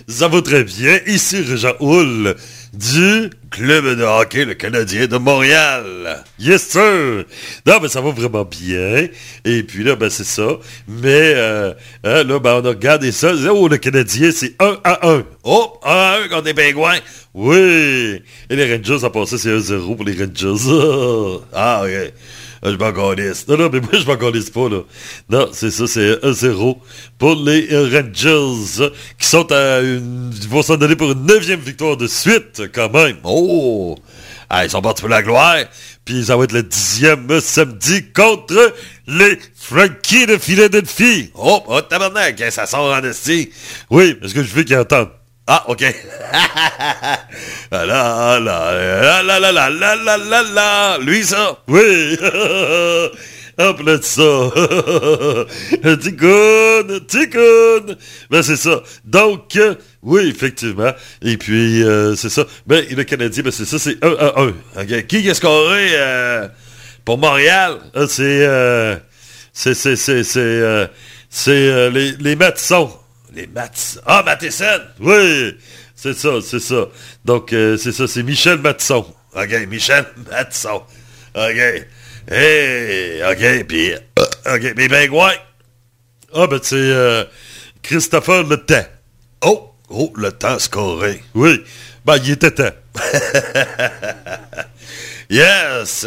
Ça, 0.08 0.28
va 0.28 0.42
très 0.42 0.64
bien. 0.64 0.98
Ici 1.06 1.40
Régent 1.40 1.74
Houle 1.80 2.34
du 2.72 3.30
club 3.50 3.96
de 3.96 4.02
hockey 4.02 4.44
Le 4.44 4.54
Canadien 4.54 5.06
de 5.06 5.16
Montréal. 5.16 6.24
Yes, 6.38 6.66
sir! 6.66 7.24
Non, 7.66 7.78
ben 7.80 7.88
ça 7.88 8.00
va 8.00 8.10
vraiment 8.10 8.44
bien. 8.44 9.06
Et 9.44 9.62
puis 9.62 9.84
là, 9.84 9.94
ben 9.94 10.10
c'est 10.10 10.24
ça. 10.24 10.58
Mais 10.88 11.32
euh, 11.36 11.72
hein, 12.02 12.24
là, 12.24 12.38
ben 12.40 12.60
on 12.62 12.64
a 12.64 12.70
regardé 12.70 13.12
ça. 13.12 13.32
Oh, 13.50 13.68
le 13.68 13.76
Canadien, 13.76 14.30
c'est 14.32 14.54
1 14.60 14.78
à 14.82 15.08
1. 15.08 15.22
Oh, 15.44 15.78
1 15.84 15.90
à 15.90 16.18
1 16.24 16.28
contre 16.28 16.46
les 16.46 16.54
Pingouins. 16.54 16.98
Oui! 17.32 18.22
Et 18.50 18.56
les 18.56 18.76
Rangers, 18.76 19.04
à 19.04 19.10
passer, 19.10 19.38
c'est 19.38 19.50
1-0 19.50 19.96
pour 19.96 20.04
les 20.04 20.12
Rangers. 20.12 21.42
ah, 21.54 21.82
ok. 21.84 22.12
Ah, 22.64 22.70
Je 22.70 22.76
m'en 22.76 22.92
calisse. 22.92 23.46
Non, 23.46 23.58
non, 23.58 23.68
mais 23.70 23.80
moi, 23.80 23.90
je 23.92 24.06
m'en 24.06 24.16
calisse 24.16 24.48
pas, 24.48 24.68
là. 24.70 24.80
Non, 25.28 25.50
c'est 25.52 25.70
ça, 25.70 25.86
c'est 25.86 26.14
1-0 26.24 26.78
pour 27.18 27.34
les 27.34 27.70
euh, 27.72 27.90
Rangers, 27.92 28.90
qui 29.18 29.26
sont 29.26 29.52
à 29.52 29.80
une... 29.80 30.32
Ils 30.42 30.48
vont 30.48 30.62
s'en 30.62 30.78
donner 30.78 30.96
pour 30.96 31.12
une 31.12 31.26
neuvième 31.26 31.60
victoire 31.60 31.98
de 31.98 32.06
suite, 32.06 32.62
quand 32.74 32.90
même. 32.90 33.16
Oh! 33.22 33.96
Ah, 34.48 34.64
ils 34.64 34.70
sont 34.70 34.80
partis 34.80 35.02
pour 35.02 35.10
la 35.10 35.22
gloire. 35.22 35.64
Puis 36.06 36.24
ça 36.24 36.36
va 36.36 36.44
être 36.44 36.52
le 36.52 36.62
dixième 36.62 37.40
samedi 37.40 38.10
contre 38.12 38.74
les 39.06 39.38
Frankies 39.54 40.26
de 40.26 40.38
Philadelphie. 40.38 41.30
Oh, 41.34 41.62
oh 41.66 41.80
tabarnak, 41.82 42.40
hein, 42.40 42.50
ça 42.50 42.66
sort 42.66 42.94
en 42.94 43.02
esti. 43.04 43.50
Oui, 43.90 44.14
parce 44.14 44.32
que 44.32 44.42
je 44.42 44.54
veux 44.54 44.62
qu'ils 44.62 44.78
entendent. 44.78 45.10
Ah, 45.46 45.64
ok. 45.68 45.82
Là, 47.70 47.84
là, 47.84 48.40
là, 48.40 49.22
là, 49.22 49.22
là, 49.22 49.40
là, 49.40 49.66
là, 49.66 49.96
là, 49.96 50.16
là, 50.16 50.42
là. 50.42 50.98
Lui, 50.98 51.22
ça? 51.24 51.58
Oui. 51.68 52.16
Hop 53.58 53.80
là 53.84 53.98
ça. 54.02 54.50
Ticone, 56.00 57.06
ticone. 57.06 57.96
Ben, 58.30 58.42
c'est 58.42 58.56
ça. 58.56 58.82
Donc, 59.04 59.54
euh, 59.56 59.76
oui, 60.02 60.28
effectivement. 60.28 60.92
Et 61.22 61.36
puis, 61.36 61.84
euh, 61.84 62.16
c'est 62.16 62.30
ça. 62.30 62.46
Ben, 62.66 62.84
le 62.90 63.04
Canadien, 63.04 63.44
ben, 63.44 63.52
c'est 63.52 63.64
ça, 63.64 63.78
c'est 63.78 64.02
1 64.02 64.16
à 64.18 64.40
1. 64.40 64.48
Ok. 64.82 65.06
Qui 65.06 65.28
est 65.28 65.34
scoré 65.34 65.90
euh, 65.92 66.48
pour 67.04 67.18
Montréal? 67.18 67.78
Ah, 67.94 68.06
c'est, 68.08 68.22
euh, 68.44 68.96
c'est, 69.52 69.74
c'est, 69.74 69.94
c'est, 69.96 70.24
c'est, 70.24 70.90
c'est 71.30 71.90
les, 71.90 72.12
les. 72.12 72.36
Les 73.34 73.46
Matisons. 73.46 74.00
Ah, 74.06 74.22
Matheson! 74.24 74.80
Oui! 75.00 75.56
C'est 75.94 76.14
ça, 76.14 76.40
c'est 76.42 76.60
ça. 76.60 76.88
Donc, 77.24 77.52
euh, 77.52 77.76
c'est 77.76 77.92
ça, 77.92 78.06
c'est 78.06 78.22
Michel 78.22 78.58
Matisson. 78.58 79.06
OK, 79.34 79.66
Michel 79.68 80.04
Matisson. 80.30 80.82
OK. 81.34 81.86
Hey, 82.30 83.22
OK, 83.22 83.66
puis... 83.66 83.92
euh, 83.92 84.54
OK, 84.54 84.74
mais 84.76 84.88
ben, 84.88 85.10
ouais. 85.10 85.38
Ah, 86.34 86.46
ben, 86.46 86.58
c'est 86.62 86.76
euh, 86.76 87.24
Christopher 87.82 88.44
Le. 88.44 88.64
Oh, 89.42 89.72
oh, 89.88 90.12
Le 90.16 90.32
Temps 90.32 90.58
scoré. 90.58 91.22
Oui, 91.34 91.62
ben, 92.04 92.16
il 92.24 92.30
était 92.32 92.50
temps. 92.50 92.70
Yes! 95.30 96.06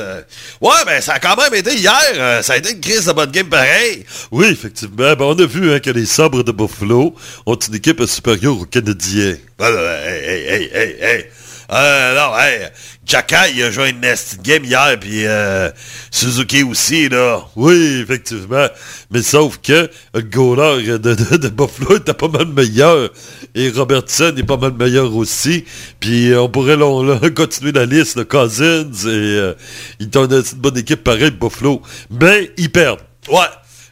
Ouais, 0.61 0.71
ben 0.85 1.01
ça 1.01 1.13
a 1.13 1.19
quand 1.19 1.35
même 1.35 1.53
été 1.53 1.73
hier. 1.75 1.93
euh, 2.15 2.41
ça 2.41 2.53
a 2.53 2.57
été 2.57 2.71
une 2.71 2.81
crise 2.81 3.05
de 3.05 3.11
bonne 3.13 3.31
game 3.31 3.49
pareil. 3.49 4.05
Oui, 4.31 4.47
effectivement. 4.47 5.15
Ben, 5.15 5.25
on 5.25 5.37
a 5.39 5.45
vu 5.45 5.71
hein, 5.73 5.79
que 5.79 5.89
les 5.89 6.05
sabres 6.05 6.43
de 6.43 6.51
Buffalo 6.51 7.15
ont 7.45 7.55
une 7.55 7.75
équipe 7.75 8.03
supérieure 8.05 8.59
aux 8.61 8.65
Canadiens. 8.65 9.37
Ben, 9.57 9.71
ben, 9.71 9.99
hey, 10.05 10.23
hey, 10.23 10.47
hey, 10.49 10.69
hey, 10.73 10.95
hey. 11.01 11.25
Euh, 11.69 12.15
non, 12.15 12.37
hey, 12.37 12.69
Jacky, 13.05 13.35
il 13.55 13.63
a 13.63 13.71
joué 13.71 13.89
une 13.89 13.99
nasty 13.99 14.37
game 14.41 14.63
hier, 14.63 14.97
puis 14.99 15.25
euh, 15.25 15.69
Suzuki 16.11 16.63
aussi, 16.63 17.09
là. 17.09 17.45
Oui, 17.57 18.01
effectivement. 18.01 18.67
Mais 19.11 19.21
sauf 19.21 19.59
que 19.61 19.89
le 20.13 20.21
goaler 20.21 20.97
de, 20.97 20.97
de, 20.97 21.37
de 21.37 21.49
Buffalo 21.49 21.97
était 21.97 22.13
pas 22.13 22.29
mal 22.29 22.47
meilleur. 22.47 23.09
Et 23.53 23.69
Robertson 23.69 24.33
est 24.37 24.43
pas 24.43 24.57
mal 24.57 24.73
meilleur 24.73 25.13
aussi. 25.13 25.65
Puis 25.99 26.31
euh, 26.31 26.41
on 26.41 26.49
pourrait 26.49 26.77
là, 26.77 27.19
continuer 27.35 27.73
la 27.73 27.85
liste, 27.85 28.15
le 28.15 28.23
Cousins, 28.23 28.91
et 28.91 29.07
euh, 29.07 29.53
ils 29.99 30.09
ont 30.17 30.25
une 30.25 30.43
bonne 30.57 30.77
équipe 30.77 31.03
pareil, 31.03 31.31
Buffalo. 31.31 31.81
Mais 32.09 32.51
ils 32.57 32.71
perdent. 32.71 33.01
Ouais. 33.29 33.39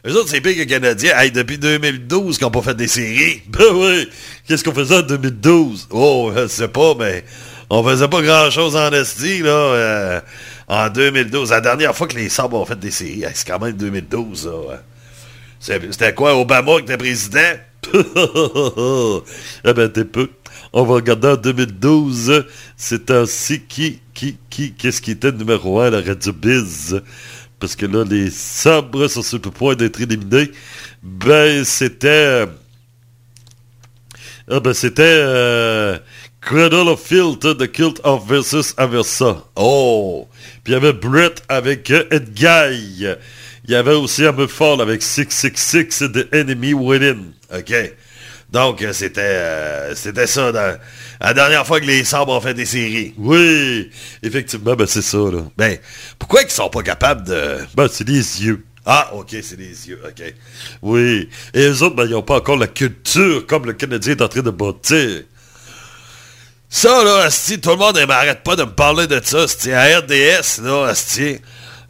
Eux 0.06 0.14
autres, 0.16 0.28
c'est 0.28 0.40
pire 0.40 0.54
que 0.54 0.60
les 0.60 0.66
Canadiens. 0.66 1.18
Hey, 1.18 1.32
depuis 1.32 1.58
2012 1.58 2.38
qu'ils 2.38 2.44
n'ont 2.46 2.50
pas 2.52 2.62
fait 2.62 2.76
des 2.76 2.86
séries. 2.86 3.42
Ben 3.48 3.64
oui. 3.72 4.08
Qu'est-ce 4.46 4.62
qu'on 4.62 4.72
faisait 4.72 4.98
en 4.98 5.02
2012? 5.02 5.88
Oh, 5.90 6.30
je 6.36 6.46
sais 6.46 6.68
pas, 6.68 6.94
mais 6.96 7.24
on 7.70 7.82
faisait 7.84 8.08
pas 8.08 8.22
grand-chose 8.22 8.76
en 8.76 8.90
Estie, 8.92 9.42
là. 9.42 9.50
euh, 9.50 10.20
en 10.68 10.88
2012. 10.88 11.50
La 11.50 11.60
dernière 11.60 11.96
fois 11.96 12.06
que 12.06 12.16
les 12.16 12.28
Sabres 12.28 12.60
ont 12.60 12.64
fait 12.64 12.78
des 12.78 12.90
séries, 12.90 13.24
c'est 13.34 13.46
quand 13.46 13.58
même 13.58 13.72
2012, 13.76 14.46
là. 14.46 14.82
C'était 15.58 16.14
quoi, 16.14 16.38
Obama 16.38 16.76
qui 16.76 16.82
était 16.82 16.96
président? 16.96 17.54
eh 19.64 19.72
ben, 19.72 19.88
t'es 19.88 20.04
peu. 20.04 20.28
On 20.72 20.84
va 20.84 20.94
regarder 20.94 21.28
en 21.28 21.36
2012. 21.36 22.44
C'est 22.76 23.10
ainsi 23.10 23.62
qui, 23.62 24.00
qui, 24.14 24.36
qui, 24.50 24.74
qu'est-ce 24.74 25.00
qui 25.00 25.12
était 25.12 25.32
numéro 25.32 25.80
1 25.80 25.86
à 25.86 25.90
la 25.90 26.00
Radio 26.02 26.32
Biz? 26.32 27.00
Parce 27.58 27.74
que 27.74 27.86
là, 27.86 28.04
les 28.04 28.30
sabres 28.30 29.08
sont 29.08 29.22
sur 29.22 29.40
le 29.42 29.50
point 29.50 29.74
d'être 29.74 30.00
éliminés. 30.00 30.50
Ben, 31.02 31.64
c'était... 31.64 32.46
Ah 34.48 34.60
ben, 34.60 34.74
c'était... 34.74 35.02
euh, 35.02 35.98
Cradle 36.46 36.88
of 36.88 37.00
Filth, 37.00 37.40
The 37.40 37.66
Cult 37.66 37.98
of 38.04 38.28
versus 38.28 38.72
Aversa. 38.78 39.42
Oh! 39.56 40.28
Puis 40.62 40.72
il 40.72 40.74
y 40.74 40.76
avait 40.76 40.92
Brett 40.92 41.42
avec 41.48 41.90
euh, 41.90 42.04
Ed 42.12 42.34
Guy. 42.34 43.04
Il 43.64 43.70
y 43.72 43.74
avait 43.74 43.94
aussi 43.94 44.22
Fall 44.48 44.80
avec 44.80 45.02
666 45.02 46.12
The 46.12 46.32
Enemy 46.32 46.72
Within. 46.72 47.32
OK. 47.52 47.74
Donc, 48.52 48.80
euh, 48.82 48.92
c'était 48.92 49.22
euh, 49.22 49.94
c'était 49.96 50.28
ça 50.28 50.78
la 51.20 51.34
dernière 51.34 51.66
fois 51.66 51.80
que 51.80 51.86
les 51.86 52.04
sabres 52.04 52.32
ont 52.32 52.40
fait 52.40 52.54
des 52.54 52.64
séries. 52.64 53.12
Oui, 53.18 53.90
effectivement, 54.22 54.76
ben 54.76 54.86
c'est 54.86 55.02
ça. 55.02 55.18
Ben, 55.56 55.78
pourquoi 56.16 56.42
ils 56.42 56.50
sont 56.50 56.70
pas 56.70 56.84
capables 56.84 57.26
de... 57.26 57.56
Ben, 57.74 57.88
c'est 57.90 58.06
les 58.06 58.44
yeux. 58.44 58.64
Ah, 58.84 59.10
ok, 59.14 59.30
c'est 59.42 59.58
les 59.58 59.88
yeux, 59.88 60.00
ok. 60.06 60.32
Oui. 60.82 61.28
Et 61.54 61.62
eux 61.66 61.82
autres, 61.82 61.96
ben, 61.96 62.04
ils 62.04 62.12
n'ont 62.12 62.22
pas 62.22 62.36
encore 62.36 62.56
la 62.56 62.68
culture 62.68 63.44
comme 63.48 63.66
le 63.66 63.72
Canadien 63.72 64.12
est 64.12 64.22
en 64.22 64.28
train 64.28 64.42
de 64.42 64.50
bâtir. 64.50 65.24
Ça, 66.68 67.04
là, 67.04 67.18
asti, 67.24 67.60
tout 67.60 67.70
le 67.70 67.76
monde 67.76 67.96
ne 67.98 68.04
m'arrête 68.04 68.42
pas 68.42 68.56
de 68.56 68.64
me 68.64 68.72
parler 68.72 69.06
de 69.06 69.20
ça, 69.22 69.42
asti. 69.42 69.72
À 69.72 69.98
RDS, 69.98 70.62
là, 70.62 70.86
asti, 70.86 71.38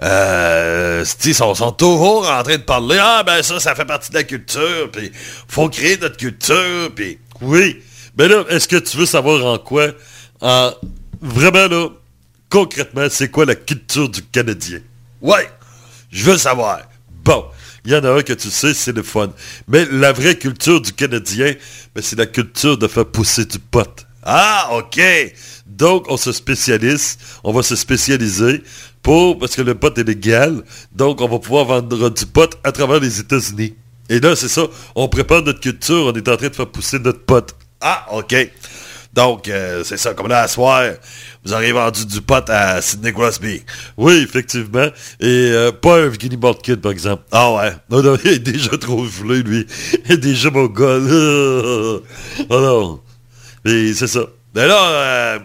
euh, 0.02 1.02
asti, 1.02 1.30
ils 1.30 1.34
sont, 1.34 1.54
sont 1.54 1.72
toujours 1.72 2.28
en 2.28 2.42
train 2.42 2.56
de 2.56 2.62
parler. 2.62 2.98
Ah, 3.00 3.22
ben 3.24 3.42
ça, 3.42 3.58
ça 3.58 3.74
fait 3.74 3.86
partie 3.86 4.10
de 4.10 4.16
la 4.16 4.24
culture, 4.24 4.90
puis 4.92 5.10
faut 5.48 5.68
créer 5.68 5.96
notre 5.98 6.16
culture, 6.16 6.90
puis... 6.94 7.18
Oui, 7.40 7.82
mais 8.18 8.28
là, 8.28 8.44
est-ce 8.48 8.68
que 8.68 8.76
tu 8.76 8.96
veux 8.96 9.06
savoir 9.06 9.44
en 9.44 9.58
quoi, 9.58 9.88
en... 10.40 10.72
Vraiment, 11.20 11.66
là, 11.66 11.88
concrètement, 12.50 13.06
c'est 13.10 13.30
quoi 13.30 13.46
la 13.46 13.54
culture 13.54 14.08
du 14.08 14.22
Canadien? 14.22 14.80
Ouais, 15.20 15.48
je 16.10 16.24
veux 16.24 16.38
savoir. 16.38 16.82
Bon, 17.24 17.46
il 17.84 17.92
y 17.92 17.96
en 17.96 18.04
a 18.04 18.10
un 18.10 18.22
que 18.22 18.32
tu 18.34 18.50
sais, 18.50 18.74
c'est 18.74 18.94
le 18.94 19.02
fun. 19.02 19.32
Mais 19.68 19.86
la 19.90 20.12
vraie 20.12 20.36
culture 20.36 20.80
du 20.80 20.92
Canadien, 20.92 21.54
ben, 21.94 22.02
c'est 22.02 22.18
la 22.18 22.26
culture 22.26 22.76
de 22.76 22.86
faire 22.86 23.06
pousser 23.06 23.44
du 23.44 23.58
pot. 23.58 24.05
Ah, 24.28 24.70
OK. 24.72 25.00
Donc, 25.66 26.06
on 26.08 26.16
se 26.16 26.32
spécialise, 26.32 27.16
on 27.44 27.52
va 27.52 27.62
se 27.62 27.76
spécialiser 27.76 28.62
pour, 29.00 29.38
parce 29.38 29.54
que 29.54 29.62
le 29.62 29.76
pot 29.76 29.96
est 29.96 30.02
légal, 30.02 30.64
donc 30.92 31.20
on 31.20 31.28
va 31.28 31.38
pouvoir 31.38 31.64
vendre 31.64 32.10
du 32.10 32.26
pot 32.26 32.58
à 32.64 32.72
travers 32.72 32.98
les 32.98 33.20
États-Unis. 33.20 33.74
Et 34.08 34.18
là, 34.18 34.34
c'est 34.34 34.48
ça, 34.48 34.62
on 34.96 35.08
prépare 35.08 35.42
notre 35.42 35.60
culture, 35.60 36.06
on 36.06 36.12
est 36.12 36.28
en 36.28 36.36
train 36.36 36.48
de 36.48 36.54
faire 36.56 36.66
pousser 36.66 36.98
notre 36.98 37.24
pot. 37.24 37.54
Ah, 37.80 38.06
OK. 38.12 38.34
Donc, 39.12 39.48
euh, 39.48 39.84
c'est 39.84 39.96
ça, 39.96 40.12
comme 40.12 40.26
là, 40.26 40.42
à 40.42 40.48
soir, 40.48 40.82
vous 41.44 41.52
aurez 41.52 41.70
vendu 41.70 42.04
du 42.04 42.20
pot 42.20 42.44
à 42.50 42.82
Sidney 42.82 43.12
Crosby. 43.12 43.62
Oui, 43.96 44.14
effectivement. 44.24 44.88
Et 45.20 45.50
euh, 45.52 45.70
pas 45.70 46.02
un 46.02 46.08
Vinnie 46.08 46.38
Kid, 46.62 46.80
par 46.80 46.90
exemple. 46.90 47.22
Ah 47.30 47.52
ouais. 47.54 47.72
Non, 47.90 48.02
non, 48.02 48.18
il 48.24 48.32
est 48.32 48.38
déjà 48.40 48.76
trop 48.76 49.06
gelé, 49.06 49.42
lui. 49.42 49.66
Il 50.04 50.12
est 50.12 50.18
déjà 50.18 50.50
mon 50.50 50.66
gars. 50.66 50.98
Oh 52.50 52.60
non. 52.60 53.00
Mais 53.66 53.94
c'est 53.94 54.06
ça. 54.06 54.20
Mais 54.54 54.64
là, 54.64 54.78
euh, 54.78 55.38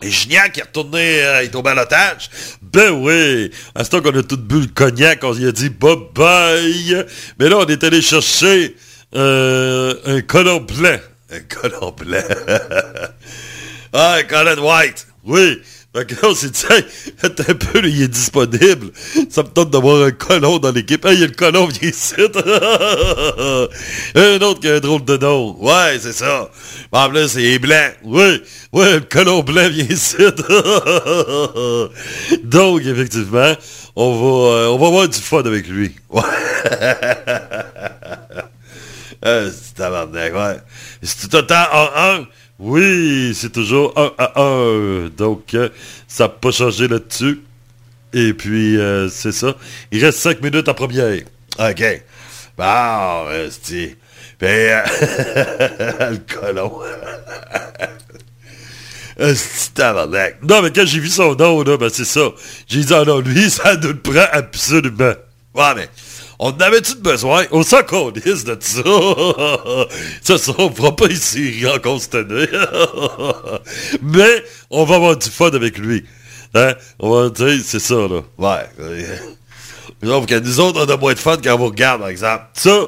Et 0.00 0.10
Gignac 0.10 0.56
est 0.56 0.62
retourné, 0.62 1.22
euh, 1.22 1.42
il 1.42 1.46
est 1.46 1.50
tombé 1.50 1.70
à 1.70 1.74
l'otage. 1.74 2.30
Ben 2.62 2.90
oui, 2.92 3.50
à 3.74 3.84
ce 3.84 3.90
temps 3.90 4.00
qu'on 4.00 4.18
a 4.18 4.22
tout 4.22 4.38
bu 4.38 4.60
le 4.60 4.66
cognac, 4.68 5.22
on 5.22 5.32
lui 5.32 5.46
a 5.46 5.52
dit 5.52 5.68
bye 5.68 5.96
bye. 6.14 7.04
Mais 7.38 7.50
là, 7.50 7.58
on 7.58 7.66
est 7.66 7.84
allé 7.84 8.00
chercher 8.00 8.74
euh, 9.14 9.94
un 10.06 10.22
colon 10.22 10.60
blanc. 10.60 10.98
Un 11.30 11.40
colon 11.40 11.90
blanc. 11.92 12.22
ah, 13.92 14.14
un 14.14 14.22
colon 14.22 14.66
white. 14.66 15.06
Oui. 15.24 15.60
Fait 15.98 16.24
on 16.24 16.34
s'est 16.34 16.50
dit, 16.50 16.64
un 17.22 17.30
peu, 17.54 17.84
il 17.84 18.02
est 18.02 18.08
disponible. 18.08 18.90
Ça 19.30 19.42
me 19.42 19.48
tente 19.48 19.70
d'avoir 19.70 20.04
un 20.04 20.10
colon 20.12 20.58
dans 20.58 20.70
l'équipe. 20.70 21.04
Hey, 21.04 21.14
il 21.14 21.20
y 21.20 21.24
a 21.24 21.26
le 21.26 21.32
colon, 21.32 21.66
viens 21.66 21.90
ici. 21.90 22.14
un 22.18 22.22
autre 24.42 24.60
qui 24.60 24.68
a 24.68 24.74
un 24.74 24.80
drôle 24.80 25.04
de 25.04 25.16
nom. 25.16 25.56
Ouais, 25.60 25.98
c'est 26.00 26.12
ça. 26.12 26.48
En 26.92 27.10
plus, 27.10 27.26
c'est 27.28 27.58
blanc. 27.58 27.88
Oui, 28.04 28.42
ouais, 28.72 28.94
le 28.94 29.00
colon 29.00 29.42
blanc 29.42 29.68
vient 29.68 29.86
ici. 29.88 30.16
Donc, 32.44 32.82
effectivement, 32.82 33.54
on 33.96 34.14
va, 34.14 34.28
euh, 34.54 34.68
on 34.68 34.78
va 34.78 34.86
avoir 34.86 35.08
du 35.08 35.18
fun 35.18 35.42
avec 35.44 35.66
lui. 35.68 35.96
Ouais. 36.10 36.22
Euh, 39.24 39.50
c'est 39.50 39.74
tabarnak, 39.74 40.32
ouais. 40.32 40.58
C'est 41.02 41.28
tout 41.28 41.38
le 41.38 41.46
temps 41.46 41.54
1-1. 41.54 42.26
Oui, 42.58 43.34
c'est 43.34 43.52
toujours 43.52 43.92
1 43.96 44.12
à 44.18 44.40
1. 44.40 45.10
Donc, 45.16 45.54
euh, 45.54 45.68
ça 46.06 46.24
n'a 46.24 46.28
pas 46.28 46.50
changé 46.50 46.88
là-dessus. 46.88 47.40
Et 48.12 48.32
puis, 48.32 48.76
euh, 48.78 49.08
c'est 49.08 49.32
ça. 49.32 49.54
Il 49.92 50.04
reste 50.04 50.18
5 50.18 50.40
minutes 50.40 50.68
à 50.68 50.74
première. 50.74 51.22
OK. 51.58 52.02
Bon, 52.56 53.26
c'est... 53.62 53.96
Ben, 54.40 54.84
euh, 55.00 56.10
le 56.10 56.18
colon. 56.18 56.80
Non, 59.18 60.62
mais 60.62 60.70
quand 60.70 60.86
j'ai 60.86 61.00
vu 61.00 61.08
son 61.08 61.34
nom, 61.34 61.62
là, 61.62 61.76
ben 61.76 61.88
c'est 61.92 62.04
ça. 62.04 62.30
J'ai 62.68 62.84
dit, 62.84 62.94
ah 62.94 63.04
non, 63.04 63.18
lui, 63.18 63.50
ça 63.50 63.76
nous 63.76 63.88
le 63.88 63.98
prend 63.98 64.26
absolument. 64.32 65.14
Ouais, 65.54 65.74
mais 65.74 65.88
on 66.38 66.52
avait-tu 66.52 66.96
besoin? 66.96 67.46
On 67.50 67.62
s'en 67.62 67.82
calisse 67.82 68.44
de 68.44 68.56
ça? 68.60 68.82
ça, 70.22 70.38
ça, 70.38 70.52
on 70.58 70.70
fera 70.70 70.94
pas 70.94 71.06
ici 71.06 71.64
en 71.66 71.78
constater. 71.80 72.46
mais, 74.02 74.44
on 74.70 74.84
va 74.84 74.96
avoir 74.96 75.16
du 75.16 75.28
fun 75.28 75.50
avec 75.50 75.78
lui. 75.78 76.04
Hein? 76.54 76.74
On 76.98 77.10
va 77.10 77.30
dire, 77.30 77.60
c'est 77.64 77.80
ça, 77.80 77.94
là. 77.94 78.22
Ouais. 78.38 79.08
Nous 80.02 80.10
autres, 80.12 80.86
on 80.86 80.88
a 80.88 80.96
moins 80.96 81.14
de 81.14 81.18
fun 81.18 81.38
quand 81.42 81.54
on 81.54 81.58
vous 81.58 81.66
regarde, 81.66 82.00
par 82.00 82.08
exemple. 82.08 82.44
Ça, 82.54 82.86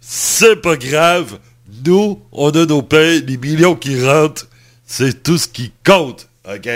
c'est 0.00 0.56
pas 0.56 0.76
grave. 0.76 1.38
Nous, 1.86 2.20
on 2.32 2.50
a 2.50 2.66
nos 2.66 2.82
payes, 2.82 3.22
les 3.26 3.38
millions 3.38 3.76
qui 3.76 4.04
rentrent. 4.04 4.46
C'est 4.84 5.22
tout 5.22 5.38
ce 5.38 5.48
qui 5.48 5.72
compte. 5.86 6.28
OK. 6.46 6.68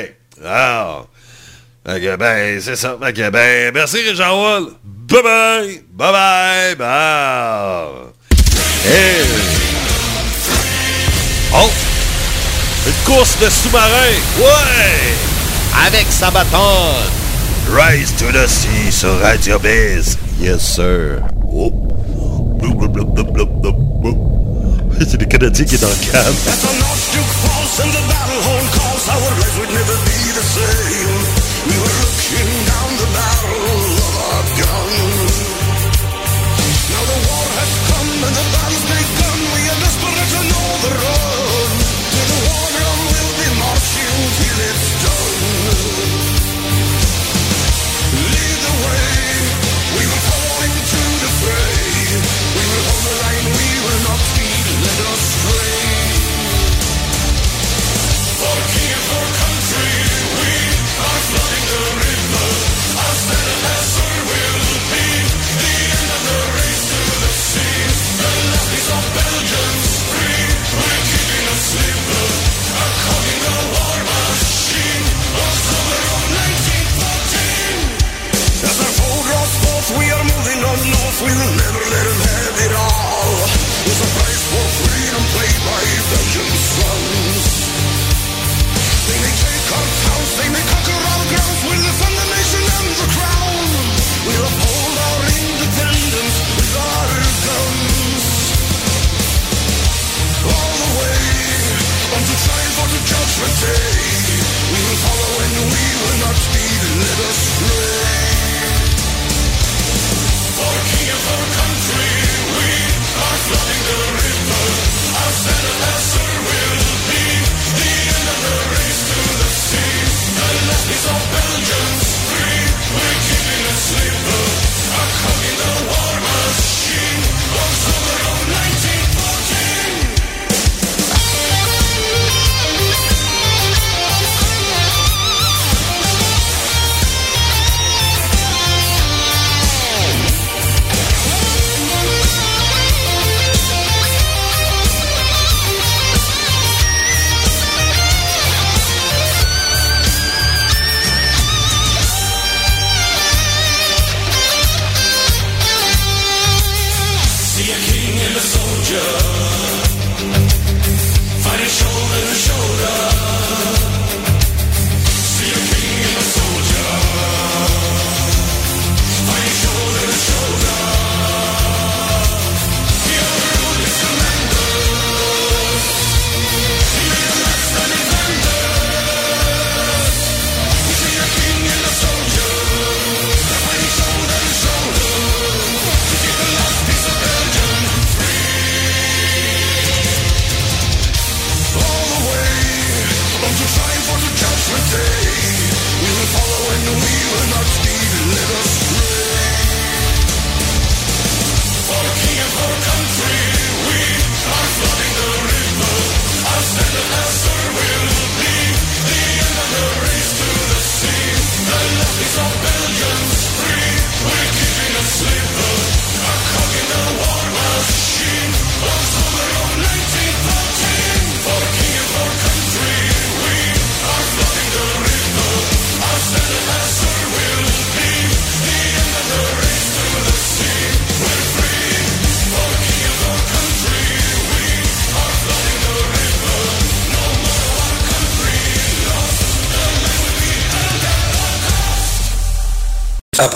Alors. 0.43 1.09
OK, 1.87 2.17
ben, 2.17 2.61
c'est 2.61 2.77
ça. 2.77 2.95
OK, 2.95 3.31
ben, 3.31 3.75
merci, 3.75 3.99
Richard 4.09 4.39
Wall. 4.39 4.69
Bye 5.15 5.23
bye. 5.23 5.79
Bye 5.93 6.11
bye. 6.11 6.75
Bye. 6.75 8.11
Hey. 8.83 9.23
Oh. 11.53 11.71
Une 12.85 12.93
course 13.05 13.39
de 13.39 13.49
sous-marin. 13.49 14.19
Ouais. 14.37 15.15
Avec 15.87 16.11
Sabaton. 16.11 16.97
Rise 17.71 18.11
to 18.17 18.33
the 18.33 18.49
Sea 18.49 18.91
sur 18.91 19.17
Radio 19.21 19.61
Biz. 19.61 20.19
Yes, 20.41 20.63
sir. 20.75 21.23
Oh. 21.49 21.71
C'est 24.99 25.21
le 25.21 25.27
Canadien 25.27 25.65
qui 25.65 25.77
est 25.77 25.79
dans 25.79 25.87
le 25.87 25.95
cam. 26.11 26.35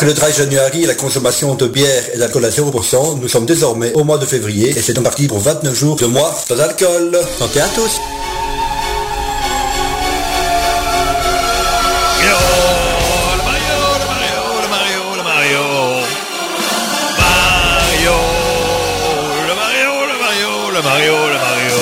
Le 0.08 0.14
dry 0.14 0.32
January 0.32 0.84
et 0.84 0.86
la 0.86 0.94
consommation 0.94 1.54
de 1.54 1.66
bière 1.66 2.04
et 2.14 2.16
d'alcool 2.16 2.42
à 2.46 2.48
0%, 2.48 3.20
nous 3.20 3.28
sommes 3.28 3.44
désormais 3.44 3.92
au 3.92 4.04
mois 4.04 4.16
de 4.16 4.24
février 4.24 4.70
et 4.70 4.80
c'est 4.80 4.94
donc 4.94 5.04
parti 5.04 5.26
pour 5.26 5.38
29 5.38 5.74
jours 5.74 5.96
de 5.96 6.06
mois 6.06 6.34
sans 6.48 6.58
alcool. 6.58 7.20
Santé 7.38 7.60
à 7.60 7.68
tous 7.68 8.00
le 19.46 19.54
Mario, 19.54 20.06
le 20.06 20.18
Mario, 20.18 20.70
le 20.74 20.82
Mario, 20.82 21.14
le 21.28 21.38
Mario. 21.38 21.80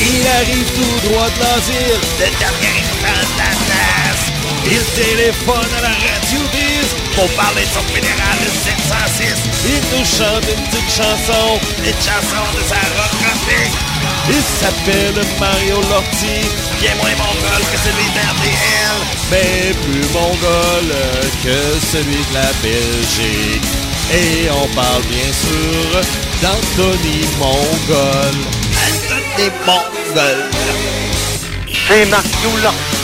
Il 0.00 0.26
arrive 0.26 0.68
tout 0.74 1.08
droit 1.08 1.28
de 1.30 1.38
l'asile, 1.38 2.00
le 2.18 2.26
dernier 2.40 2.82
instant 3.04 3.54
de 3.54 3.68
la 3.68 3.84
place. 4.26 4.37
Il 4.70 4.84
téléphone 4.84 5.72
à 5.78 5.80
la 5.80 5.88
radio 5.88 6.40
biz 6.52 6.88
pour 7.14 7.26
parler 7.30 7.62
de 7.62 7.72
son 7.72 7.82
fédéral 7.94 8.36
de 8.44 8.50
706. 8.52 9.34
Il 9.64 9.80
nous 9.96 10.04
chante 10.04 10.44
une 10.44 10.62
petite 10.68 10.90
chanson, 10.90 11.58
une 11.78 12.00
chanson 12.04 12.44
de 12.54 12.62
sa 12.68 12.76
rock. 12.76 13.08
Il 14.28 14.42
s'appelle 14.60 15.24
Mario 15.40 15.80
Lorty, 15.88 16.44
bien 16.80 16.94
moins 16.96 17.16
mongol 17.16 17.62
que 17.72 17.78
celui 17.78 18.08
d'RDL, 18.12 18.98
mais 19.30 19.72
plus 19.84 20.06
mongol 20.12 20.88
que 21.42 21.58
celui 21.90 22.20
de 22.28 22.34
la 22.34 22.52
Belgique. 22.60 23.64
Et 24.12 24.50
on 24.50 24.68
parle 24.74 25.02
bien 25.04 25.32
sûr 25.32 26.00
d'Anthony 26.42 27.24
Mongol. 27.38 28.36
Anthony 28.84 29.50
Mongol. 29.64 30.50
C'est 31.88 32.04
Mario 32.04 32.56
Lortie. 32.62 32.97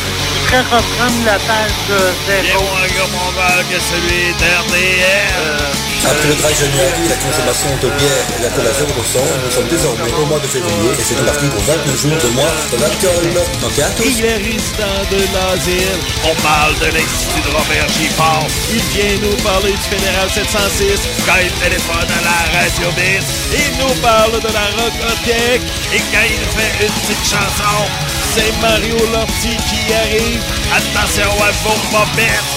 Reprendre 0.55 1.25
la 1.27 1.33
page 1.33 1.75
de 1.89 1.99
zéro. 2.31 2.63
moins 2.63 3.11
mongol 3.11 3.65
que 3.67 3.75
celui 3.75 4.31
d'RDL. 4.39 5.75
Après 6.07 6.29
le 6.29 6.35
dry 6.37 6.53
et 6.53 7.09
la 7.09 7.17
consommation 7.17 7.71
de 7.83 7.89
bière 7.99 8.27
et 8.39 8.43
d'alcool 8.43 8.67
à 8.69 8.71
0%, 8.71 8.87
nous 8.87 9.51
sommes 9.51 9.67
désormais 9.67 10.13
au 10.15 10.27
mois 10.27 10.39
de 10.39 10.47
février 10.47 10.93
et 10.95 11.03
c'est 11.03 11.17
donc 11.17 11.27
parti 11.27 11.47
pour 11.49 11.63
29 11.65 11.99
jours 11.99 12.19
de 12.23 12.29
mois 12.39 12.53
sans 12.71 12.79
alcool. 12.87 13.35
Santé 13.61 13.83
à 13.83 13.91
tous 13.99 14.05
Il 14.07 14.25
est 14.25 14.37
résident 14.47 15.03
de 15.11 15.21
l'asile. 15.35 15.99
On 16.23 16.35
parle 16.39 16.79
de 16.79 16.87
l'Institut 16.87 17.43
de 17.43 17.51
Robert 17.51 17.89
Giffard. 17.89 18.47
Il 18.71 18.85
vient 18.95 19.17
nous 19.27 19.37
parler 19.43 19.73
du 19.73 19.87
Fédéral 19.91 20.31
706. 20.31 21.03
Quand 21.27 21.41
il 21.43 21.51
téléphone 21.59 22.07
à 22.15 22.21
la 22.23 22.39
radio 22.63 22.95
bis, 22.95 23.27
il 23.51 23.73
nous 23.83 23.95
parle 23.99 24.39
de 24.39 24.53
la 24.55 24.71
rocothèque. 24.79 25.67
Et 25.91 26.03
quand 26.15 26.27
il 26.31 26.45
fait 26.55 26.85
une 26.85 26.95
petite 26.95 27.27
chanson, 27.27 27.91
c'est 28.35 28.53
Mario 28.61 28.97
Lortie 29.13 29.57
qui 29.69 29.93
arrive. 29.93 30.43
Attention 30.75 31.31
à 31.41 31.51
vos 31.63 31.79
mopettes. 31.93 32.53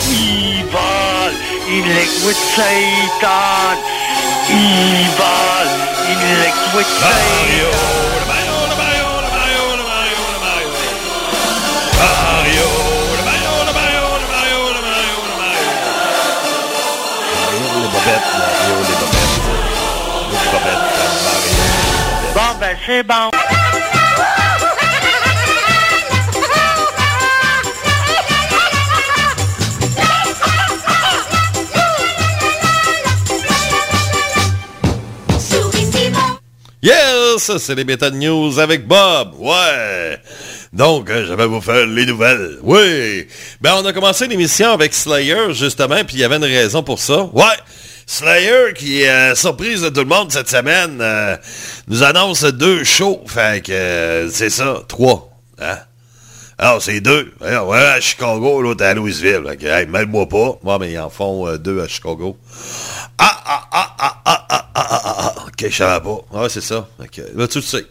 qui 0.00 0.62
vole. 0.70 1.36
Il 1.68 1.90
écoute 2.06 2.42
Satan. 2.56 3.78
Il 4.50 5.08
vole. 5.18 5.72
Il 6.10 6.22
écoute 6.50 6.92
Satan. 7.00 7.12
Mario. 7.46 7.70
Mario. 11.98 12.71
Ben, 22.62 22.76
c'est 22.86 23.02
bon. 23.02 23.14
Yes, 36.84 37.58
c'est 37.58 37.74
les 37.74 37.82
Beta 37.84 38.10
News 38.10 38.60
avec 38.60 38.86
Bob. 38.86 39.34
Ouais. 39.38 40.20
Donc, 40.72 41.10
euh, 41.10 41.26
je 41.26 41.34
vais 41.34 41.46
vous 41.46 41.60
faire 41.60 41.84
les 41.86 42.06
nouvelles. 42.06 42.58
Oui. 42.62 43.26
Ben, 43.60 43.74
on 43.76 43.84
a 43.84 43.92
commencé 43.92 44.28
l'émission 44.28 44.70
avec 44.72 44.94
Slayer, 44.94 45.52
justement, 45.52 46.04
puis 46.04 46.16
il 46.16 46.20
y 46.20 46.24
avait 46.24 46.36
une 46.36 46.44
raison 46.44 46.84
pour 46.84 47.00
ça. 47.00 47.24
Ouais. 47.32 47.44
Slayer, 48.12 48.74
qui 48.74 49.00
est 49.00 49.08
euh, 49.08 49.34
surprise 49.34 49.80
de 49.80 49.88
tout 49.88 50.00
le 50.00 50.04
monde 50.04 50.30
cette 50.30 50.50
semaine, 50.50 50.98
euh, 51.00 51.34
nous 51.88 52.02
annonce 52.02 52.44
deux 52.44 52.84
shows. 52.84 53.22
Fait 53.26 53.64
que, 53.64 53.72
euh, 53.72 54.30
c'est 54.30 54.50
ça, 54.50 54.82
trois. 54.86 55.30
Hein? 55.58 55.78
Alors, 56.58 56.82
c'est 56.82 57.00
deux. 57.00 57.32
Ouais, 57.40 57.78
à 57.78 58.00
Chicago, 58.02 58.60
l'autre 58.60 58.84
à 58.84 58.92
Louisville. 58.92 59.40
Fait 59.48 59.56
que, 59.56 59.64
hey, 59.64 59.86
mêle-moi 59.86 60.28
pas. 60.28 60.58
Moi, 60.62 60.78
mais 60.78 60.92
ils 60.92 60.98
en 60.98 61.08
font 61.08 61.46
euh, 61.48 61.56
deux 61.56 61.80
à 61.80 61.88
Chicago. 61.88 62.36
Ah, 63.16 63.42
ah, 63.46 63.68
ah, 63.72 63.96
ah, 63.98 64.22
ah, 64.26 64.46
ah, 64.46 64.68
ah, 64.74 64.90
ah, 64.94 65.00
ah, 65.04 65.14
ah. 65.16 65.44
Ok, 65.46 65.70
je 65.70 65.74
savais 65.74 66.04
pas. 66.04 66.38
Ouais, 66.38 66.48
c'est 66.50 66.60
ça. 66.60 66.86
Ok, 67.00 67.18
là, 67.34 67.48
tu 67.48 67.58
le 67.60 67.64
sais. 67.64 67.86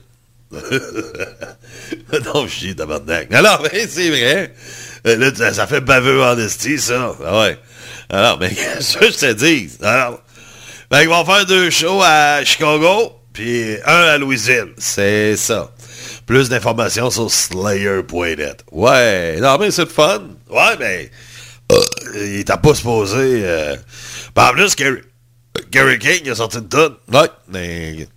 non, 0.52 2.46
je 2.46 2.60
dis 2.60 2.76
tabarnak. 2.76 3.34
Alors, 3.34 3.64
ben, 3.64 3.88
c'est 3.90 4.10
vrai. 4.10 4.54
Euh, 5.08 5.16
Là, 5.16 5.54
ça, 5.54 5.66
fait 5.66 5.82
baveux 5.82 6.22
en 6.22 6.38
esti, 6.38 6.78
ça. 6.78 7.16
Ah 7.26 7.40
ouais. 7.40 7.58
Alors, 8.12 8.40
qu'est-ce 8.40 8.98
que 8.98 9.06
je 9.06 9.18
te 9.18 9.34
dis? 9.34 9.70
Alors, 9.82 10.22
ben, 10.90 11.02
ils 11.02 11.08
vont 11.08 11.26
faire 11.26 11.46
deux 11.46 11.70
shows 11.70 12.02
à 12.04 12.44
Chicago, 12.44 13.14
puis 13.34 13.78
un 13.86 13.94
à 13.94 14.18
Louisville. 14.18 14.74
C'est 14.78 15.38
ça. 15.38 15.72
Plus 16.26 16.50
d'informations 16.50 17.10
sur 17.10 17.32
Slayer.net. 17.32 18.64
Ouais, 18.72 19.40
non, 19.40 19.58
mais 19.58 19.72
c'est 19.72 19.90
fun. 19.90 20.24
Ouais, 20.50 20.78
mais 20.80 21.10
euh, 21.72 21.82
il 22.16 22.40
était 22.42 22.58
pas 22.58 22.76
supposé... 22.76 23.42
Euh... 23.44 23.76
Ben, 24.36 24.50
en 24.50 24.52
plus, 24.52 24.76
Gary, 24.76 25.00
Gary 25.72 25.98
King 25.98 26.30
a 26.30 26.36
sorti 26.36 26.58
une 26.58 26.68
tonne. 26.68 26.96
Ouais, 27.12 27.30
mais... 27.48 28.08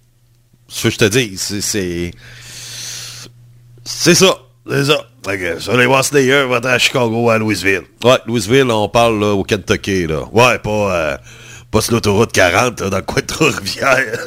Ce 0.66 0.88
que 0.88 0.90
je 0.90 0.98
te 0.98 1.04
dis. 1.04 1.38
C'est 1.38 2.10
c'est 3.84 4.14
ça. 4.14 4.38
C'est 4.68 4.84
ça. 4.86 5.06
Que, 5.24 5.58
sur 5.58 5.76
les 5.76 5.86
voir 5.86 6.04
Slayer, 6.04 6.44
va 6.46 6.58
être 6.58 6.66
à 6.66 6.78
Chicago, 6.78 7.30
à 7.30 7.38
Louisville. 7.38 7.82
Ouais, 8.04 8.18
Louisville, 8.26 8.70
on 8.70 8.90
parle 8.90 9.18
là, 9.18 9.32
au 9.32 9.42
Kentucky, 9.42 10.06
là. 10.06 10.24
Ouais, 10.32 10.58
pas, 10.58 10.94
euh, 10.94 11.16
pas 11.70 11.80
sur 11.80 11.94
l'autoroute 11.94 12.30
40, 12.30 12.80
là, 12.82 12.90
dans 12.90 12.96
le 12.98 13.02
coin 13.02 13.22
de 13.22 13.26
Trois-Rivières. 13.26 14.26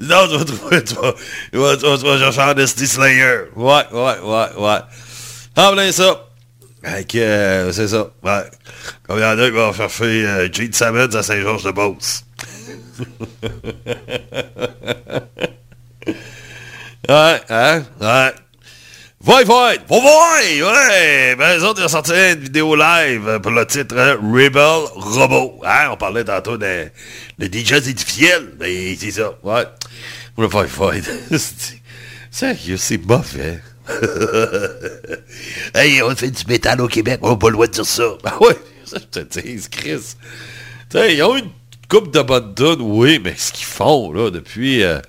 non, 0.00 0.28
tu 0.28 0.36
vas 0.36 0.44
trouver, 0.44 0.84
tu 0.84 0.94
vas, 0.94 1.12
tu 1.52 1.58
vas, 1.58 1.76
tu 1.76 1.86
vas, 1.86 1.98
tu 1.98 2.04
vas 2.04 2.32
chercher 2.32 2.86
Slayer. 2.86 3.38
Ouais, 3.56 3.82
ouais, 3.92 4.18
ouais, 4.22 4.46
ouais. 4.58 4.78
En 5.56 5.72
plein 5.72 5.90
ça. 5.90 6.28
Euh, 6.86 7.72
c'est 7.72 7.88
ça. 7.88 8.10
Ouais. 8.22 8.44
Comme 9.02 9.18
il 9.18 9.22
y 9.22 9.24
en 9.24 9.38
a 9.38 9.44
qui 9.44 9.50
vont 9.50 9.72
chercher 9.72 10.26
euh, 10.26 10.48
Gene 10.52 10.72
Simmons 10.72 11.14
à 11.14 11.22
Saint-Georges-de-Beauce. 11.22 12.24
Ouais, 17.06 17.40
hein? 17.50 17.82
Ouais. 18.00 18.32
Voy, 19.24 19.42
voy! 19.44 19.78
Ouais! 20.62 21.34
Ben, 21.34 21.56
les 21.56 21.64
autres, 21.64 21.80
ils 21.80 21.86
ont 21.86 21.88
sorti 21.88 22.12
une 22.12 22.40
vidéo 22.40 22.76
live 22.76 23.40
pour 23.42 23.52
le 23.52 23.64
titre 23.64 23.96
euh, 23.96 24.16
Rebel 24.16 24.84
Robot. 24.94 25.62
Hein? 25.64 25.88
On 25.92 25.96
parlait 25.96 26.24
tantôt 26.24 26.58
de, 26.58 26.90
de 27.38 27.46
DJ 27.46 27.88
édifiel. 27.88 28.50
Ben, 28.58 28.94
c'est 29.00 29.12
ça. 29.12 29.32
Ouais. 29.42 29.64
Voy, 30.36 30.66
voy. 30.66 31.00
Sérieux, 32.30 32.76
c'est 32.76 32.98
mauvais. 32.98 33.62
hey, 35.74 36.02
on 36.02 36.14
fait 36.14 36.30
du 36.30 36.44
métal 36.46 36.82
au 36.82 36.88
Québec. 36.88 37.20
On 37.22 37.30
n'a 37.30 37.36
pas 37.36 37.48
le 37.48 37.54
droit 37.54 37.66
de 37.66 37.72
dire 37.72 37.86
ça. 37.86 38.04
Ben 38.22 38.34
ouais, 38.42 38.58
ça, 38.84 38.98
Chris. 39.70 39.70
Tu 39.70 40.98
sais, 40.98 41.14
ils 41.14 41.22
ont 41.22 41.36
une 41.36 41.50
coupe 41.88 42.12
de 42.12 42.82
oui, 42.82 43.18
mais 43.24 43.34
ce 43.38 43.52
qu'ils 43.52 43.64
font, 43.64 44.12
là, 44.12 44.30
depuis... 44.30 44.82
euh, 44.82 45.00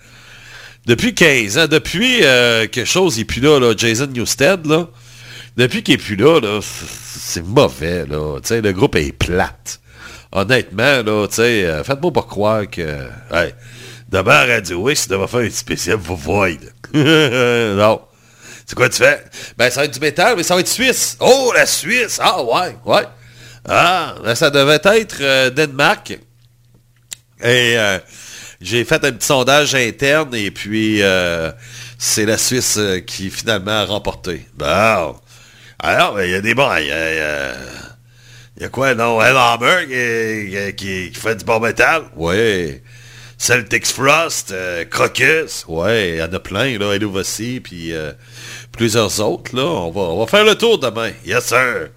depuis 0.86 1.14
15 1.14 1.58
ans, 1.58 1.68
depuis 1.68 2.20
euh, 2.24 2.68
quelque 2.68 2.86
chose 2.86 3.18
n'est 3.18 3.26
plus 3.26 3.42
là, 3.42 3.60
là, 3.60 3.74
Jason 3.76 4.08
Newsted, 4.08 4.66
là, 4.66 4.88
depuis 5.58 5.84
qu'il 5.84 5.96
est 5.96 5.98
plus 5.98 6.16
là, 6.16 6.40
là, 6.40 6.60
c'est 6.62 7.46
mauvais, 7.46 8.06
là. 8.06 8.40
Le 8.50 8.72
groupe 8.72 8.96
est 8.96 9.12
plate. 9.12 9.80
Honnêtement, 10.32 11.02
là, 11.02 11.28
euh, 11.40 11.84
faites-moi 11.84 12.12
pas 12.12 12.24
croire 12.24 12.70
que. 12.70 13.08
Hey, 13.32 13.54
demain 14.10 14.32
à 14.34 14.46
Radio 14.46 14.90
X, 14.90 15.08
tu 15.08 15.16
faire 15.16 15.40
un 15.40 15.50
spécial 15.50 15.98
pour 15.98 16.18
Void. 16.18 16.60
non. 16.94 18.02
C'est 18.66 18.76
quoi 18.76 18.90
tu 18.90 18.98
fais? 18.98 19.24
Ben, 19.58 19.70
ça 19.70 19.82
va 19.82 19.86
être 19.86 19.94
du 19.94 20.00
métal, 20.00 20.36
mais 20.36 20.44
ça 20.44 20.56
va 20.56 20.62
être 20.62 20.68
suisse. 20.68 21.18
Oh, 21.20 21.52
la 21.56 21.66
Suisse! 21.66 22.20
Ah, 22.22 22.42
ouais, 22.44 22.76
ouais. 22.86 23.04
Ah, 23.68 24.16
ben, 24.24 24.34
ça 24.34 24.50
devait 24.50 24.80
être 24.84 25.18
euh, 25.22 25.50
Danemark. 25.52 26.12
Et 26.12 27.78
euh, 27.78 28.00
j'ai 28.62 28.84
fait 28.86 29.04
un 29.04 29.12
petit 29.12 29.26
sondage 29.28 29.76
interne 29.76 30.34
et 30.36 30.52
puis 30.52 31.02
euh, 31.02 31.52
c'est 31.98 32.26
la 32.26 32.38
Suisse 32.38 32.78
euh, 32.78 33.00
qui 33.00 33.30
finalement 33.30 33.82
a 33.82 33.86
remporté. 33.86 34.46
Bon. 34.56 35.16
Alors, 35.80 36.16
ben, 36.16 36.24
il 36.24 36.32
y 36.32 36.36
a 36.36 36.42
des 36.42 36.56
bons. 36.56 36.70
il 36.78 36.88
y 36.88 36.92
a- 38.64 38.70
quoi, 38.70 38.96
non? 38.96 39.22
Hellhammer 39.22 40.74
qui, 40.76 41.12
fait 41.14 41.36
du 41.36 41.46
bon 41.46 41.60
métal? 41.60 42.04
Ouais. 42.16 42.82
Celtics 43.38 43.88
Frost, 43.88 44.52
euh, 44.52 44.86
Crocus, 44.86 45.66
ouais, 45.68 46.12
il 46.12 46.16
y 46.16 46.24
en 46.24 46.32
a 46.32 46.40
plein, 46.40 46.80
là, 46.80 46.94
Hello 46.96 47.12
aussi, 47.12 47.60
puis 47.60 47.94
plusieurs 48.72 49.20
autres, 49.20 49.54
là. 49.54 49.64
On 49.64 49.92
va, 49.92 50.02
on 50.02 50.20
va 50.20 50.26
faire 50.28 50.46
le 50.46 50.56
tour 50.56 50.80
demain. 50.80 51.12
Yes, 51.26 51.46
sir. 51.48 51.90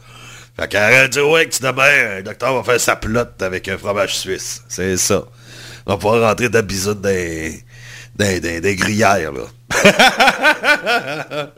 Fait 0.59 0.67
qu'à 0.67 0.89
Radio 1.03 1.39
X 1.39 1.61
demain, 1.61 2.19
un 2.19 2.23
docteur 2.23 2.53
va 2.61 2.65
faire 2.65 2.81
sa 2.81 2.97
plotte 2.97 3.41
avec 3.41 3.69
un 3.69 3.79
fromage 3.79 4.17
suisse. 4.19 4.65
C'est 4.69 4.97
ça. 4.97 5.23
On 5.89 5.93
va 5.93 5.97
pouvoir 5.99 6.29
rentrer 6.29 6.51
de 6.51 6.61
bisoune 6.61 7.01
des, 7.01 7.65
des, 8.15 8.61
des, 8.61 8.77
gruyères, 8.77 9.33
là. 9.33 9.45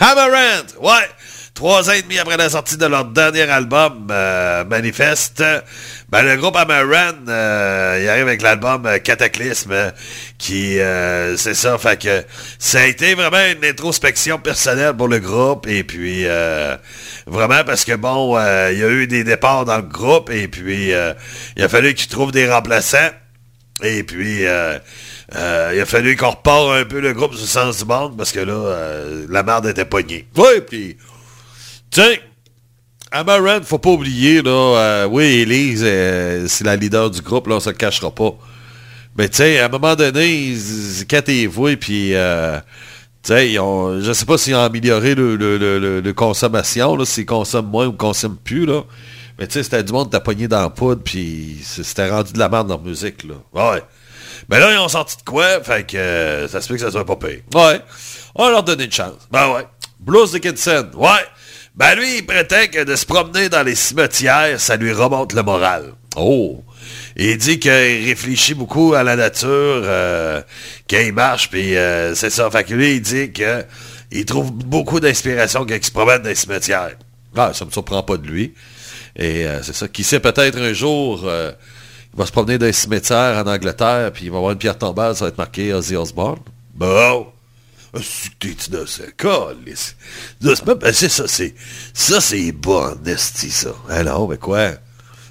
Hammerand, 0.00 0.66
ouais. 0.80 1.08
Trois 1.52 1.88
ans 1.88 1.92
et 1.92 2.02
demi 2.02 2.18
après 2.18 2.38
la 2.38 2.48
sortie 2.50 2.78
de 2.78 2.86
leur 2.86 3.04
dernier 3.06 3.42
album, 3.42 4.08
euh, 4.10 4.64
Manifeste, 4.64 5.42
ben, 6.08 6.22
le 6.22 6.36
groupe 6.36 6.56
Amaran, 6.56 7.14
euh, 7.28 7.98
il 8.02 8.08
arrive 8.08 8.28
avec 8.28 8.42
l'album 8.42 8.86
euh, 8.86 8.98
Cataclysme, 8.98 9.72
euh, 9.72 9.90
qui, 10.38 10.78
c'est 11.38 11.54
ça, 11.54 11.76
fait 11.76 12.00
que 12.00 12.24
ça 12.58 12.80
a 12.80 12.84
été 12.84 13.14
vraiment 13.14 13.44
une 13.56 13.64
introspection 13.64 14.38
personnelle 14.38 14.94
pour 14.94 15.08
le 15.08 15.18
groupe, 15.18 15.66
et 15.66 15.82
puis 15.84 16.26
vraiment 17.26 17.64
parce 17.64 17.84
que 17.84 17.94
bon, 17.94 18.38
il 18.70 18.78
y 18.78 18.84
a 18.84 18.88
eu 18.88 19.06
des 19.06 19.24
départs 19.24 19.64
dans 19.66 19.76
le 19.76 19.82
groupe, 19.82 20.30
et 20.30 20.48
puis 20.48 20.92
il 21.56 21.62
a 21.62 21.68
fallu 21.68 21.94
qu'ils 21.94 22.08
trouvent 22.08 22.32
des 22.32 22.50
remplaçants, 22.50 23.10
et 23.82 24.02
puis 24.02 24.46
euh, 24.46 24.78
euh, 25.34 25.72
il 25.74 25.80
a 25.80 25.86
fallu 25.86 26.16
qu'on 26.16 26.30
repart 26.30 26.70
un 26.70 26.84
peu 26.84 27.00
le 27.00 27.12
groupe 27.12 27.34
sur 27.34 27.46
sens 27.46 27.78
du 27.78 27.84
monde, 27.84 28.16
parce 28.16 28.32
que 28.32 28.40
là, 28.40 28.52
euh, 28.52 29.26
la 29.28 29.42
merde 29.42 29.66
était 29.66 29.84
pognée. 29.84 30.26
Oui, 30.36 30.60
puis, 30.66 30.96
tiens, 31.90 32.14
Amaran, 33.10 33.60
faut 33.62 33.78
pas 33.78 33.90
oublier, 33.90 34.42
là, 34.42 35.06
oui, 35.08 35.24
Elise, 35.42 35.82
c'est 36.48 36.64
la 36.64 36.76
leader 36.76 37.10
du 37.10 37.20
groupe, 37.20 37.46
là, 37.48 37.56
on 37.56 37.60
se 37.60 37.70
le 37.70 37.76
cachera 37.76 38.10
pas. 38.10 38.34
Mais 39.18 39.28
sais, 39.32 39.58
à 39.58 39.66
un 39.66 39.68
moment 39.68 39.94
donné, 39.94 40.54
quand 41.08 41.22
t'es 41.22 41.46
voué, 41.46 41.76
puis, 41.76 42.10
ils 42.10 43.58
ont- 43.60 44.00
je 44.00 44.12
sais 44.12 44.24
pas 44.24 44.38
s'ils 44.38 44.54
ont 44.54 44.60
amélioré 44.62 45.14
le, 45.14 45.36
le, 45.36 46.00
le, 46.00 46.12
consommation, 46.12 47.02
s'ils 47.04 47.26
consomment 47.26 47.70
moins 47.70 47.86
ou 47.86 47.92
consomment 47.92 48.38
plus, 48.42 48.66
là. 48.66 48.82
Mais 49.38 49.46
tu 49.46 49.54
sais, 49.54 49.62
c'était 49.62 49.82
du 49.82 49.92
monde 49.92 50.10
t'a 50.10 50.20
pogné 50.20 50.48
dans 50.48 50.62
la 50.62 50.70
poudre, 50.70 51.02
puis 51.02 51.58
c'était 51.62 52.08
rendu 52.08 52.32
de 52.32 52.38
la 52.38 52.48
merde 52.48 52.68
dans 52.68 52.78
la 52.78 52.82
musique, 52.82 53.24
là. 53.24 53.34
Ouais. 53.52 53.82
Mais 54.48 54.58
là, 54.58 54.72
ils 54.72 54.78
ont 54.78 54.88
sorti 54.88 55.16
de 55.16 55.22
quoi, 55.22 55.62
fait 55.62 55.86
que 55.86 55.96
euh, 55.96 56.48
ça 56.48 56.60
se 56.60 56.68
peut 56.68 56.74
que 56.74 56.80
ça 56.80 56.90
soit 56.90 57.04
pas 57.04 57.16
payé. 57.16 57.42
Ouais. 57.54 57.80
On 58.34 58.44
va 58.44 58.50
leur 58.50 58.62
donner 58.62 58.84
une 58.84 58.92
chance. 58.92 59.28
Ben 59.30 59.52
ouais. 59.52 59.66
Blues 60.00 60.32
Dickinson, 60.32 60.90
ouais. 60.94 61.26
Ben 61.74 61.94
lui, 61.94 62.18
il 62.18 62.26
prétend 62.26 62.66
que 62.72 62.84
de 62.84 62.96
se 62.96 63.04
promener 63.04 63.48
dans 63.48 63.62
les 63.62 63.74
cimetières, 63.74 64.58
ça 64.60 64.76
lui 64.76 64.92
remonte 64.92 65.34
le 65.34 65.42
moral. 65.42 65.92
Oh! 66.16 66.62
Il 67.16 67.36
dit 67.36 67.58
qu'il 67.58 67.70
réfléchit 67.70 68.54
beaucoup 68.54 68.94
à 68.94 69.02
la 69.02 69.16
nature 69.16 69.48
euh, 69.50 70.42
quand 70.88 70.98
il 70.98 71.12
marche, 71.12 71.50
puis 71.50 71.76
euh, 71.76 72.14
c'est 72.14 72.30
ça. 72.30 72.50
Fait 72.50 72.64
que 72.64 72.72
lui, 72.72 72.96
il 72.96 73.02
dit 73.02 73.32
que 73.32 73.64
il 74.10 74.24
trouve 74.24 74.52
beaucoup 74.52 75.00
d'inspiration 75.00 75.66
quand 75.66 75.74
il 75.74 75.84
se 75.84 75.90
promène 75.90 76.22
dans 76.22 76.28
les 76.28 76.34
cimetières. 76.34 76.96
Ah, 77.36 77.52
ça 77.52 77.64
me 77.64 77.70
surprend 77.70 78.02
pas 78.02 78.16
de 78.16 78.26
lui. 78.26 78.54
Et 79.16 79.46
euh, 79.46 79.62
c'est 79.62 79.74
ça. 79.74 79.88
Qui 79.88 80.04
sait, 80.04 80.20
peut-être 80.20 80.58
un 80.58 80.72
jour, 80.72 81.22
euh, 81.24 81.52
il 82.12 82.18
va 82.18 82.26
se 82.26 82.32
promener 82.32 82.58
dans 82.58 82.66
les 82.66 82.72
cimetières 82.72 83.42
en 83.44 83.50
Angleterre, 83.50 84.12
puis 84.12 84.26
il 84.26 84.30
va 84.30 84.36
avoir 84.38 84.52
une 84.52 84.58
pierre 84.58 84.78
tombale, 84.78 85.16
ça 85.16 85.24
va 85.24 85.28
être 85.28 85.38
marqué 85.38 85.72
Ozzy 85.72 85.96
Osbourne. 85.96 86.40
Bon! 86.74 87.26
Ah, 87.94 87.98
t'es 88.38 88.54
ben, 90.74 90.92
c'est 90.92 91.08
ça, 91.08 91.26
c'est. 91.26 91.54
Ça, 91.94 92.20
c'est 92.20 92.52
bon, 92.52 92.94
esti, 93.06 93.50
ça. 93.50 93.70
Ah 93.88 94.02
non, 94.02 94.28
mais 94.28 94.36
quoi? 94.36 94.72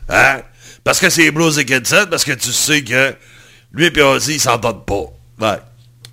Hein? 0.09 0.41
Parce 0.83 0.99
que 0.99 1.09
c'est 1.09 1.29
Blues 1.29 1.57
Dickinson, 1.57 2.07
parce 2.09 2.23
que 2.23 2.31
tu 2.31 2.51
sais 2.51 2.83
que 2.83 3.13
lui 3.71 3.85
et 3.85 4.01
Ozzy, 4.01 4.35
ils 4.35 4.39
s'entendent 4.39 4.85
pas. 4.85 5.05
Ouais. 5.39 5.59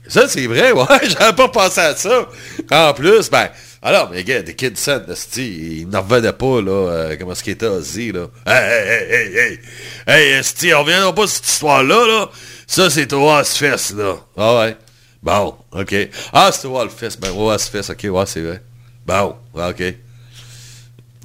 Ça, 0.08 0.28
c'est 0.28 0.46
vrai, 0.46 0.72
ouais. 0.72 0.84
J'avais 1.08 1.32
pas 1.34 1.48
pensé 1.48 1.80
à 1.80 1.96
ça. 1.96 2.28
En 2.70 2.92
plus, 2.92 3.30
ben. 3.30 3.48
Alors, 3.84 4.10
mais 4.10 4.22
gars, 4.22 4.42
Dickinson, 4.42 5.02
esti, 5.10 5.80
il 5.80 5.88
n'en 5.88 6.02
revenait 6.02 6.32
pas, 6.32 6.62
là, 6.62 6.70
euh, 6.70 7.16
comment 7.18 7.32
est-ce 7.32 7.42
qu'il 7.42 7.54
était 7.54 7.66
Ozzy, 7.66 8.12
là. 8.12 8.28
Hey, 8.46 8.54
hey, 8.54 8.88
hey, 8.88 9.12
hey, 9.12 9.36
hey. 9.36 9.58
Hey, 10.06 10.32
esti, 10.34 10.72
on 10.72 10.82
reviendra 10.84 11.12
pas 11.12 11.26
cette 11.26 11.48
histoire-là, 11.48 12.06
là. 12.06 12.30
Ça, 12.68 12.88
c'est 12.90 13.12
au 13.12 13.28
Ozfest, 13.28 13.96
là. 13.96 14.18
Ah 14.36 14.60
ouais. 14.60 14.76
Bon, 15.20 15.56
OK. 15.72 15.94
Ah, 16.32 16.50
c'est 16.52 16.68
au 16.68 16.78
Ozfest. 16.78 17.18
Ben, 17.20 17.30
au 17.32 17.50
Ozfest, 17.50 17.90
OK, 17.90 18.04
ouais, 18.04 18.26
c'est 18.26 18.42
vrai. 18.42 18.62
Bon, 19.04 19.34
OK. 19.52 19.82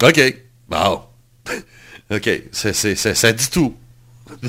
OK. 0.01 0.35
Bon. 0.67 1.03
OK. 2.09 2.29
Ça 2.51 3.33
dit 3.33 3.49
tout. 3.51 3.77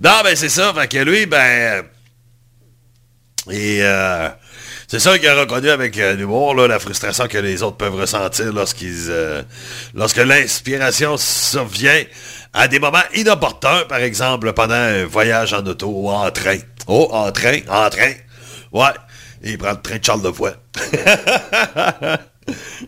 non, 0.00 0.20
ben, 0.24 0.36
c'est 0.36 0.50
ça. 0.50 0.74
Fait 0.74 0.88
que 0.88 0.98
lui, 0.98 1.24
ben... 1.24 1.84
Et 3.50 3.78
euh, 3.82 4.28
c'est 4.90 4.98
ça 4.98 5.16
qu'il 5.20 5.28
a 5.28 5.38
reconnu 5.38 5.70
avec 5.70 5.96
euh, 5.98 6.16
l'humour, 6.16 6.52
la 6.52 6.80
frustration 6.80 7.28
que 7.28 7.38
les 7.38 7.62
autres 7.62 7.76
peuvent 7.76 7.94
ressentir 7.94 8.52
lorsqu'ils, 8.52 9.06
euh, 9.08 9.40
lorsque 9.94 10.16
l'inspiration 10.16 11.16
survient 11.16 12.02
à 12.52 12.66
des 12.66 12.80
moments 12.80 12.98
inopportuns, 13.14 13.84
par 13.88 14.00
exemple 14.00 14.52
pendant 14.52 14.74
un 14.74 15.04
voyage 15.04 15.54
en 15.54 15.64
auto 15.64 15.86
ou 15.86 16.10
en 16.10 16.28
train. 16.32 16.58
Oh, 16.88 17.08
en 17.12 17.30
train, 17.30 17.60
en 17.68 17.88
train. 17.88 18.14
Ouais, 18.72 18.90
il 19.44 19.58
prend 19.58 19.70
le 19.70 19.80
train 19.80 19.98
de 19.98 20.04
Charles 20.04 20.24
Lavoie. 20.24 20.54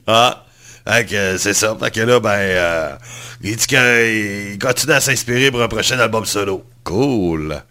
ah, 0.09 0.45
fait 0.85 1.07
que 1.07 1.39
c'est 1.39 1.55
ça. 1.55 1.77
Fait 1.81 2.05
là, 2.05 2.19
ben, 2.19 2.31
euh, 2.31 2.97
il 3.43 3.55
dit 3.55 3.67
qu'il 3.69 4.59
continue 4.59 4.95
à 4.95 5.01
s'inspirer 5.01 5.53
pour 5.53 5.63
un 5.63 5.69
prochain 5.69 6.01
album 6.01 6.25
solo. 6.25 6.65
Cool. 6.83 7.63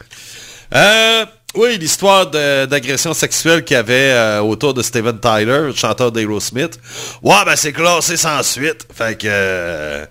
Euh, 0.73 1.25
oui, 1.55 1.77
l'histoire 1.77 2.27
d'agression 2.27 3.13
sexuelle 3.13 3.63
qu'il 3.63 3.75
y 3.75 3.77
avait 3.77 4.11
euh, 4.11 4.39
autour 4.39 4.73
de 4.73 4.81
Steven 4.81 5.19
Tyler, 5.19 5.67
le 5.67 5.73
chanteur 5.73 6.11
d'Aerosmith. 6.11 6.79
Ouais, 7.21 7.45
ben 7.45 7.55
c'est 7.55 7.73
classé 7.73 8.17
sans 8.17 8.41
suite. 8.43 8.87
Fait 8.93 9.17
que 9.17 9.27
euh, 9.29 10.05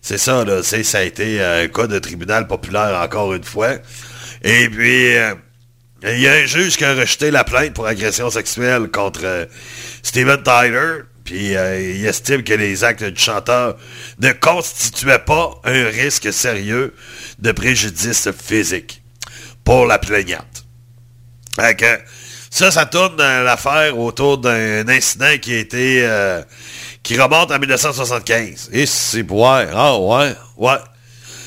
c'est 0.00 0.18
ça, 0.18 0.44
là. 0.44 0.62
Ça 0.62 0.98
a 0.98 1.02
été 1.02 1.40
euh, 1.40 1.64
un 1.64 1.68
cas 1.68 1.86
de 1.86 1.98
tribunal 1.98 2.46
populaire 2.46 3.00
encore 3.02 3.32
une 3.34 3.44
fois. 3.44 3.76
Et 4.42 4.68
puis, 4.68 5.16
euh, 5.16 5.34
il 6.04 6.20
y 6.20 6.28
a 6.28 6.32
un 6.32 6.46
juge 6.46 6.76
qui 6.76 6.84
a 6.84 6.94
rejeté 6.94 7.30
la 7.30 7.44
plainte 7.44 7.74
pour 7.74 7.86
agression 7.86 8.28
sexuelle 8.28 8.88
contre 8.88 9.20
euh, 9.24 9.46
Steven 10.02 10.42
Tyler. 10.42 11.02
Puis 11.24 11.56
euh, 11.56 11.80
il 11.80 12.04
estime 12.04 12.42
que 12.42 12.52
les 12.52 12.82
actes 12.82 13.04
du 13.04 13.20
chanteur 13.20 13.76
ne 14.18 14.32
constituaient 14.32 15.20
pas 15.20 15.52
un 15.64 15.84
risque 15.84 16.32
sérieux 16.32 16.92
de 17.38 17.52
préjudice 17.52 18.28
physique 18.32 19.02
pour 19.62 19.86
la 19.86 19.98
plaignante. 19.98 20.61
Fait 21.56 21.76
que 21.76 21.98
ça, 22.50 22.70
ça 22.70 22.86
tourne 22.86 23.16
l'affaire 23.16 23.98
autour 23.98 24.38
d'un 24.38 24.86
incident 24.88 25.38
qui 25.40 25.54
a 25.54 25.58
été 25.58 26.04
euh, 26.04 26.42
qui 27.02 27.18
remonte 27.20 27.50
en 27.50 27.58
1975. 27.58 28.70
Et 28.72 28.86
c'est 28.86 29.28
ouais, 29.30 29.68
ah 29.74 29.98
ouais, 29.98 30.34
ouais. 30.56 30.78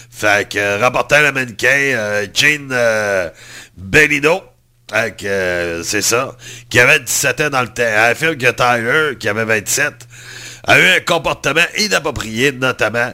Fait 0.10 0.50
que 0.50 0.58
euh, 0.58 0.78
rapportant 0.78 1.20
le 1.22 1.32
mannequin 1.32 1.68
euh, 1.68 2.28
Jane 2.34 2.70
euh, 2.72 3.30
Bellino, 3.78 4.42
euh, 4.94 5.84
c'est 5.84 6.02
ça, 6.02 6.36
qui 6.70 6.80
avait 6.80 7.00
17 7.00 7.42
ans 7.42 7.50
dans 7.50 7.62
le 7.62 7.68
temps. 7.68 7.84
Affirme 7.84 8.38
que 8.38 8.52
Tyler, 8.52 9.18
qui 9.20 9.28
avait 9.28 9.46
27, 9.46 9.94
a 10.68 10.80
eu 10.80 10.88
un 10.88 11.00
comportement 11.02 11.66
inapproprié, 11.78 12.52
notamment 12.52 13.12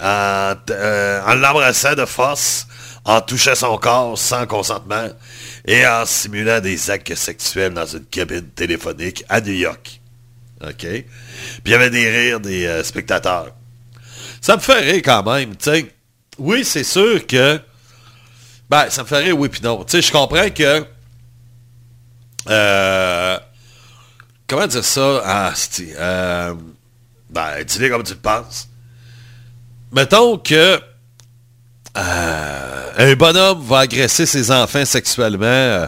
en, 0.00 0.54
en 0.54 1.34
l'embrassant 1.34 1.94
de 1.94 2.04
force, 2.06 2.66
en 3.04 3.20
touchant 3.20 3.54
son 3.54 3.76
corps 3.78 4.16
sans 4.16 4.46
consentement 4.46 5.08
et 5.68 5.86
en 5.86 6.06
simulant 6.06 6.60
des 6.60 6.90
actes 6.90 7.14
sexuels 7.14 7.74
dans 7.74 7.84
une 7.84 8.06
cabine 8.06 8.48
téléphonique 8.48 9.22
à 9.28 9.42
New 9.42 9.52
York. 9.52 10.00
OK? 10.62 10.78
Puis 10.78 11.04
il 11.66 11.70
y 11.70 11.74
avait 11.74 11.90
des 11.90 12.08
rires 12.10 12.40
des 12.40 12.64
euh, 12.64 12.82
spectateurs. 12.82 13.54
Ça 14.40 14.56
me 14.56 14.62
fait 14.62 14.80
rire 14.80 15.02
quand 15.04 15.22
même, 15.24 15.54
tu 15.56 15.70
sais. 15.70 15.94
Oui, 16.38 16.64
c'est 16.64 16.84
sûr 16.84 17.26
que... 17.26 17.60
Ben, 18.70 18.88
ça 18.88 19.02
me 19.02 19.08
fait 19.08 19.18
rire, 19.18 19.38
oui 19.38 19.50
puis 19.50 19.60
non. 19.62 19.84
Tu 19.84 19.92
sais, 19.92 20.02
je 20.02 20.10
comprends 20.10 20.48
que... 20.48 20.86
Euh, 22.48 23.38
comment 24.46 24.66
dire 24.66 24.84
ça? 24.84 25.22
Ah. 25.22 25.52
Euh, 25.80 26.54
ben, 27.28 27.62
dis-le 27.64 27.90
comme 27.90 28.04
tu 28.04 28.14
le 28.14 28.20
penses. 28.20 28.70
Mettons 29.92 30.38
que... 30.38 30.80
euh, 31.98 32.90
un 32.96 33.14
bonhomme 33.14 33.60
va 33.62 33.80
agresser 33.80 34.24
ses 34.26 34.50
enfants 34.50 34.84
sexuellement 34.84 35.46
euh, 35.46 35.86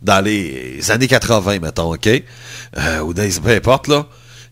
dans 0.00 0.24
les 0.24 0.90
années 0.90 1.08
80, 1.08 1.58
mettons, 1.60 1.92
OK? 1.92 2.08
Euh, 2.08 2.98
ou 3.00 3.12
dans 3.12 3.28
peu 3.42 3.50
importe, 3.50 3.88
là. 3.88 4.06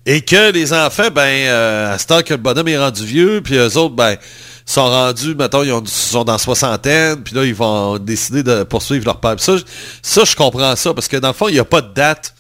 Et 0.07 0.23
que 0.23 0.51
les 0.51 0.73
enfants, 0.73 1.09
ben, 1.15 1.49
à 1.93 1.99
ce 1.99 2.07
temps 2.07 2.23
que 2.23 2.33
le 2.35 2.39
bonhomme 2.39 2.69
est 2.69 2.79
rendu 2.79 3.05
vieux, 3.05 3.43
puis 3.43 3.57
eux 3.57 3.77
autres, 3.77 3.95
ben, 3.95 4.17
sont 4.65 4.87
rendus, 4.87 5.35
mettons, 5.35 5.63
ils 5.63 5.73
ont- 5.73 5.85
sont 5.85 6.25
dans 6.25 6.39
soixantaine, 6.39 7.23
puis 7.23 7.35
là, 7.35 7.45
ils 7.45 7.55
vont 7.55 7.99
décider 7.99 8.43
de 8.43 8.63
poursuivre 8.63 9.05
leur 9.05 9.21
père. 9.21 9.35
Ça, 9.39 9.57
ça, 10.03 10.25
je 10.25 10.35
comprends 10.37 10.75
ça, 10.77 10.95
parce 10.95 11.09
que 11.09 11.17
dans 11.19 11.29
le 11.29 11.35
fond, 11.35 11.49
il 11.49 11.55
n'y 11.55 11.61
a 11.61 11.65
pas 11.65 11.81
de 11.81 11.93
date 11.93 12.35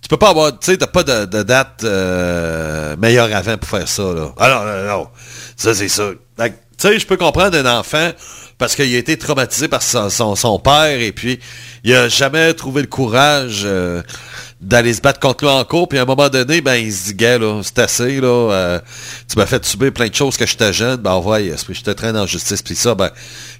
tu 0.00 0.08
peux 0.08 0.16
pas 0.16 0.30
avoir, 0.30 0.52
tu 0.52 0.70
sais, 0.70 0.76
t'as 0.78 0.86
pas 0.86 1.02
de, 1.02 1.42
date 1.42 1.82
meilleure 2.98 3.34
avant 3.34 3.58
pour 3.58 3.68
faire 3.68 3.88
ça, 3.88 4.04
là. 4.04 4.32
Ah 4.38 4.48
non, 4.48 4.64
non, 4.64 4.98
non. 4.98 5.08
Ça, 5.56 5.74
c'est 5.74 5.88
ça. 5.88 6.12
Tu 6.78 6.86
sais, 6.86 6.98
je 6.98 7.06
peux 7.06 7.16
comprendre 7.16 7.58
un 7.58 7.78
enfant 7.78 8.12
parce 8.56 8.76
qu'il 8.76 8.94
a 8.94 8.98
été 8.98 9.16
traumatisé 9.18 9.66
par 9.66 9.82
son, 9.82 10.10
son, 10.10 10.36
son 10.36 10.58
père 10.60 11.00
et 11.00 11.10
puis 11.12 11.40
il 11.82 11.94
a 11.94 12.08
jamais 12.08 12.54
trouvé 12.54 12.82
le 12.82 12.88
courage 12.88 13.62
euh, 13.64 14.02
d'aller 14.60 14.94
se 14.94 15.00
battre 15.00 15.18
contre 15.18 15.44
lui 15.44 15.50
en 15.50 15.64
cours. 15.64 15.88
Puis 15.88 15.98
à 15.98 16.02
un 16.02 16.04
moment 16.04 16.28
donné, 16.28 16.60
ben 16.60 16.74
il 16.74 16.92
se 16.92 17.06
dit, 17.06 17.14
gars, 17.14 17.38
là, 17.38 17.60
c'est 17.64 17.78
assez, 17.80 18.20
là. 18.20 18.28
euh, 18.28 18.80
tu 19.28 19.38
m'as 19.38 19.46
fait 19.46 19.64
subir 19.64 19.92
plein 19.92 20.08
de 20.08 20.14
choses 20.14 20.36
que 20.36 20.46
j'étais 20.46 20.72
jeune. 20.72 20.96
Ben 20.96 21.18
ouais, 21.18 21.52
que 21.66 21.74
je 21.74 21.82
te 21.82 21.90
traîne 21.90 22.16
en 22.16 22.26
justice. 22.26 22.62
Puis 22.62 22.76
ça, 22.76 22.94
ben, 22.94 23.10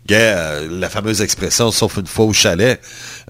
gars, 0.07 0.17
euh, 0.17 0.69
la 0.71 0.89
fameuse 0.89 1.21
expression, 1.21 1.71
sauf 1.73 1.97
une 1.97 2.07
fois 2.07 2.25
au 2.27 2.33
chalet, 2.33 2.81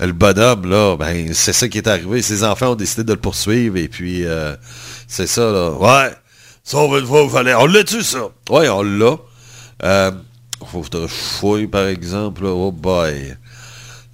euh, 0.01 0.07
le 0.07 0.13
bonhomme, 0.13 0.69
là, 0.69 0.97
ben 0.97 1.33
c'est 1.33 1.53
ça 1.55 1.69
qui 1.69 1.79
est 1.79 1.89
arrivé. 1.89 2.21
Ses 2.23 2.45
enfants 2.45 2.73
ont 2.73 2.77
décidé 2.77 3.05
de 3.05 3.13
le 3.13 3.21
poursuivre 3.21 3.77
et 3.77 3.89
puis 3.89 4.27
euh, 4.27 4.55
c'est 5.07 5.27
ça, 5.27 5.51
là. 5.51 5.71
Ouais. 5.71 6.13
Sauf 6.65 6.99
une 6.99 7.07
fois, 7.07 7.23
il 7.25 7.31
fallait. 7.31 7.55
On 7.55 7.67
l'a-tu, 7.67 8.03
ça? 8.03 8.29
Ouais, 8.51 8.69
on 8.69 8.83
l'a. 8.83 9.17
Euh, 9.83 10.11
je 10.61 11.07
fouille, 11.07 11.67
par 11.67 11.87
exemple. 11.87 12.45
là. 12.45 12.51
Oh 12.51 12.73
boy. 12.73 13.37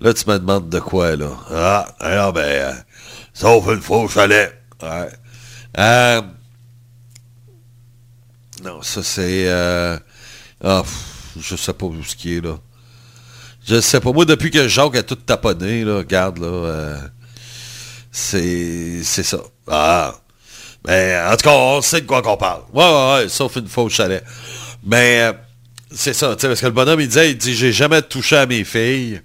Là, 0.01 0.13
tu 0.13 0.29
me 0.29 0.39
demandes 0.39 0.69
de 0.69 0.81
quoi, 0.81 1.17
là? 1.17 1.31
Ah, 1.51 1.95
alors, 1.99 2.33
ben, 2.33 2.43
euh, 2.43 2.73
sauf 3.33 3.67
une 3.69 3.81
fois 3.81 4.07
chalet. 4.09 4.53
Ouais. 4.83 5.09
Euh, 5.79 6.23
non, 8.63 8.83
ça, 8.83 9.03
c'est... 9.03 9.49
Euh, 9.49 9.99
ah, 10.63 10.83
je 11.41 11.57
sais 11.57 11.73
pas 11.73 11.87
où 11.87 12.03
ce 12.03 12.17
qui 12.17 12.37
est, 12.37 12.41
là. 12.41 12.59
Je 13.67 13.81
sais 13.81 14.01
pas. 14.01 14.13
Moi, 14.13 14.25
depuis 14.27 14.51
que 14.51 14.69
Jacques 14.69 14.97
a 14.97 15.03
tout 15.03 15.15
taponné, 15.15 15.85
là, 15.85 15.99
regarde, 15.99 16.39
là, 16.39 16.99
c'est... 18.13 19.03
c'est 19.03 19.23
ça. 19.23 19.39
Ah. 19.69 20.15
Mais, 20.87 21.19
en 21.27 21.37
tout 21.37 21.45
cas, 21.45 21.53
on 21.53 21.81
sait 21.81 22.03
de 22.03 22.07
quoi 22.07 22.21
qu'on 22.21 22.37
parle. 22.37 22.63
Ouais, 22.75 22.85
ouais, 22.85 23.15
ouais, 23.15 23.29
sauf 23.31 23.57
une 23.57 23.69
fois 23.69 23.89
chalet. 23.89 24.23
Mais, 24.85 25.33
c'est 25.95 26.15
ça, 26.15 26.37
parce 26.41 26.61
que 26.61 26.67
le 26.67 26.73
bonhomme, 26.73 27.01
il 27.01 27.09
disait, 27.09 27.31
il 27.31 27.37
dit, 27.37 27.55
j'ai 27.55 27.73
jamais 27.73 28.03
touché 28.03 28.37
à 28.37 28.47
mes 28.47 28.65
filles. 28.65 29.21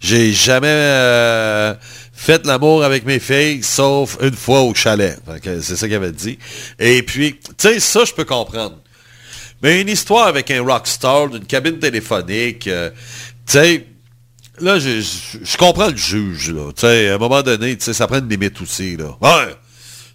J'ai 0.00 0.32
jamais 0.32 0.68
euh, 0.68 1.74
fait 2.12 2.44
l'amour 2.46 2.84
avec 2.84 3.06
mes 3.06 3.18
filles, 3.18 3.62
sauf 3.62 4.18
une 4.20 4.36
fois 4.36 4.60
au 4.60 4.74
chalet. 4.74 5.18
C'est 5.42 5.76
ça 5.76 5.86
qu'il 5.86 5.96
avait 5.96 6.12
dit. 6.12 6.38
Et 6.78 7.02
puis, 7.02 7.40
tu 7.40 7.54
sais, 7.58 7.80
ça, 7.80 8.04
je 8.04 8.12
peux 8.12 8.24
comprendre. 8.24 8.76
Mais 9.62 9.80
une 9.80 9.88
histoire 9.88 10.26
avec 10.26 10.50
un 10.50 10.62
rockstar 10.62 11.28
d'une 11.30 11.46
cabine 11.46 11.78
téléphonique, 11.78 12.68
euh, 12.68 12.90
tu 13.46 13.52
sais, 13.52 13.86
là, 14.60 14.78
je 14.78 15.56
comprends 15.56 15.88
le 15.88 15.96
juge, 15.96 16.50
là. 16.50 16.72
Tu 16.72 16.82
sais, 16.82 17.08
à 17.08 17.14
un 17.14 17.18
moment 17.18 17.42
donné, 17.42 17.76
tu 17.76 17.84
sais, 17.84 17.94
ça 17.94 18.06
prend 18.06 18.18
une 18.18 18.28
limite 18.28 18.60
aussi, 18.60 18.96
là. 18.96 19.16
Ouais, 19.20 19.54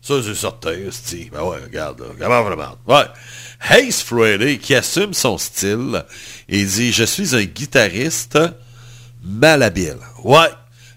ça, 0.02 0.16
c'est 0.24 0.36
certain, 0.36 0.74
esti. 0.88 1.30
Ben 1.32 1.44
ouais, 1.44 1.60
regarde, 1.64 2.00
là. 2.00 2.08
Comment 2.20 2.42
vraiment? 2.44 2.78
Ouais. 2.88 3.06
Hayes 3.70 4.04
Frehley, 4.04 4.58
qui 4.58 4.74
assume 4.74 5.14
son 5.14 5.38
style, 5.38 6.04
il 6.50 6.66
dit, 6.66 6.92
je 6.92 7.04
suis 7.04 7.36
un 7.36 7.44
guitariste 7.44 8.40
malhabile. 9.24 10.00
Ouais. 10.24 10.50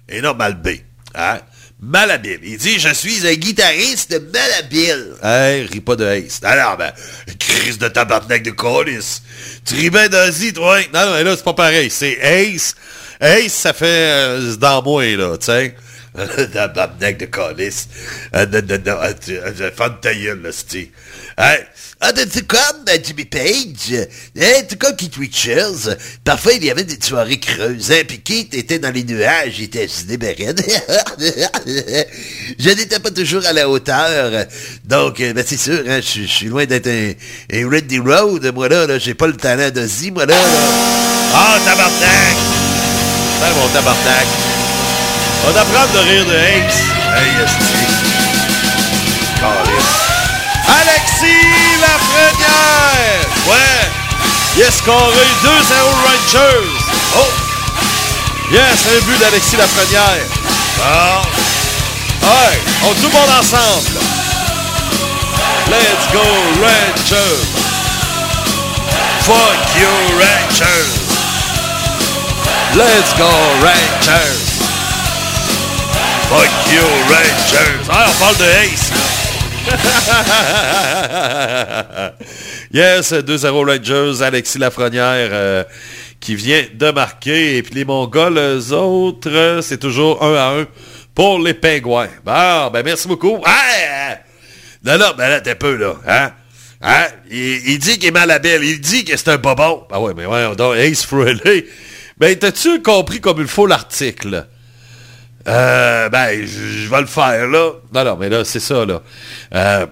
Et 0.09 0.23
non 0.23 0.35
malbé. 0.35 0.85
Hein? 1.15 1.41
Malhabile. 1.81 2.41
Il 2.45 2.57
dit, 2.57 2.79
je 2.79 2.95
suis 2.95 3.27
un 3.27 3.35
guitariste 3.35 4.19
malhabile. 4.33 5.17
Hey, 5.23 5.67
ris 5.67 5.81
pas 5.81 5.97
de 5.97 6.07
Hayes. 6.07 6.41
Alors, 6.43 6.79
ben, 6.79 6.93
crise 7.39 7.77
de 7.77 7.89
tabarnak 7.89 8.43
de 8.43 8.53
colis. 8.53 9.21
Bien 9.71 10.09
d'Ozzy, 10.09 10.55
toi. 10.55 10.81
Non, 10.95 11.07
non, 11.07 11.13
mais 11.13 11.25
là, 11.25 11.37
c'est 11.37 11.45
pas 11.45 11.53
pareil. 11.53 11.91
C'est 11.91 12.19
Ace. 12.23 12.75
Ace, 13.21 13.53
ça 13.53 13.75
fait 13.75 13.87
euh, 13.87 14.57
dans 14.57 14.83
moi, 14.83 15.05
là, 15.15 15.37
tu 15.37 15.47
sais. 15.47 15.75
Tabarnak 16.53 17.19
de 17.19 17.25
tu- 19.25 19.37
euh, 19.37 19.71
Femme 19.77 19.95
de 19.95 20.01
ta 20.01 20.15
gueule, 20.15 20.51
c'ti. 20.53 20.91
Hein? 21.37 21.57
Ah, 22.01 22.13
c'est 22.31 22.47
comme 22.47 22.85
Jimmy 23.03 23.25
Page, 23.25 24.07
hein, 24.39 24.63
tout 24.69 24.77
comme 24.77 24.95
Keith 24.95 25.17
Richards. 25.17 25.97
Parfois, 26.23 26.53
il 26.53 26.65
y 26.65 26.71
avait 26.71 26.85
des 26.85 26.99
soirées 27.01 27.41
creuses, 27.41 27.91
hein, 27.91 28.03
puis 28.07 28.21
Keith 28.21 28.55
était 28.55 28.79
dans 28.79 28.93
les 28.93 29.05
nuages, 29.05 29.55
il 29.59 29.65
était 29.65 29.89
bérennes. 30.19 30.55
Je 32.59 32.71
n'étais 32.71 32.99
pas 32.99 33.11
toujours 33.11 33.45
à 33.47 33.53
la 33.53 33.69
hauteur. 33.69 34.45
Donc, 34.85 35.21
euh, 35.21 35.33
ben, 35.33 35.45
c'est 35.47 35.57
sûr, 35.57 35.83
hein, 35.89 36.01
je 36.01 36.23
suis 36.27 36.47
loin 36.47 36.67
d'être 36.67 36.89
un, 36.89 37.13
un 37.53 37.69
Randy 37.71 37.99
Road, 37.99 38.53
moi, 38.55 38.69
là, 38.69 38.99
j'ai 38.99 39.15
pas 39.15 39.27
le 39.27 39.37
talent 39.37 39.71
d'Ozzy, 39.71 40.11
moi, 40.11 40.27
là. 40.27 40.35
là. 40.37 40.43
Ah, 41.33 41.59
tabarnak! 41.65 42.37
C'est 43.41 43.55
mon 43.61 43.69
tabarnak. 43.69 44.54
On 45.47 45.57
apprend 45.57 45.87
de 45.93 45.99
rire 45.99 46.25
de 46.25 46.37
Hanks. 46.37 46.81
Hey. 47.15 47.45
Caliste. 49.39 50.05
Alexis 50.67 51.77
Lafrenière! 51.81 53.29
Ouais! 53.47 53.91
Il 54.57 54.63
a 54.63 54.71
scoré 54.71 55.27
2-0 55.43 55.51
Rangers! 56.07 56.71
Oh! 57.19 57.33
Yes, 58.51 58.87
un 58.87 59.01
but 59.07 59.19
d'Alexis 59.21 59.57
Lafrenière! 59.57 60.27
Bon! 60.79 61.21
Ouais! 62.27 62.59
On 62.85 62.95
tout 62.95 63.09
le 63.09 63.13
monde 63.13 63.33
ensemble! 63.39 64.01
Let's 65.69 66.07
go 66.13 66.25
Rangers! 66.63 67.45
Fuck 69.21 69.61
you 69.77 69.93
Rangers! 70.19 70.93
Let's 72.75 73.13
go 73.19 73.31
Rangers! 73.63 74.44
Fuck 76.29 76.51
you 76.73 76.85
Rangers! 77.09 77.85
Ah, 77.89 78.07
on 78.09 78.13
parle 78.19 78.37
de 78.39 78.45
Ace! 78.45 78.91
yes, 82.73 83.13
2-0 83.13 83.65
Rangers, 83.65 84.23
Alexis 84.23 84.59
Lafrenière 84.59 85.29
euh, 85.33 85.65
qui 86.21 86.35
vient 86.35 86.65
de 86.73 86.91
marquer. 86.91 87.59
Et 87.59 87.63
puis 87.63 87.75
les 87.75 87.85
Mongols, 87.85 88.39
eux 88.39 88.73
autres, 88.73 89.31
euh, 89.31 89.63
c'est 89.63 89.79
toujours 89.79 90.23
1 90.23 90.35
à 90.35 90.49
1 90.61 90.67
pour 91.15 91.39
les 91.39 91.55
Pingouins. 91.55 92.09
Bon, 92.25 92.71
ben 92.73 92.83
merci 92.85 93.07
beaucoup. 93.07 93.39
Ah! 93.45 94.17
Non, 94.85 94.99
non, 94.99 95.13
ben 95.17 95.29
là, 95.29 95.41
t'es 95.41 95.55
peu, 95.55 95.77
là. 95.77 95.95
Hein? 96.07 96.33
Hein? 96.83 97.07
Il, 97.31 97.69
il 97.69 97.79
dit 97.79 97.99
qu'il 97.99 98.09
est 98.09 98.13
malhabile. 98.13 98.61
Il 98.63 98.81
dit 98.81 99.05
que 99.05 99.17
c'est 99.17 99.29
un 99.29 99.39
bobon. 99.39 99.85
Ben 99.91 99.99
ouais, 99.99 100.13
mais 100.17 100.27
ouais, 100.27 100.55
donc, 100.57 100.77
Ace 100.77 101.05
Frehley. 101.05 101.67
Ben, 102.19 102.37
t'as-tu 102.37 102.83
compris 102.83 103.21
comme 103.21 103.41
il 103.41 103.47
faut 103.47 103.67
l'article? 103.67 104.47
Euh, 105.47 106.09
ben, 106.09 106.47
je 106.47 106.89
vais 106.89 107.01
le 107.01 107.07
faire, 107.07 107.47
là. 107.49 107.73
Non, 107.93 108.05
non, 108.05 108.17
mais 108.17 108.29
là, 108.29 108.45
c'est 108.45 108.61
ça, 108.61 108.85
là. 108.87 109.03
Euh, 109.55 109.87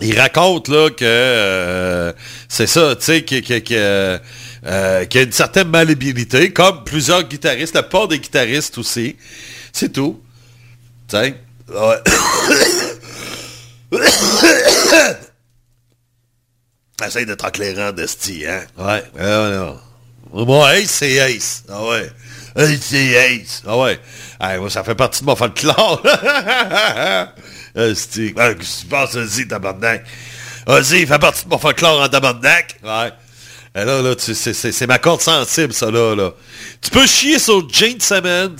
il 0.00 0.18
raconte, 0.18 0.68
là, 0.68 0.90
que 0.90 1.04
euh, 1.04 2.12
c'est 2.48 2.66
ça, 2.66 2.94
tu 2.96 3.04
sais, 3.04 3.22
que- 3.22 3.40
que- 3.60 4.20
euh, 4.66 5.04
a 5.14 5.20
une 5.20 5.32
certaine 5.32 5.68
malléabilité, 5.68 6.52
comme 6.52 6.84
plusieurs 6.84 7.22
guitaristes, 7.24 7.74
la 7.74 7.82
plupart 7.82 8.08
des 8.08 8.18
guitaristes 8.18 8.78
aussi. 8.78 9.16
C'est 9.72 9.92
tout. 9.92 10.20
Sais. 11.08 11.34
Ouais. 11.68 12.00
Essaye 17.04 17.26
d'être 17.26 17.46
éclairant 17.46 17.92
d'esti, 17.92 18.46
hein? 18.46 18.62
Ouais. 18.78 19.02
Ah, 19.18 19.50
non. 20.32 20.44
Bon, 20.44 20.66
Ace, 20.66 20.90
c'est 20.90 21.12
Ace. 21.14 21.64
Ah 21.68 21.84
ouais. 21.84 22.10
Ace. 22.56 23.62
Ah 23.66 23.76
ouais. 23.78 23.98
Ah, 24.38 24.56
moi, 24.58 24.70
ça 24.70 24.84
fait 24.84 24.94
partie 24.94 25.20
de 25.20 25.26
mon 25.26 25.36
folklore. 25.36 26.02
Esti. 27.74 28.32
Ah, 28.36 28.54
Qu'est-ce 28.54 28.76
que 28.76 28.80
tu 28.82 28.86
penses, 28.86 29.14
Ozzy, 29.16 29.48
tabarnak? 29.48 30.04
Ozzy, 30.66 31.00
il 31.00 31.06
fait 31.06 31.18
partie 31.18 31.44
de 31.44 31.50
mon 31.50 31.58
folklore 31.58 32.00
en 32.02 32.08
tabarnak. 32.08 32.76
Ouais. 32.82 33.12
Et 33.76 33.84
là, 33.84 34.00
là, 34.02 34.14
c'est- 34.18 34.86
ma 34.86 34.98
corde 34.98 35.20
sensible, 35.20 35.72
ça, 35.72 35.90
là, 35.90 36.14
là. 36.14 36.32
Tu 36.80 36.90
peux 36.90 37.06
chier 37.06 37.38
sur 37.40 37.68
Gene 37.68 37.98
Simmons. 37.98 38.54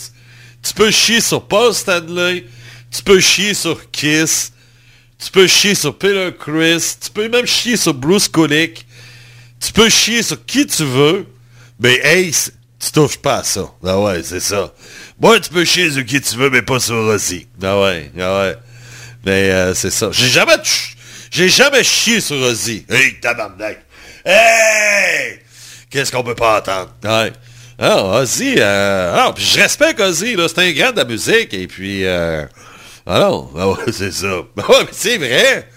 Tu 0.63 0.73
peux 0.75 0.91
chier 0.91 1.21
sur 1.21 1.47
Paul 1.47 1.73
Stanley. 1.73 2.47
Tu 2.91 3.03
peux 3.03 3.21
chier 3.21 3.55
sur 3.55 3.91
Kiss. 3.93 4.53
Tu 5.25 5.31
peux 5.31 5.47
chier 5.47 5.75
sur 5.77 5.97
Peter 5.97 6.31
Chris. 6.39 6.97
Tu 7.01 7.11
peux 7.11 7.29
même 7.29 7.47
chier 7.47 7.77
sur 7.77 7.95
Bruce 7.95 8.27
Kulick. 8.29 8.85
Tu 9.61 9.73
peux 9.73 9.89
chier 9.89 10.23
sur 10.23 10.45
qui 10.45 10.67
tu 10.67 10.85
veux. 10.85 11.27
Mais 11.79 12.01
Ace, 12.03 12.51
tu 12.85 12.93
touches 12.93 13.19
pas 13.19 13.37
à 13.37 13.45
ça. 13.45 13.73
Ah 13.85 13.99
ouais, 13.99 14.23
c'est 14.23 14.41
ça. 14.41 14.73
Moi, 15.21 15.41
tu 15.41 15.51
peux 15.51 15.65
chier 15.65 15.91
sur 15.91 16.05
qui 16.05 16.21
tu 16.21 16.37
veux, 16.37 16.51
mais 16.51 16.63
pas 16.63 16.81
sur 16.81 16.97
Ozzy. 16.97 17.47
Ah 17.63 17.81
ouais, 17.81 18.11
ah 18.21 18.41
ouais. 18.41 18.57
Mais 19.25 19.51
euh, 19.51 19.75
c'est 19.75 19.91
ça. 19.91 20.11
J'ai 20.13 20.29
jamais 20.29 20.57
j'ai 21.31 21.49
jamais 21.49 21.83
chié 21.83 22.21
sur 22.21 22.37
Ozzy. 22.37 22.85
Hey, 22.89 23.19
tabarnak. 23.21 23.85
Hey! 24.25 25.41
Qu'est-ce 25.89 26.13
qu'on 26.13 26.23
peut 26.23 26.35
pas 26.35 26.59
entendre? 26.59 26.91
Ouais. 27.05 27.33
Ah, 27.79 28.21
Ozzy, 28.21 28.55
euh, 28.59 29.15
ah, 29.17 29.33
puis 29.35 29.45
je 29.45 29.61
respecte 29.61 30.01
Ozzy, 30.01 30.37
là, 30.37 30.47
c'est 30.49 30.61
un 30.61 30.73
grand 30.73 30.93
de 30.93 30.99
la 30.99 31.05
musique, 31.05 31.53
et 31.55 31.67
puis, 31.67 32.05
euh, 32.05 32.45
ah 33.07 33.19
non, 33.19 33.51
ah 33.59 33.69
ouais, 33.69 33.77
c'est 33.93 34.13
ça. 34.13 34.43
Ah 34.59 34.71
ouais, 34.71 34.85
mais 34.85 34.93
c'est 34.93 35.19
vrai. 35.19 35.69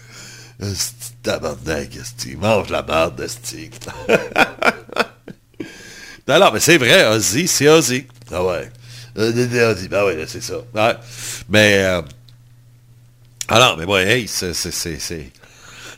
Tabarnak, 1.24 1.96
esti, 1.96 2.36
mange 2.36 2.70
la 2.70 2.84
merde, 2.84 3.22
esti. 3.22 3.72
non, 6.28 6.52
mais 6.54 6.60
c'est 6.60 6.78
vrai, 6.78 7.06
Ozzy, 7.08 7.48
c'est 7.48 7.68
Ozzy. 7.70 8.06
Ah 8.32 8.44
ouais. 8.44 8.70
Euh, 9.18 9.72
Ozzy, 9.72 9.88
ben 9.88 10.04
ouais, 10.06 10.26
c'est 10.28 10.44
ça. 10.44 10.56
Ouais. 10.74 10.96
Mais, 11.50 11.84
euh, 11.86 12.02
Alors, 13.48 13.78
mais 13.78 13.86
moi, 13.86 14.02
hey, 14.04 14.28
c'est... 14.28 14.54
c'est- 14.54 14.72
c'est- 14.72 15.00
c'est- 15.00 15.32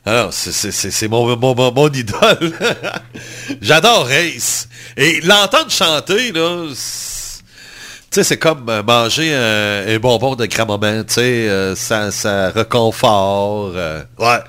Alors, 0.06 0.32
c'est- 0.34 0.52
c'est 0.72 1.08
mon, 1.08 1.36
mon, 1.36 1.56
mon, 1.56 1.72
mon 1.72 1.90
idole. 1.90 2.54
J'adore 3.62 4.10
Ace. 4.12 4.68
Et 4.96 5.20
l'entendre 5.22 5.72
chanter, 5.72 6.32
là, 6.32 6.68
c'est- 6.76 7.40
tu 8.12 8.16
sais, 8.20 8.24
c'est 8.24 8.38
comme 8.38 8.68
euh, 8.70 8.82
manger 8.84 9.34
un, 9.36 9.86
un 9.96 10.00
bonbon 10.00 10.36
de 10.36 10.46
grand 10.46 10.66
moment, 10.68 11.04
tu 11.04 11.14
sais, 11.16 11.22
euh, 11.50 11.76
ça, 11.76 12.12
ça 12.12 12.52
reconfort. 12.52 13.72
euh, 13.76 14.04
ouais. 14.20 14.40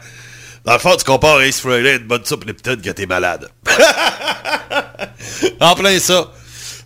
Dans 0.71 0.77
le 0.77 0.81
fond, 0.81 0.95
tu 0.97 1.05
compares 1.05 1.43
Ace 1.43 1.59
Frehley 1.59 1.91
à 1.91 1.95
une 1.97 2.07
bonne 2.07 2.25
soupe 2.25 2.45
Lipton 2.45 2.77
que 2.81 2.91
t'es 2.91 3.05
malade. 3.05 3.49
en 5.61 5.75
plein 5.75 5.99
ça. 5.99 6.31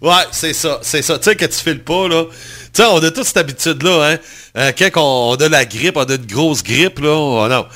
Ouais, 0.00 0.24
c'est 0.32 0.54
ça, 0.54 0.78
c'est 0.80 1.02
ça. 1.02 1.18
Tu 1.18 1.24
sais, 1.24 1.36
que 1.36 1.44
tu 1.44 1.58
files 1.58 1.84
pas, 1.84 2.08
là. 2.08 2.24
Tu 2.24 2.82
sais, 2.82 2.84
on 2.84 2.96
a 2.96 3.10
toute 3.10 3.24
cette 3.24 3.36
habitude-là, 3.36 4.08
hein. 4.08 4.18
Euh, 4.56 4.72
quand 4.72 4.88
on, 4.96 5.32
on 5.32 5.34
a 5.34 5.48
la 5.50 5.66
grippe, 5.66 5.98
on 5.98 6.04
a 6.04 6.14
une 6.14 6.24
grosse 6.24 6.62
grippe, 6.62 7.00
là. 7.00 7.10
oh 7.10 7.46
non. 7.46 7.66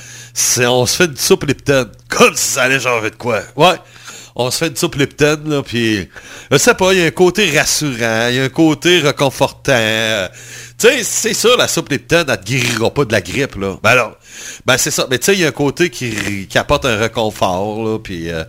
On 0.67 0.87
se 0.87 0.95
fait 0.95 1.05
une 1.05 1.15
soupe 1.15 1.43
Lipton. 1.43 1.91
Comme 2.09 2.35
si 2.35 2.53
ça 2.53 2.63
allait 2.63 2.79
changer 2.79 3.11
de 3.11 3.15
quoi? 3.15 3.41
Ouais. 3.55 3.75
On 4.35 4.49
se 4.49 4.57
fait 4.57 4.67
une 4.69 4.75
soupe 4.77 4.95
Lipton, 4.95 5.43
là, 5.45 5.61
puis... 5.61 6.09
Je 6.51 6.57
sais 6.57 6.73
pas, 6.73 6.91
il 6.93 7.01
y 7.01 7.03
a 7.03 7.05
un 7.05 7.11
côté 7.11 7.55
rassurant, 7.55 8.29
il 8.29 8.35
y 8.35 8.39
a 8.39 8.45
un 8.45 8.49
côté 8.49 8.97
réconfortant. 8.97 10.27
Tu 10.79 10.87
sais, 10.87 11.03
c'est 11.03 11.33
ça, 11.33 11.49
la 11.57 11.67
soupe 11.67 11.89
Lipton, 11.89 12.23
elle 12.25 12.39
te 12.39 12.45
guérira 12.45 12.89
pas 12.89 13.03
de 13.03 13.11
la 13.11 13.19
grippe, 13.19 13.55
là. 13.55 13.77
Ben 13.83 13.89
alors, 13.89 14.17
ben 14.65 14.77
c'est 14.77 14.91
ça. 14.91 15.07
Mais 15.09 15.19
tu 15.19 15.25
sais, 15.25 15.33
il 15.33 15.41
y 15.41 15.45
a 15.45 15.49
un 15.49 15.51
côté 15.51 15.89
qui, 15.89 16.47
qui 16.47 16.57
apporte 16.57 16.85
un 16.85 16.95
réconfort, 16.95 17.83
là, 17.83 17.99
puis 17.99 18.29
euh, 18.29 18.45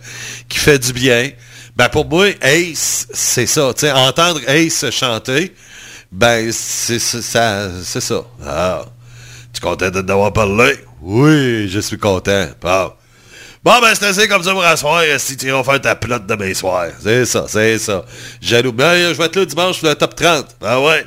qui 0.47 0.57
fait 0.57 0.79
du 0.79 0.93
bien. 0.93 1.29
Ben 1.75 1.89
pour 1.89 2.05
moi, 2.05 2.27
Ace, 2.41 3.07
c'est 3.11 3.45
ça. 3.47 3.73
Tu 3.73 3.81
sais, 3.81 3.91
entendre 3.91 4.39
Ace 4.47 4.89
chanter, 4.91 5.53
ben 6.09 6.49
c'est 6.53 6.99
ça. 6.99 8.23
Ah. 8.47 8.85
Tu 9.53 9.57
es 9.57 9.61
content 9.61 9.89
de 9.89 10.01
t'avoir 10.01 10.31
parlé? 10.31 10.75
Oui, 11.01 11.67
je 11.67 11.79
suis 11.81 11.97
content. 11.97 12.47
Bon. 12.61 12.93
Ben, 13.63 13.93
c'est 13.93 14.05
assez 14.05 14.27
comme 14.29 14.43
ça 14.43 14.53
pour 14.53 14.63
asseoir, 14.63 15.03
si 15.17 15.35
tu 15.35 15.47
iras 15.47 15.63
faire 15.63 15.81
ta 15.81 15.95
plotte 15.95 16.25
demain 16.25 16.53
soir. 16.53 16.87
C'est 17.03 17.25
ça, 17.25 17.45
c'est 17.49 17.77
ça. 17.77 18.05
Jaloux. 18.41 18.71
Ben, 18.71 19.13
je 19.13 19.17
vais 19.17 19.25
être 19.25 19.35
là 19.35 19.45
dimanche 19.45 19.79
pour 19.79 19.89
le 19.89 19.95
top 19.95 20.15
30. 20.15 20.45
Ah 20.61 20.79
ouais. 20.79 21.05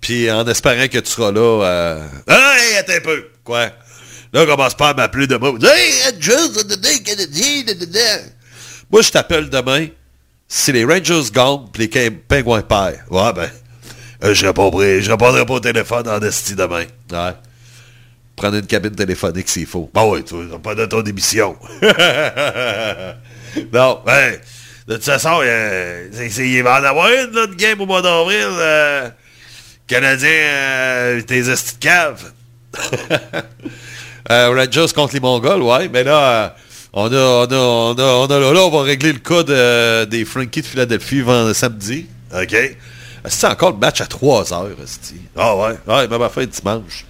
Puis 0.00 0.30
en 0.30 0.46
espérant 0.46 0.88
que 0.88 0.98
tu 0.98 1.10
seras 1.10 1.30
là. 1.32 1.64
Euh... 1.64 2.06
Hey, 2.26 2.76
attends 2.78 2.92
un 2.94 3.00
peu. 3.00 3.28
Quoi? 3.44 3.70
Là, 4.32 4.46
commence 4.46 4.74
pas 4.74 4.90
à 4.90 4.94
m'appeler 4.94 5.26
demain. 5.26 5.52
Hey. 5.62 5.92
Moi, 8.90 9.02
je 9.02 9.10
t'appelle 9.10 9.50
demain. 9.50 9.88
Si 10.48 10.72
les 10.72 10.84
Rangers 10.84 11.30
gagnent, 11.32 11.66
pis 11.72 11.88
les 11.92 12.10
Pingouins 12.10 12.62
perdent. 12.62 12.98
Ouais, 13.10 13.32
ben. 13.32 13.50
euh, 14.24 14.34
je 14.34 14.46
répondrai, 14.46 15.00
je 15.00 15.10
répondrai 15.10 15.46
pas 15.46 15.54
au 15.54 15.60
téléphone 15.60 16.08
en 16.08 16.20
esti 16.20 16.54
demain. 16.54 16.84
Ouais. 17.12 17.32
Prendre 18.34 18.56
une 18.56 18.66
cabine 18.66 18.94
téléphonique 18.94 19.48
s'il 19.48 19.66
faut. 19.66 19.90
Bah 19.92 20.04
oui, 20.06 20.24
tu 20.24 20.34
pas 20.62 20.74
de 20.74 20.86
ton 20.86 21.04
émission. 21.04 21.56
non, 23.72 24.00
ben, 24.04 24.38
de 24.88 24.94
toute 24.94 25.04
façon, 25.04 25.40
euh, 25.42 26.08
il 26.38 26.62
va 26.62 26.80
en 26.80 26.84
avoir 26.84 27.10
une 27.12 27.36
autre 27.38 27.54
game 27.54 27.80
au 27.80 27.86
mois 27.86 28.02
d'avril. 28.02 28.46
Euh, 28.48 29.10
Canadien, 29.90 30.28
euh, 30.30 31.20
tes 31.22 31.38
esti 31.50 31.74
de 31.74 31.80
cave. 31.80 32.32
Euh, 34.30 34.50
Rangers 34.54 34.92
contre 34.94 35.14
les 35.14 35.18
Mongols, 35.20 35.62
ouais, 35.62 35.88
mais 35.88 36.04
là, 36.04 36.44
euh, 36.44 36.48
on 36.92 37.06
a, 37.12 37.16
on 37.16 37.46
a, 37.50 37.56
on 37.56 37.94
a, 37.98 38.02
on 38.02 38.26
a- 38.26 38.38
là, 38.38 38.52
là, 38.52 38.60
on 38.60 38.70
va 38.70 38.82
régler 38.82 39.12
le 39.12 39.18
cas 39.18 39.42
de- 39.42 40.04
des 40.04 40.24
Frankies 40.24 40.60
de 40.60 40.66
Philadelphie 40.66 41.22
vendredi 41.22 41.58
samedi. 41.58 42.06
OK? 42.32 42.54
C'est 43.24 43.46
encore 43.48 43.72
le 43.72 43.78
match 43.78 44.00
à 44.00 44.06
3 44.06 44.52
heures. 44.52 44.68
Ah 45.36 45.56
ouais, 45.56 45.74
ouais, 45.86 46.06
même 46.06 46.22
à 46.22 46.28
fin 46.28 46.42
de 46.42 46.46
dimanche. 46.46 47.06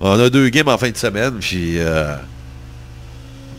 On 0.00 0.18
a 0.18 0.30
deux 0.30 0.48
games 0.48 0.68
en 0.68 0.78
fin 0.78 0.88
de 0.90 0.96
semaine, 0.96 1.34
puis 1.40 1.74
euh, 1.78 2.14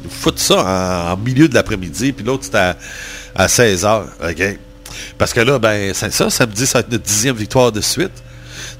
foutre 0.09 0.39
ça 0.39 0.63
en, 1.09 1.11
en 1.13 1.17
milieu 1.17 1.47
de 1.47 1.53
l'après-midi, 1.53 2.13
puis 2.13 2.25
l'autre 2.25 2.45
c'est 2.45 2.55
à, 2.55 2.75
à 3.35 3.45
16h, 3.45 4.05
OK? 4.27 4.59
Parce 5.17 5.33
que 5.33 5.39
là, 5.41 5.59
ben, 5.59 5.93
c'est 5.93 6.13
ça, 6.13 6.29
samedi, 6.29 6.65
ça 6.65 6.79
va 6.79 6.79
être 6.81 6.91
notre 6.91 7.03
dixième 7.03 7.35
victoire 7.35 7.71
de 7.71 7.81
suite. 7.81 8.11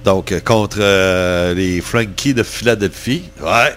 Donc, 0.03 0.32
euh, 0.32 0.39
contre 0.39 0.78
euh, 0.80 1.53
les 1.53 1.82
Frankies 1.82 2.34
de 2.34 2.43
Philadelphie. 2.43 3.24
Ouais. 3.41 3.76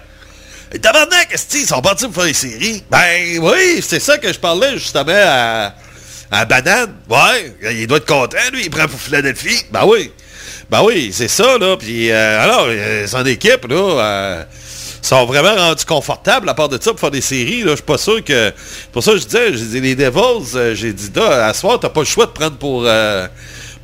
Et 0.72 0.78
tabarnak, 0.78 1.34
ils 1.54 1.66
sont 1.66 1.80
partis 1.80 2.04
pour 2.04 2.14
faire 2.14 2.24
les 2.24 2.34
séries? 2.34 2.84
Ben 2.90 3.38
oui, 3.40 3.82
c'est 3.82 4.00
ça 4.00 4.18
que 4.18 4.32
je 4.32 4.38
parlais 4.38 4.74
justement 4.74 5.12
à, 5.14 5.74
à 6.30 6.44
Banane. 6.44 6.94
Ouais, 7.08 7.54
il 7.72 7.86
doit 7.86 7.98
être 7.98 8.06
content, 8.06 8.36
lui, 8.52 8.64
il 8.64 8.70
prend 8.70 8.86
pour 8.86 9.00
Philadelphie. 9.00 9.64
Ben 9.70 9.84
oui. 9.86 10.12
Ben 10.70 10.82
oui, 10.82 11.10
c'est 11.14 11.28
ça, 11.28 11.56
là. 11.56 11.76
Puis, 11.78 12.10
euh, 12.10 12.42
alors, 12.42 12.68
son 13.08 13.24
équipe, 13.24 13.66
là, 13.68 14.46
sont 15.02 15.24
vraiment 15.26 15.54
rendus 15.54 15.84
confortables 15.84 16.48
à 16.48 16.54
part 16.54 16.68
de 16.68 16.78
ça 16.80 16.90
pour 16.90 17.00
faire 17.00 17.10
des 17.10 17.20
séries. 17.20 17.62
Je 17.64 17.74
suis 17.74 17.82
pas 17.82 17.98
sûr 17.98 18.22
que... 18.24 18.52
Pour 18.92 19.02
ça, 19.02 19.16
je 19.16 19.24
disais, 19.24 19.52
j'ai 19.52 19.64
dit, 19.64 19.80
les 19.80 19.94
Devils, 19.94 20.56
euh, 20.56 20.74
j'ai 20.74 20.92
dit, 20.92 21.10
là, 21.14 21.46
à 21.46 21.54
soir, 21.54 21.78
t'as 21.80 21.88
pas 21.88 22.00
le 22.00 22.06
choix 22.06 22.26
de 22.26 22.30
prendre 22.32 22.56
pour, 22.56 22.82
euh, 22.84 23.26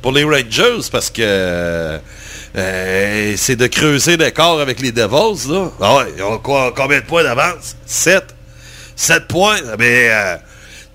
pour 0.01 0.11
les 0.11 0.23
Rangers 0.23 0.87
parce 0.91 1.09
que... 1.09 1.21
euh, 2.55 3.33
c'est 3.37 3.55
de 3.55 3.67
creuser 3.67 4.17
l'écart 4.17 4.59
avec 4.59 4.79
les 4.79 4.91
Devils, 4.91 5.49
là. 5.51 5.71
Ah 5.81 5.95
ouais, 5.97 6.13
ils 6.17 6.23
ont 6.23 6.37
quoi, 6.39 6.73
combien 6.75 6.99
de 6.99 7.05
points 7.05 7.23
d'avance? 7.23 7.75
7. 7.85 8.23
7 8.95 9.27
points. 9.27 9.57
Mais 9.77 10.09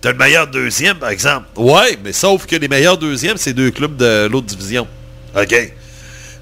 t'as 0.00 0.12
le 0.12 0.18
meilleur 0.18 0.46
deuxième, 0.46 0.96
par 0.96 1.10
exemple. 1.10 1.46
Ouais, 1.56 1.98
mais 2.02 2.12
sauf 2.12 2.46
que 2.46 2.56
les 2.56 2.68
meilleurs 2.68 2.96
deuxièmes, 2.98 3.36
c'est 3.36 3.52
deux 3.52 3.70
clubs 3.70 3.96
de 3.96 4.26
l'autre 4.30 4.46
division. 4.46 4.86
OK. 5.36 5.72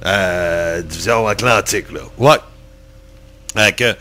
Euh, 0.06 0.82
division 0.82 1.26
atlantique, 1.26 1.86
là. 1.92 2.00
Ouais. 2.18 2.36
Que, 3.76 3.96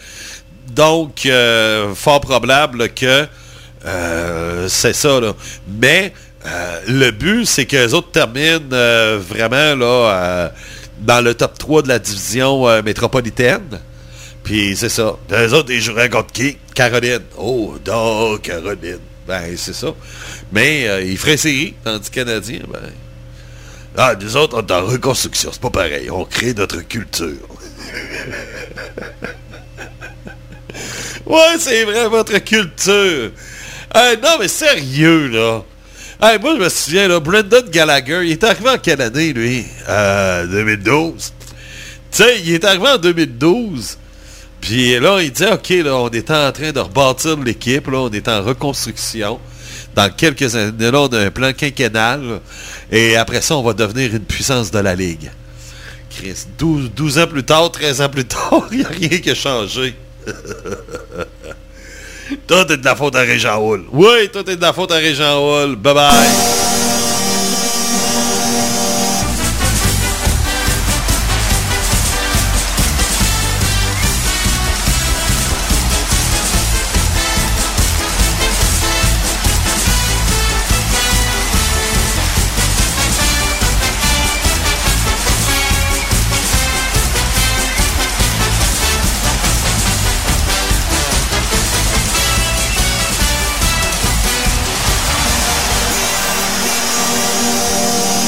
donc, 0.70 1.26
euh, 1.26 1.95
fort 1.95 2.22
probable 2.22 2.89
que 2.89 3.26
euh, 3.86 4.68
c'est 4.68 4.93
ça, 4.93 5.20
là. 5.20 5.34
Mais 5.68 6.14
euh, 6.45 6.82
le 6.88 7.12
but, 7.12 7.45
c'est 7.45 7.66
qu'eux 7.66 7.93
autres 7.93 8.12
terminent 8.12 8.60
vraiment 9.20 9.76
là 9.76 10.51
dans 10.99 11.22
le 11.22 11.34
top 11.34 11.58
3 11.58 11.82
de 11.82 11.88
la 11.88 11.99
division 11.99 12.82
métropolitaine. 12.84 13.80
Puis 14.43 14.76
c'est 14.78 14.89
ça. 14.89 15.16
Les 15.30 15.53
autres, 15.53 15.72
ils 15.72 15.82
joueraient 15.82 16.10
contre 16.10 16.32
qui? 16.32 16.58
Caroline. 16.76 17.24
Oh, 17.38 17.76
donc, 17.84 18.43
Caroline. 18.43 18.99
Ben, 19.28 19.55
c'est 19.58 19.74
ça. 19.74 19.88
Mais 20.51 21.05
ils 21.05 21.18
feraient 21.18 21.38
série, 21.38 21.74
tandis 21.84 22.10
que 22.10 22.16
Canadiens, 22.16 22.62
ben... 22.72 22.80
Ah, 23.99 24.14
nous 24.20 24.38
autres, 24.38 24.62
on 24.62 24.66
est 24.66 24.72
en 24.72 24.86
reconstruction. 24.86 25.49
C'est 25.51 25.62
pas 25.62 25.72
pareil. 25.72 26.10
On 26.12 26.24
crée 26.24 26.53
notre 26.53 26.88
culture. 26.88 27.32
ouais, 31.25 31.55
c'est 31.59 31.84
vrai, 31.84 32.07
votre 32.07 32.38
culture. 32.39 33.32
Hey, 33.93 34.17
non, 34.21 34.38
mais 34.39 34.47
sérieux, 34.47 35.28
là. 35.28 35.63
Hey, 36.21 36.39
moi, 36.39 36.55
je 36.57 36.63
me 36.63 36.69
souviens, 36.69 37.07
là, 37.07 37.19
Brendan 37.19 37.69
Gallagher, 37.69 38.21
il 38.23 38.32
est 38.32 38.43
arrivé 38.43 38.69
en 38.69 38.78
quelle 38.78 39.01
année, 39.01 39.34
lui? 39.34 39.65
Euh, 39.88 40.47
2012. 40.47 41.34
Tu 42.11 42.23
sais, 42.23 42.41
il 42.41 42.53
est 42.53 42.65
arrivé 42.65 42.88
en 42.88 42.97
2012. 42.97 43.97
Puis 44.59 44.99
là, 44.99 45.21
il 45.21 45.32
dit, 45.32 45.45
OK, 45.45 45.69
là, 45.69 45.95
on 45.95 46.09
est 46.09 46.32
en 46.32 46.51
train 46.51 46.71
de 46.71 46.80
rebâtir 46.80 47.38
l'équipe, 47.38 47.88
là, 47.88 47.99
on 47.99 48.09
est 48.11 48.28
en 48.28 48.41
reconstruction. 48.41 49.39
Dans 49.95 50.09
quelques 50.09 50.55
années, 50.55 50.91
là, 50.91 51.01
on 51.01 51.07
a 51.07 51.19
un 51.19 51.32
plan 51.32 51.53
quinquennal. 51.53 52.41
Et 52.91 53.15
après 53.15 53.41
ça, 53.41 53.55
on 53.55 53.63
va 53.63 53.73
devenir 53.73 54.13
une 54.13 54.25
puissance 54.25 54.71
de 54.71 54.80
la 54.80 54.95
Ligue. 54.95 55.32
Chris, 56.09 56.45
12, 56.57 56.91
12 56.95 57.19
ans 57.19 57.28
plus 57.28 57.43
tard, 57.43 57.71
13 57.71 58.01
ans 58.01 58.09
plus 58.09 58.25
tard, 58.25 58.67
il 58.71 58.80
n'y 58.80 58.86
a 58.86 58.89
rien 58.89 59.19
qui 59.19 59.30
a 59.30 59.36
changé. 59.36 59.95
Tout 62.47 62.71
est 62.71 62.78
de 62.78 62.86
la 62.86 62.95
faute 62.95 63.15
à 63.15 63.21
Régent 63.21 63.57
Hall. 63.57 63.84
Oui, 63.91 64.30
tout 64.32 64.49
est 64.49 64.55
de 64.55 64.61
la 64.61 64.73
faute 64.73 64.91
à 64.91 64.95
Régent 64.95 65.38
Hall. 65.39 65.75
Bye 65.75 65.93
bye. 65.93 66.87